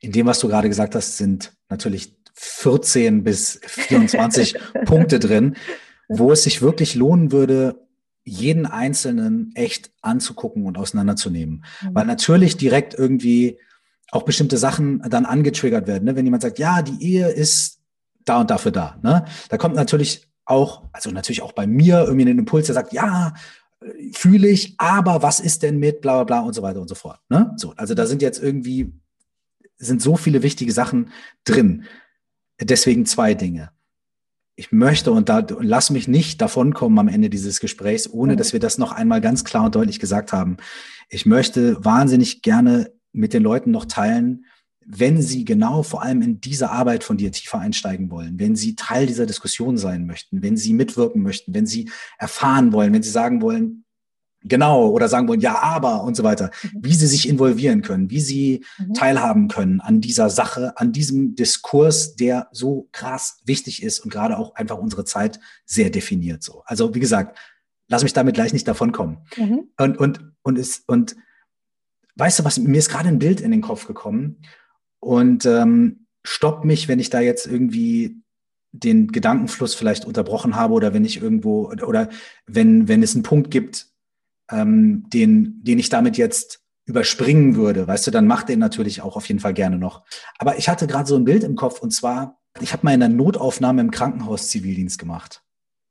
[0.00, 5.56] in dem, was du gerade gesagt hast, sind natürlich 14 bis 24 Punkte drin,
[6.08, 7.86] wo es sich wirklich lohnen würde,
[8.24, 11.64] jeden Einzelnen echt anzugucken und auseinanderzunehmen.
[11.82, 11.94] Mhm.
[11.94, 13.58] Weil natürlich direkt irgendwie
[14.10, 16.04] auch bestimmte Sachen dann angetriggert werden.
[16.04, 16.16] Ne?
[16.16, 17.79] Wenn jemand sagt, ja, die Ehe ist
[18.24, 18.98] da und dafür da.
[19.02, 19.24] Ne?
[19.48, 23.34] Da kommt natürlich auch, also natürlich auch bei mir irgendwie ein Impuls, der sagt, ja,
[24.12, 26.94] fühle ich, aber was ist denn mit bla bla bla und so weiter und so
[26.94, 27.20] fort.
[27.28, 27.52] Ne?
[27.56, 28.92] So, also da sind jetzt irgendwie,
[29.78, 31.10] sind so viele wichtige Sachen
[31.44, 31.84] drin.
[32.60, 33.70] Deswegen zwei Dinge.
[34.54, 38.36] Ich möchte und da lass mich nicht davonkommen am Ende dieses Gesprächs, ohne mhm.
[38.36, 40.58] dass wir das noch einmal ganz klar und deutlich gesagt haben.
[41.08, 44.44] Ich möchte wahnsinnig gerne mit den Leuten noch teilen,
[44.92, 48.74] wenn Sie genau vor allem in diese Arbeit von dir tiefer einsteigen wollen, wenn Sie
[48.74, 53.10] Teil dieser Diskussion sein möchten, wenn Sie mitwirken möchten, wenn Sie erfahren wollen, wenn Sie
[53.10, 53.84] sagen wollen,
[54.42, 56.80] genau, oder sagen wollen, ja, aber und so weiter, mhm.
[56.82, 58.94] wie Sie sich involvieren können, wie Sie mhm.
[58.94, 64.38] teilhaben können an dieser Sache, an diesem Diskurs, der so krass wichtig ist und gerade
[64.38, 66.42] auch einfach unsere Zeit sehr definiert.
[66.42, 66.62] So.
[66.64, 67.38] Also wie gesagt,
[67.86, 69.18] lass mich damit gleich nicht davonkommen.
[69.36, 69.68] Mhm.
[69.78, 71.14] Und, und, und, ist, und
[72.16, 74.38] weißt du was, mir ist gerade ein Bild in den Kopf gekommen
[75.00, 78.22] und ähm, stopp mich, wenn ich da jetzt irgendwie
[78.72, 82.08] den Gedankenfluss vielleicht unterbrochen habe oder wenn ich irgendwo oder
[82.46, 83.88] wenn, wenn es einen Punkt gibt,
[84.50, 89.16] ähm, den, den ich damit jetzt überspringen würde, weißt du, dann mach den natürlich auch
[89.16, 90.04] auf jeden Fall gerne noch.
[90.38, 93.02] Aber ich hatte gerade so ein Bild im Kopf und zwar, ich habe mal in
[93.02, 95.42] einer Notaufnahme im Krankenhaus Zivildienst gemacht.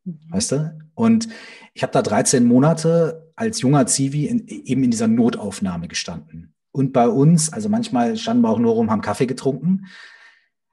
[0.06, 0.20] Mhm.
[0.30, 0.78] Weißt du?
[0.94, 1.30] Und
[1.74, 6.54] ich habe da 13 Monate als junger Zivi in, eben in dieser Notaufnahme gestanden.
[6.80, 9.88] Und bei uns, also manchmal standen wir auch nur rum, haben Kaffee getrunken.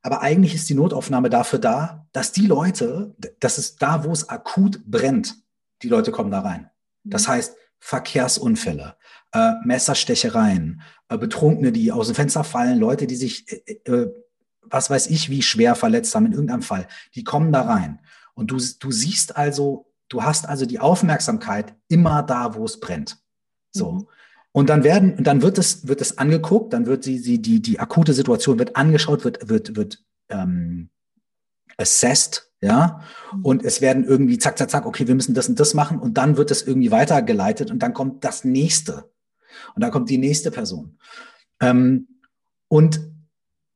[0.02, 4.28] Aber eigentlich ist die Notaufnahme dafür da, dass die Leute, das ist da, wo es
[4.28, 5.34] akut brennt,
[5.82, 6.70] die Leute kommen da rein.
[7.02, 7.32] Das mhm.
[7.32, 8.94] heißt, Verkehrsunfälle,
[9.32, 14.14] äh, Messerstechereien, äh, Betrunkene, die aus dem Fenster fallen, Leute, die sich, äh, äh,
[14.62, 17.98] was weiß ich, wie schwer verletzt haben in irgendeinem Fall, die kommen da rein.
[18.34, 23.18] Und du, du siehst also, du hast also die Aufmerksamkeit immer da, wo es brennt.
[23.72, 23.90] So.
[23.90, 24.06] Mhm.
[24.56, 27.78] Und dann werden, dann wird es, wird es angeguckt, dann wird sie, sie die, die
[27.78, 30.88] akute Situation wird angeschaut, wird, wird, wird ähm,
[31.76, 33.02] assessed, ja.
[33.34, 33.44] Mhm.
[33.44, 35.98] Und es werden irgendwie zack, zack, zack, okay, wir müssen das und das machen.
[35.98, 39.12] Und dann wird es irgendwie weitergeleitet und dann kommt das nächste.
[39.74, 40.96] Und dann kommt die nächste Person.
[41.60, 42.08] Ähm,
[42.68, 42.98] und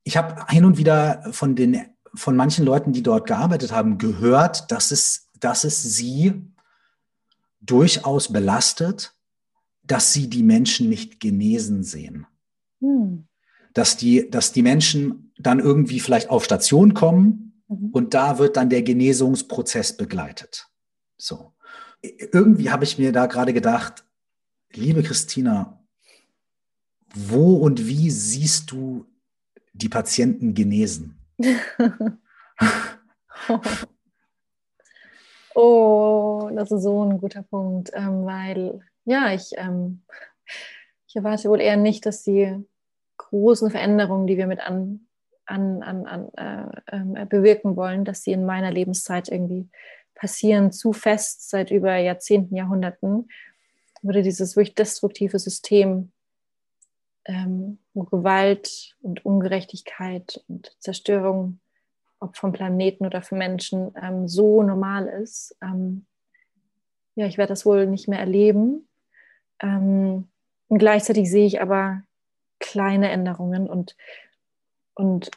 [0.03, 4.73] ich habe hin und wieder von den, von manchen Leuten, die dort gearbeitet haben, gehört,
[4.73, 6.43] dass es, dass es sie
[7.61, 9.15] durchaus belastet,
[9.91, 12.27] dass sie die Menschen nicht genesen sehen.
[12.81, 13.27] Hm.
[13.75, 17.91] Dass, die, dass die Menschen dann irgendwie vielleicht auf Station kommen mhm.
[17.91, 20.69] und da wird dann der Genesungsprozess begleitet.
[21.17, 21.53] So.
[22.03, 24.05] Irgendwie habe ich mir da gerade gedacht,
[24.73, 25.83] liebe Christina,
[27.15, 29.07] wo und wie siehst du
[29.73, 31.19] die Patienten genesen?
[35.55, 40.03] oh, das ist so ein guter Punkt, ähm, weil ja, ich, ähm,
[41.07, 42.65] ich erwarte wohl eher nicht, dass die
[43.17, 45.07] großen Veränderungen, die wir mit an,
[45.47, 49.69] an, an, an äh, äh, bewirken wollen, dass sie in meiner Lebenszeit irgendwie
[50.15, 53.29] passieren, zu fest seit über Jahrzehnten, Jahrhunderten,
[54.03, 56.13] würde dieses wirklich destruktive System,
[57.25, 61.61] ähm, wo Gewalt und Ungerechtigkeit und Zerstörung,
[62.19, 65.57] ob vom Planeten oder für Menschen, ähm, so normal ist.
[65.63, 66.07] Ähm,
[67.15, 68.89] ja, ich werde das wohl nicht mehr erleben.
[69.63, 70.29] Ähm,
[70.69, 72.03] und gleichzeitig sehe ich aber
[72.59, 73.97] kleine Änderungen und,
[74.95, 75.31] und,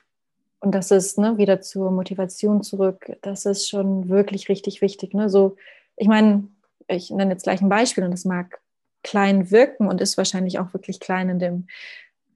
[0.60, 3.18] und das ist ne, wieder zur Motivation zurück.
[3.22, 5.14] Das ist schon wirklich richtig wichtig.
[5.14, 5.30] Ne?
[5.30, 5.56] So,
[5.96, 6.48] ich meine,
[6.88, 8.62] ich nenne jetzt gleich ein Beispiel und das mag
[9.04, 11.68] klein wirken und ist wahrscheinlich auch wirklich klein in dem,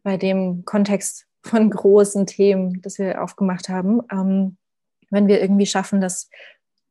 [0.03, 4.01] bei dem Kontext von großen Themen, das wir aufgemacht haben.
[4.11, 4.57] Ähm,
[5.09, 6.30] wenn wir irgendwie schaffen, dass,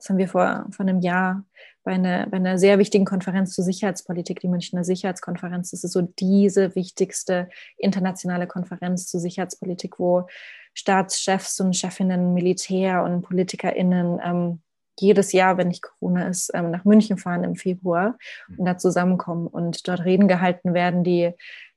[0.06, 1.44] das haben wir vor, vor einem Jahr
[1.82, 5.72] bei einer, bei einer sehr wichtigen Konferenz zur Sicherheitspolitik, die Münchner Sicherheitskonferenz.
[5.72, 10.28] Das ist so diese wichtigste internationale Konferenz zur Sicherheitspolitik, wo
[10.74, 14.60] Staatschefs und Chefinnen, Militär und PolitikerInnen ähm,
[14.98, 18.16] jedes Jahr, wenn nicht Corona ist, ähm, nach München fahren im Februar
[18.56, 21.32] und da zusammenkommen und dort Reden gehalten werden, die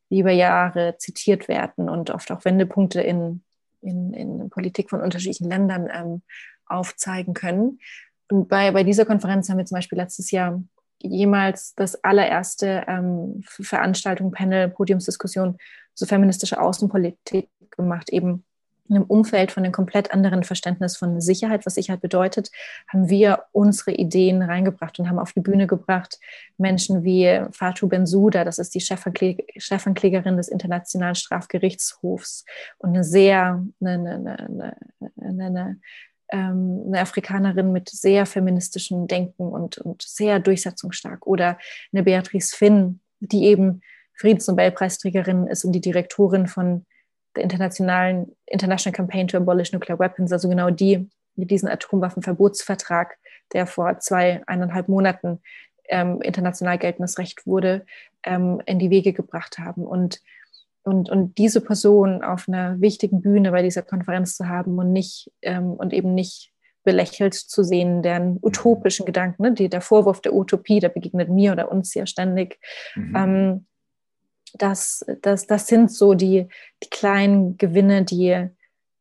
[0.10, 3.41] über Jahre zitiert werden und oft auch Wendepunkte in,
[3.81, 6.22] in, in Politik von unterschiedlichen Ländern ähm,
[6.69, 7.80] aufzeigen können.
[8.30, 10.61] Und bei, bei dieser Konferenz haben wir zum Beispiel letztes Jahr
[11.01, 15.57] jemals das allererste ähm, Veranstaltung, Panel, Podiumsdiskussion
[15.93, 18.43] zur feministischen Außenpolitik gemacht, eben
[18.89, 22.49] in einem Umfeld von einem komplett anderen Verständnis von Sicherheit, was Sicherheit bedeutet,
[22.88, 26.19] haben wir unsere Ideen reingebracht und haben auf die Bühne gebracht.
[26.57, 32.45] Menschen wie Fatou Bensouda, das ist die Chefanklägerin des Internationalen Strafgerichtshofs
[32.80, 34.76] und eine sehr, eine, eine,
[35.18, 35.80] eine, eine
[36.31, 41.26] ähm, eine Afrikanerin mit sehr feministischem Denken und, und sehr durchsetzungsstark.
[41.26, 41.57] Oder
[41.91, 43.81] eine Beatrice Finn, die eben
[44.15, 46.85] Friedensnobelpreisträgerin ist und die Direktorin von
[47.35, 53.18] der internationalen International Campaign to Abolish Nuclear Weapons, also genau die, die diesen Atomwaffenverbotsvertrag,
[53.53, 55.41] der vor zwei, eineinhalb Monaten
[55.89, 57.85] ähm, international geltendes Recht wurde,
[58.23, 59.85] ähm, in die Wege gebracht haben.
[59.85, 60.22] Und
[60.84, 65.31] und, und diese Person auf einer wichtigen Bühne bei dieser Konferenz zu haben und nicht
[65.41, 66.51] ähm, und eben nicht
[66.84, 68.39] belächelt zu sehen, deren mhm.
[68.41, 69.53] utopischen Gedanken, ne?
[69.53, 72.60] die, der Vorwurf der Utopie, der begegnet mir oder uns ja ständig.
[72.95, 73.15] Mhm.
[73.15, 73.65] Ähm,
[74.53, 76.47] das, das, das sind so die,
[76.84, 78.47] die kleinen Gewinne, die,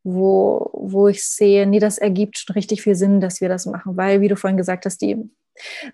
[0.05, 3.97] wo, wo ich sehe, nee, das ergibt schon richtig viel Sinn, dass wir das machen,
[3.97, 5.17] weil, wie du vorhin gesagt hast, die,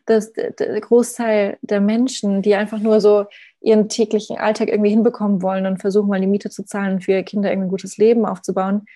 [0.06, 3.26] das, der Großteil der Menschen, die einfach nur so
[3.60, 7.12] ihren täglichen Alltag irgendwie hinbekommen wollen und versuchen mal die Miete zu zahlen und für
[7.12, 8.86] ihre Kinder irgendwie ein gutes Leben aufzubauen,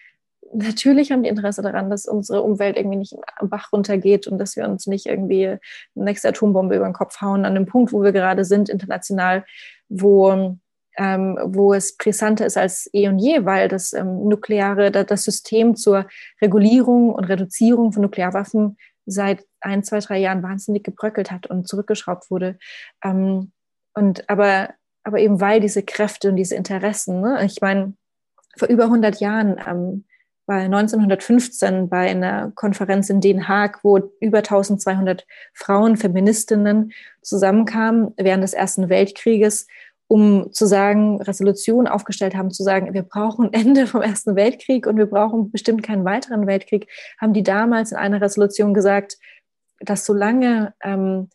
[0.52, 4.56] natürlich haben die Interesse daran, dass unsere Umwelt irgendwie nicht am Bach runtergeht und dass
[4.56, 5.60] wir uns nicht irgendwie eine
[5.94, 7.44] nächste Atombombe über den Kopf hauen.
[7.44, 9.44] An dem Punkt, wo wir gerade sind, international,
[9.88, 10.56] wo,
[10.96, 15.76] ähm, wo es brisanter ist als eh und je, weil das ähm, nukleare, das System
[15.76, 16.06] zur
[16.40, 18.76] Regulierung und Reduzierung von Nuklearwaffen
[19.08, 22.58] seit ein, zwei, drei Jahren wahnsinnig gebröckelt hat und zurückgeschraubt wurde.
[23.02, 23.52] Ähm,
[23.94, 24.70] und aber,
[25.02, 27.94] aber eben weil diese Kräfte und diese Interessen, ne, ich meine,
[28.56, 30.04] vor über 100 Jahren, ähm,
[30.48, 38.42] war 1915 bei einer Konferenz in Den Haag, wo über 1200 Frauen, Feministinnen zusammenkamen während
[38.42, 39.66] des Ersten Weltkrieges,
[40.08, 44.96] um zu sagen, Resolutionen aufgestellt haben, zu sagen, wir brauchen Ende vom Ersten Weltkrieg und
[44.96, 46.88] wir brauchen bestimmt keinen weiteren Weltkrieg,
[47.20, 49.18] haben die damals in einer Resolution gesagt,
[49.80, 51.28] dass solange ähm,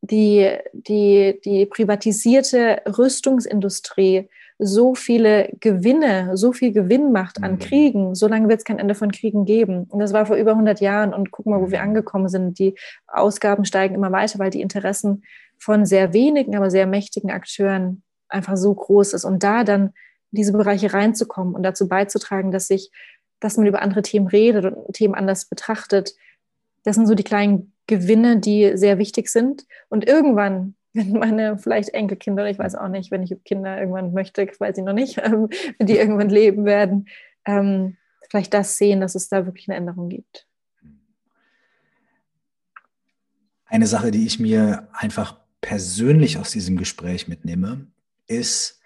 [0.00, 4.28] die, die, die privatisierte Rüstungsindustrie
[4.58, 7.58] so viele Gewinne, so viel Gewinn macht an mhm.
[7.58, 9.84] Kriegen, solange wird es kein Ende von Kriegen geben.
[9.90, 11.90] Und das war vor über 100 Jahren und guck mal, wo wir mhm.
[11.90, 12.58] angekommen sind.
[12.58, 12.74] Die
[13.06, 15.24] Ausgaben steigen immer weiter, weil die Interessen
[15.58, 19.24] von sehr wenigen, aber sehr mächtigen Akteuren einfach so groß ist.
[19.24, 19.92] Und da dann
[20.32, 22.90] in diese Bereiche reinzukommen und dazu beizutragen, dass sich,
[23.40, 26.14] dass man über andere Themen redet und Themen anders betrachtet,
[26.84, 29.66] das sind so die kleinen Gewinne, die sehr wichtig sind.
[29.88, 34.46] Und irgendwann, wenn meine vielleicht Enkelkinder, ich weiß auch nicht, wenn ich Kinder irgendwann möchte,
[34.46, 35.48] weiß ich noch nicht, ähm,
[35.78, 37.08] wenn die irgendwann leben werden,
[37.44, 37.96] ähm,
[38.30, 40.46] vielleicht das sehen, dass es da wirklich eine Änderung gibt.
[43.66, 47.88] Eine Sache, die ich mir einfach persönlich aus diesem Gespräch mitnehme,
[48.26, 48.80] ist,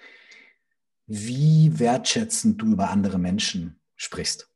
[1.06, 4.48] wie wertschätzend du über andere Menschen sprichst.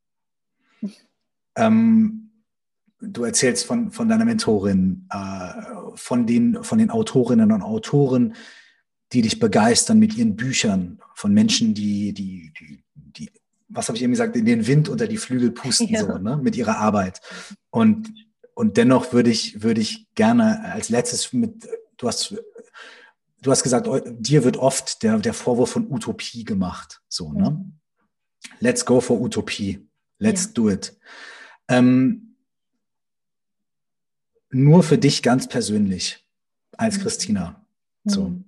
[1.56, 2.30] Ähm,
[3.00, 5.52] du erzählst von, von deiner Mentorin, äh,
[5.94, 8.34] von, den, von den Autorinnen und Autoren,
[9.12, 13.30] die dich begeistern mit ihren Büchern, von Menschen, die, die, die, die
[13.68, 16.00] was habe ich eben gesagt, in den Wind unter die Flügel pusten, ja.
[16.00, 17.20] so, ne, mit ihrer Arbeit.
[17.70, 18.12] Und,
[18.54, 22.34] und dennoch würde ich, würde ich gerne als letztes mit, du hast,
[23.44, 23.88] du hast gesagt,
[24.18, 27.50] dir wird oft der, der Vorwurf von Utopie gemacht, so, ne?
[27.50, 27.78] Mhm.
[28.60, 29.86] Let's go for Utopie.
[30.18, 30.50] Let's ja.
[30.52, 30.98] do it.
[31.68, 32.36] Ähm,
[34.50, 36.26] nur für dich ganz persönlich
[36.76, 37.02] als mhm.
[37.02, 37.66] Christina.
[38.04, 38.28] So.
[38.28, 38.44] Mhm.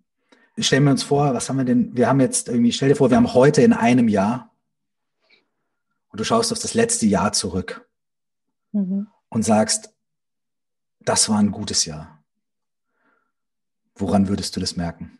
[0.59, 1.97] Stellen wir uns vor, was haben wir denn?
[1.97, 4.55] Wir haben jetzt irgendwie, stell dir vor, wir haben heute in einem Jahr
[6.09, 7.87] und du schaust auf das letzte Jahr zurück
[8.73, 9.09] mhm.
[9.29, 9.93] und sagst,
[11.01, 12.16] das war ein gutes Jahr.
[13.97, 15.19] Woran würdest du das merken?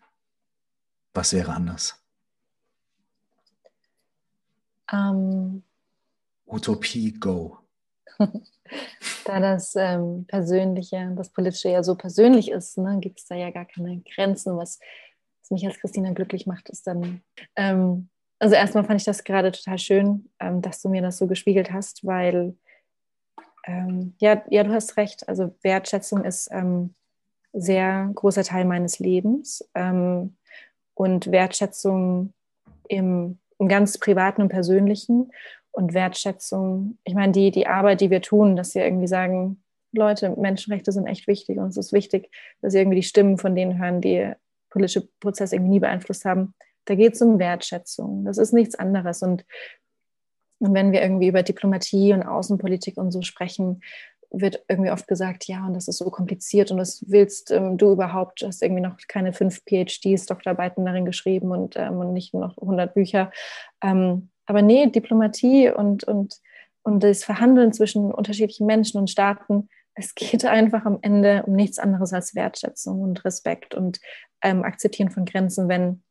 [1.15, 1.99] Was wäre anders?
[4.93, 5.63] Um.
[6.47, 7.59] Utopie, go.
[9.25, 13.51] da das ähm, Persönliche, das Politische ja so persönlich ist, ne, gibt es da ja
[13.51, 14.57] gar keine Grenzen.
[14.57, 14.79] Was,
[15.43, 17.23] was, mich als Christina glücklich macht, ist dann,
[17.57, 21.27] ähm, also erstmal fand ich das gerade total schön, ähm, dass du mir das so
[21.27, 22.57] gespiegelt hast, weil
[23.65, 25.29] ähm, ja, ja, du hast recht.
[25.29, 26.95] Also Wertschätzung ist ähm,
[27.57, 30.37] sehr großer Teil meines Lebens ähm,
[30.95, 32.33] und Wertschätzung
[32.89, 35.31] im, im ganz privaten und persönlichen
[35.73, 36.99] und Wertschätzung.
[37.05, 39.63] Ich meine, die, die Arbeit, die wir tun, dass wir irgendwie sagen,
[39.93, 42.31] Leute, Menschenrechte sind echt wichtig und es ist wichtig,
[42.61, 44.33] dass sie irgendwie die Stimmen von denen hören, die
[44.69, 46.55] politische Prozesse irgendwie nie beeinflusst haben.
[46.85, 48.25] Da geht es um Wertschätzung.
[48.25, 49.23] Das ist nichts anderes.
[49.23, 49.47] Und,
[50.59, 53.81] und wenn wir irgendwie über Diplomatie und Außenpolitik und so sprechen,
[54.31, 57.93] wird irgendwie oft gesagt, ja, und das ist so kompliziert und das willst ähm, du
[57.93, 62.35] überhaupt, du hast irgendwie noch keine fünf PhDs, Doktorarbeiten darin geschrieben und, ähm, und nicht
[62.35, 63.31] noch 100 Bücher.
[63.83, 66.37] Ähm, aber nee, Diplomatie und, und,
[66.83, 71.79] und das Verhandeln zwischen unterschiedlichen Menschen und Staaten, es geht einfach am Ende um nichts
[71.79, 73.99] anderes als Wertschätzung und Respekt und
[74.43, 76.03] ähm, Akzeptieren von Grenzen, wenn,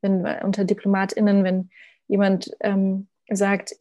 [0.00, 1.70] wenn unter DiplomatInnen, wenn
[2.08, 3.76] jemand ähm, sagt,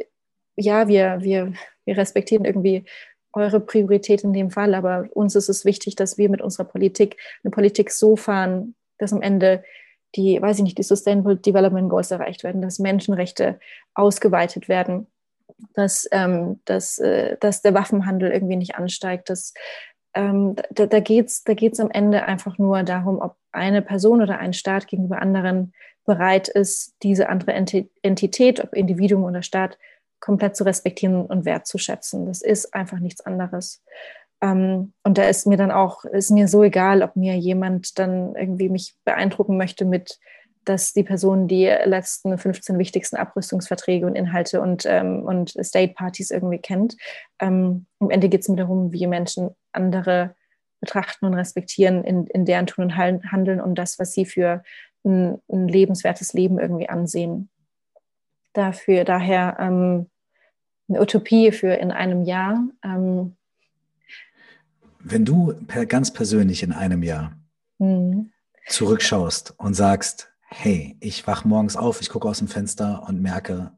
[0.55, 1.53] ja, wir, wir,
[1.85, 2.85] wir respektieren irgendwie
[3.33, 7.17] eure Priorität in dem Fall, aber uns ist es wichtig, dass wir mit unserer Politik
[7.43, 9.63] eine Politik so fahren, dass am Ende
[10.15, 13.59] die, weiß ich nicht, die Sustainable Development Goals erreicht werden, dass Menschenrechte
[13.95, 15.07] ausgeweitet werden,
[15.73, 19.29] dass, ähm, dass, äh, dass der Waffenhandel irgendwie nicht ansteigt.
[19.29, 19.53] Dass,
[20.13, 24.21] ähm, da da geht es da geht's am Ende einfach nur darum, ob eine Person
[24.21, 25.73] oder ein Staat gegenüber anderen
[26.05, 29.77] bereit ist, diese andere Entität, ob Individuum oder Staat,
[30.23, 32.25] komplett zu respektieren und wertzuschätzen.
[32.25, 33.83] Das ist einfach nichts anderes.
[34.41, 38.33] Ähm, und da ist mir dann auch, ist mir so egal, ob mir jemand dann
[38.35, 40.19] irgendwie mich beeindrucken möchte mit,
[40.63, 46.31] dass die Person die letzten 15 wichtigsten Abrüstungsverträge und Inhalte und, ähm, und State Parties
[46.31, 46.95] irgendwie kennt.
[47.39, 50.35] Ähm, am Ende geht es mir darum, wie Menschen andere
[50.79, 54.63] betrachten und respektieren in, in deren Tun und Handeln und das, was sie für
[55.03, 57.49] ein, ein lebenswertes Leben irgendwie ansehen.
[58.53, 60.09] Dafür, daher ähm,
[60.93, 62.63] eine Utopie für in einem Jahr.
[62.83, 63.35] Ähm,
[64.99, 67.33] Wenn du per, ganz persönlich in einem Jahr
[67.79, 68.31] mhm.
[68.67, 73.71] zurückschaust und sagst, hey, ich wach morgens auf, ich gucke aus dem Fenster und merke,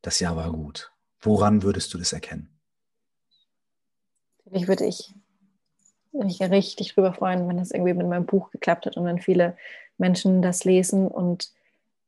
[0.00, 0.92] das Jahr war gut.
[1.20, 2.48] Woran würdest du das erkennen?
[4.44, 5.14] Natürlich würde ich
[6.12, 9.56] mich richtig drüber freuen, wenn das irgendwie mit meinem Buch geklappt hat und wenn viele
[9.98, 11.52] Menschen das lesen und,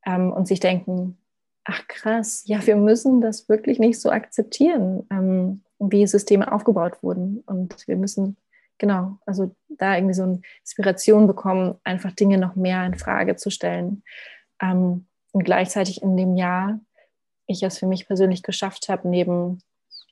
[0.05, 1.17] ähm, und sich denken,
[1.65, 7.43] ach krass, ja, wir müssen das wirklich nicht so akzeptieren, ähm, wie Systeme aufgebaut wurden.
[7.47, 8.37] Und wir müssen,
[8.79, 13.51] genau, also da irgendwie so eine Inspiration bekommen, einfach Dinge noch mehr in Frage zu
[13.51, 14.03] stellen.
[14.61, 16.81] Ähm, und gleichzeitig in dem Jahr
[17.47, 19.61] ich es für mich persönlich geschafft habe, neben,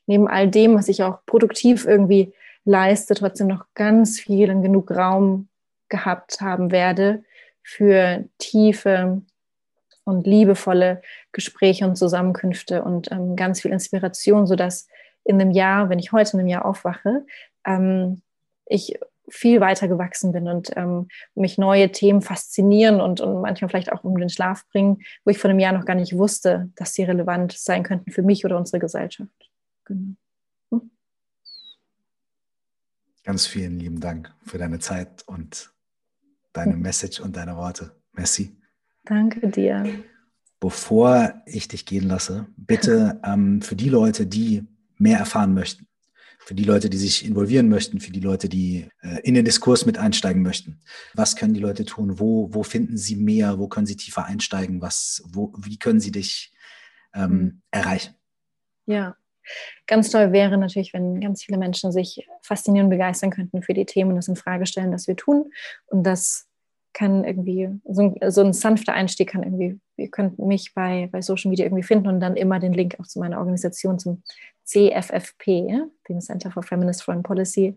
[0.05, 2.33] neben all dem, was ich auch produktiv irgendwie
[2.65, 5.47] leiste, trotzdem noch ganz viel und genug Raum
[5.89, 7.23] gehabt haben werde
[7.63, 9.21] für tiefe
[10.05, 11.01] und liebevolle
[11.31, 14.87] Gespräche und Zusammenkünfte und ähm, ganz viel Inspiration, sodass
[15.23, 17.25] in einem Jahr, wenn ich heute in einem Jahr aufwache,
[17.65, 18.21] ähm,
[18.65, 18.99] ich
[19.29, 24.03] viel weiter gewachsen bin und ähm, mich neue Themen faszinieren und, und manchmal vielleicht auch
[24.03, 27.03] um den Schlaf bringen, wo ich vor einem Jahr noch gar nicht wusste, dass sie
[27.03, 29.31] relevant sein könnten für mich oder unsere Gesellschaft.
[29.85, 30.15] Genau.
[30.71, 30.91] Hm.
[33.23, 35.73] Ganz vielen lieben Dank für deine Zeit und
[36.51, 36.81] deine hm.
[36.81, 37.95] Message und deine Worte.
[38.11, 38.62] Merci.
[39.05, 40.03] Danke dir.
[40.59, 44.63] Bevor ich dich gehen lasse, bitte ähm, für die Leute, die
[44.97, 45.87] mehr erfahren möchten,
[46.39, 49.85] für die Leute, die sich involvieren möchten, für die Leute, die äh, in den Diskurs
[49.85, 50.79] mit einsteigen möchten.
[51.13, 52.19] Was können die Leute tun?
[52.19, 53.59] Wo, wo finden sie mehr?
[53.59, 54.81] Wo können sie tiefer einsteigen?
[54.81, 56.53] Was, wo, wie können sie dich
[57.13, 57.61] ähm, mhm.
[57.71, 58.15] erreichen?
[58.85, 59.17] Ja,
[59.87, 63.85] ganz toll wäre natürlich, wenn ganz viele Menschen sich faszinieren und begeistern könnten für die
[63.85, 65.51] Themen und das in Frage stellen, das wir tun
[65.87, 66.47] und das
[66.93, 71.21] kann irgendwie, so ein, so ein sanfter Einstieg kann irgendwie, ihr könnt mich bei, bei
[71.21, 74.23] Social Media irgendwie finden und dann immer den Link auch zu meiner Organisation, zum
[74.65, 77.75] CFFP, dem Center for Feminist Foreign Policy.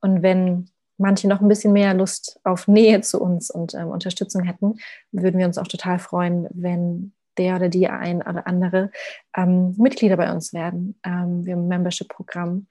[0.00, 4.42] Und wenn manche noch ein bisschen mehr Lust auf Nähe zu uns und ähm, Unterstützung
[4.44, 4.78] hätten,
[5.12, 8.90] würden wir uns auch total freuen, wenn der oder die ein oder andere
[9.36, 10.98] ähm, Mitglieder bei uns werden.
[11.04, 12.66] Ähm, wir haben ein Membership-Programm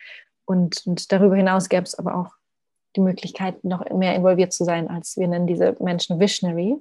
[0.45, 2.36] und, und darüber hinaus gäbe es aber auch
[2.97, 6.75] die Möglichkeit, noch mehr involviert zu sein, als wir nennen diese Menschen Visionary,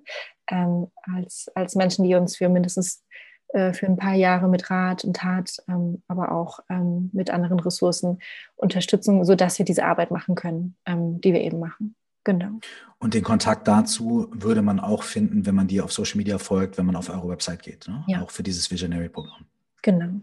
[0.50, 3.04] ähm, als, als Menschen, die uns für mindestens
[3.48, 7.60] äh, für ein paar Jahre mit Rat und Tat, ähm, aber auch ähm, mit anderen
[7.60, 8.18] Ressourcen
[8.56, 11.94] unterstützen, sodass wir diese Arbeit machen können, ähm, die wir eben machen.
[12.24, 12.58] Genau.
[12.98, 16.76] Und den Kontakt dazu würde man auch finden, wenn man dir auf Social Media folgt,
[16.76, 18.04] wenn man auf eure Website geht, ne?
[18.08, 18.22] ja.
[18.22, 19.46] auch für dieses Visionary-Programm.
[19.82, 20.20] Genau.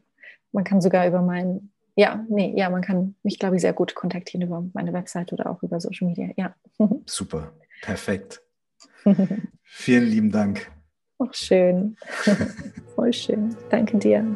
[0.52, 3.96] Man kann sogar über mein ja, nee, ja, man kann mich, glaube ich, sehr gut
[3.96, 6.30] kontaktieren über meine Website oder auch über Social Media.
[6.38, 6.56] Ja.
[7.06, 8.42] Super, perfekt.
[9.64, 10.72] Vielen lieben Dank.
[11.20, 11.96] Auch schön.
[12.96, 13.56] Voll schön.
[13.70, 14.36] Danke dir.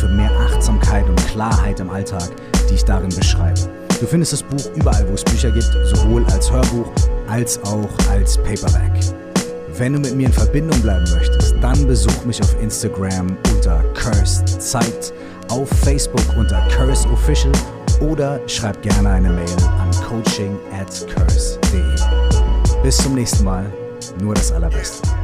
[0.00, 2.30] für mehr Achtsamkeit und Klarheit im Alltag,
[2.68, 3.60] die ich darin beschreibe.
[4.00, 6.90] Du findest das Buch überall, wo es Bücher gibt, sowohl als Hörbuch
[7.28, 8.92] als auch als Paperback.
[9.76, 14.48] Wenn du mit mir in Verbindung bleiben möchtest, dann besuch mich auf Instagram unter Cursed
[14.60, 15.12] Zeit,
[15.48, 17.52] auf Facebook unter Curse Official
[18.00, 21.82] oder schreib gerne eine Mail an coaching at curse.de.
[22.82, 23.70] Bis zum nächsten Mal,
[24.20, 25.19] nur das Allerbeste.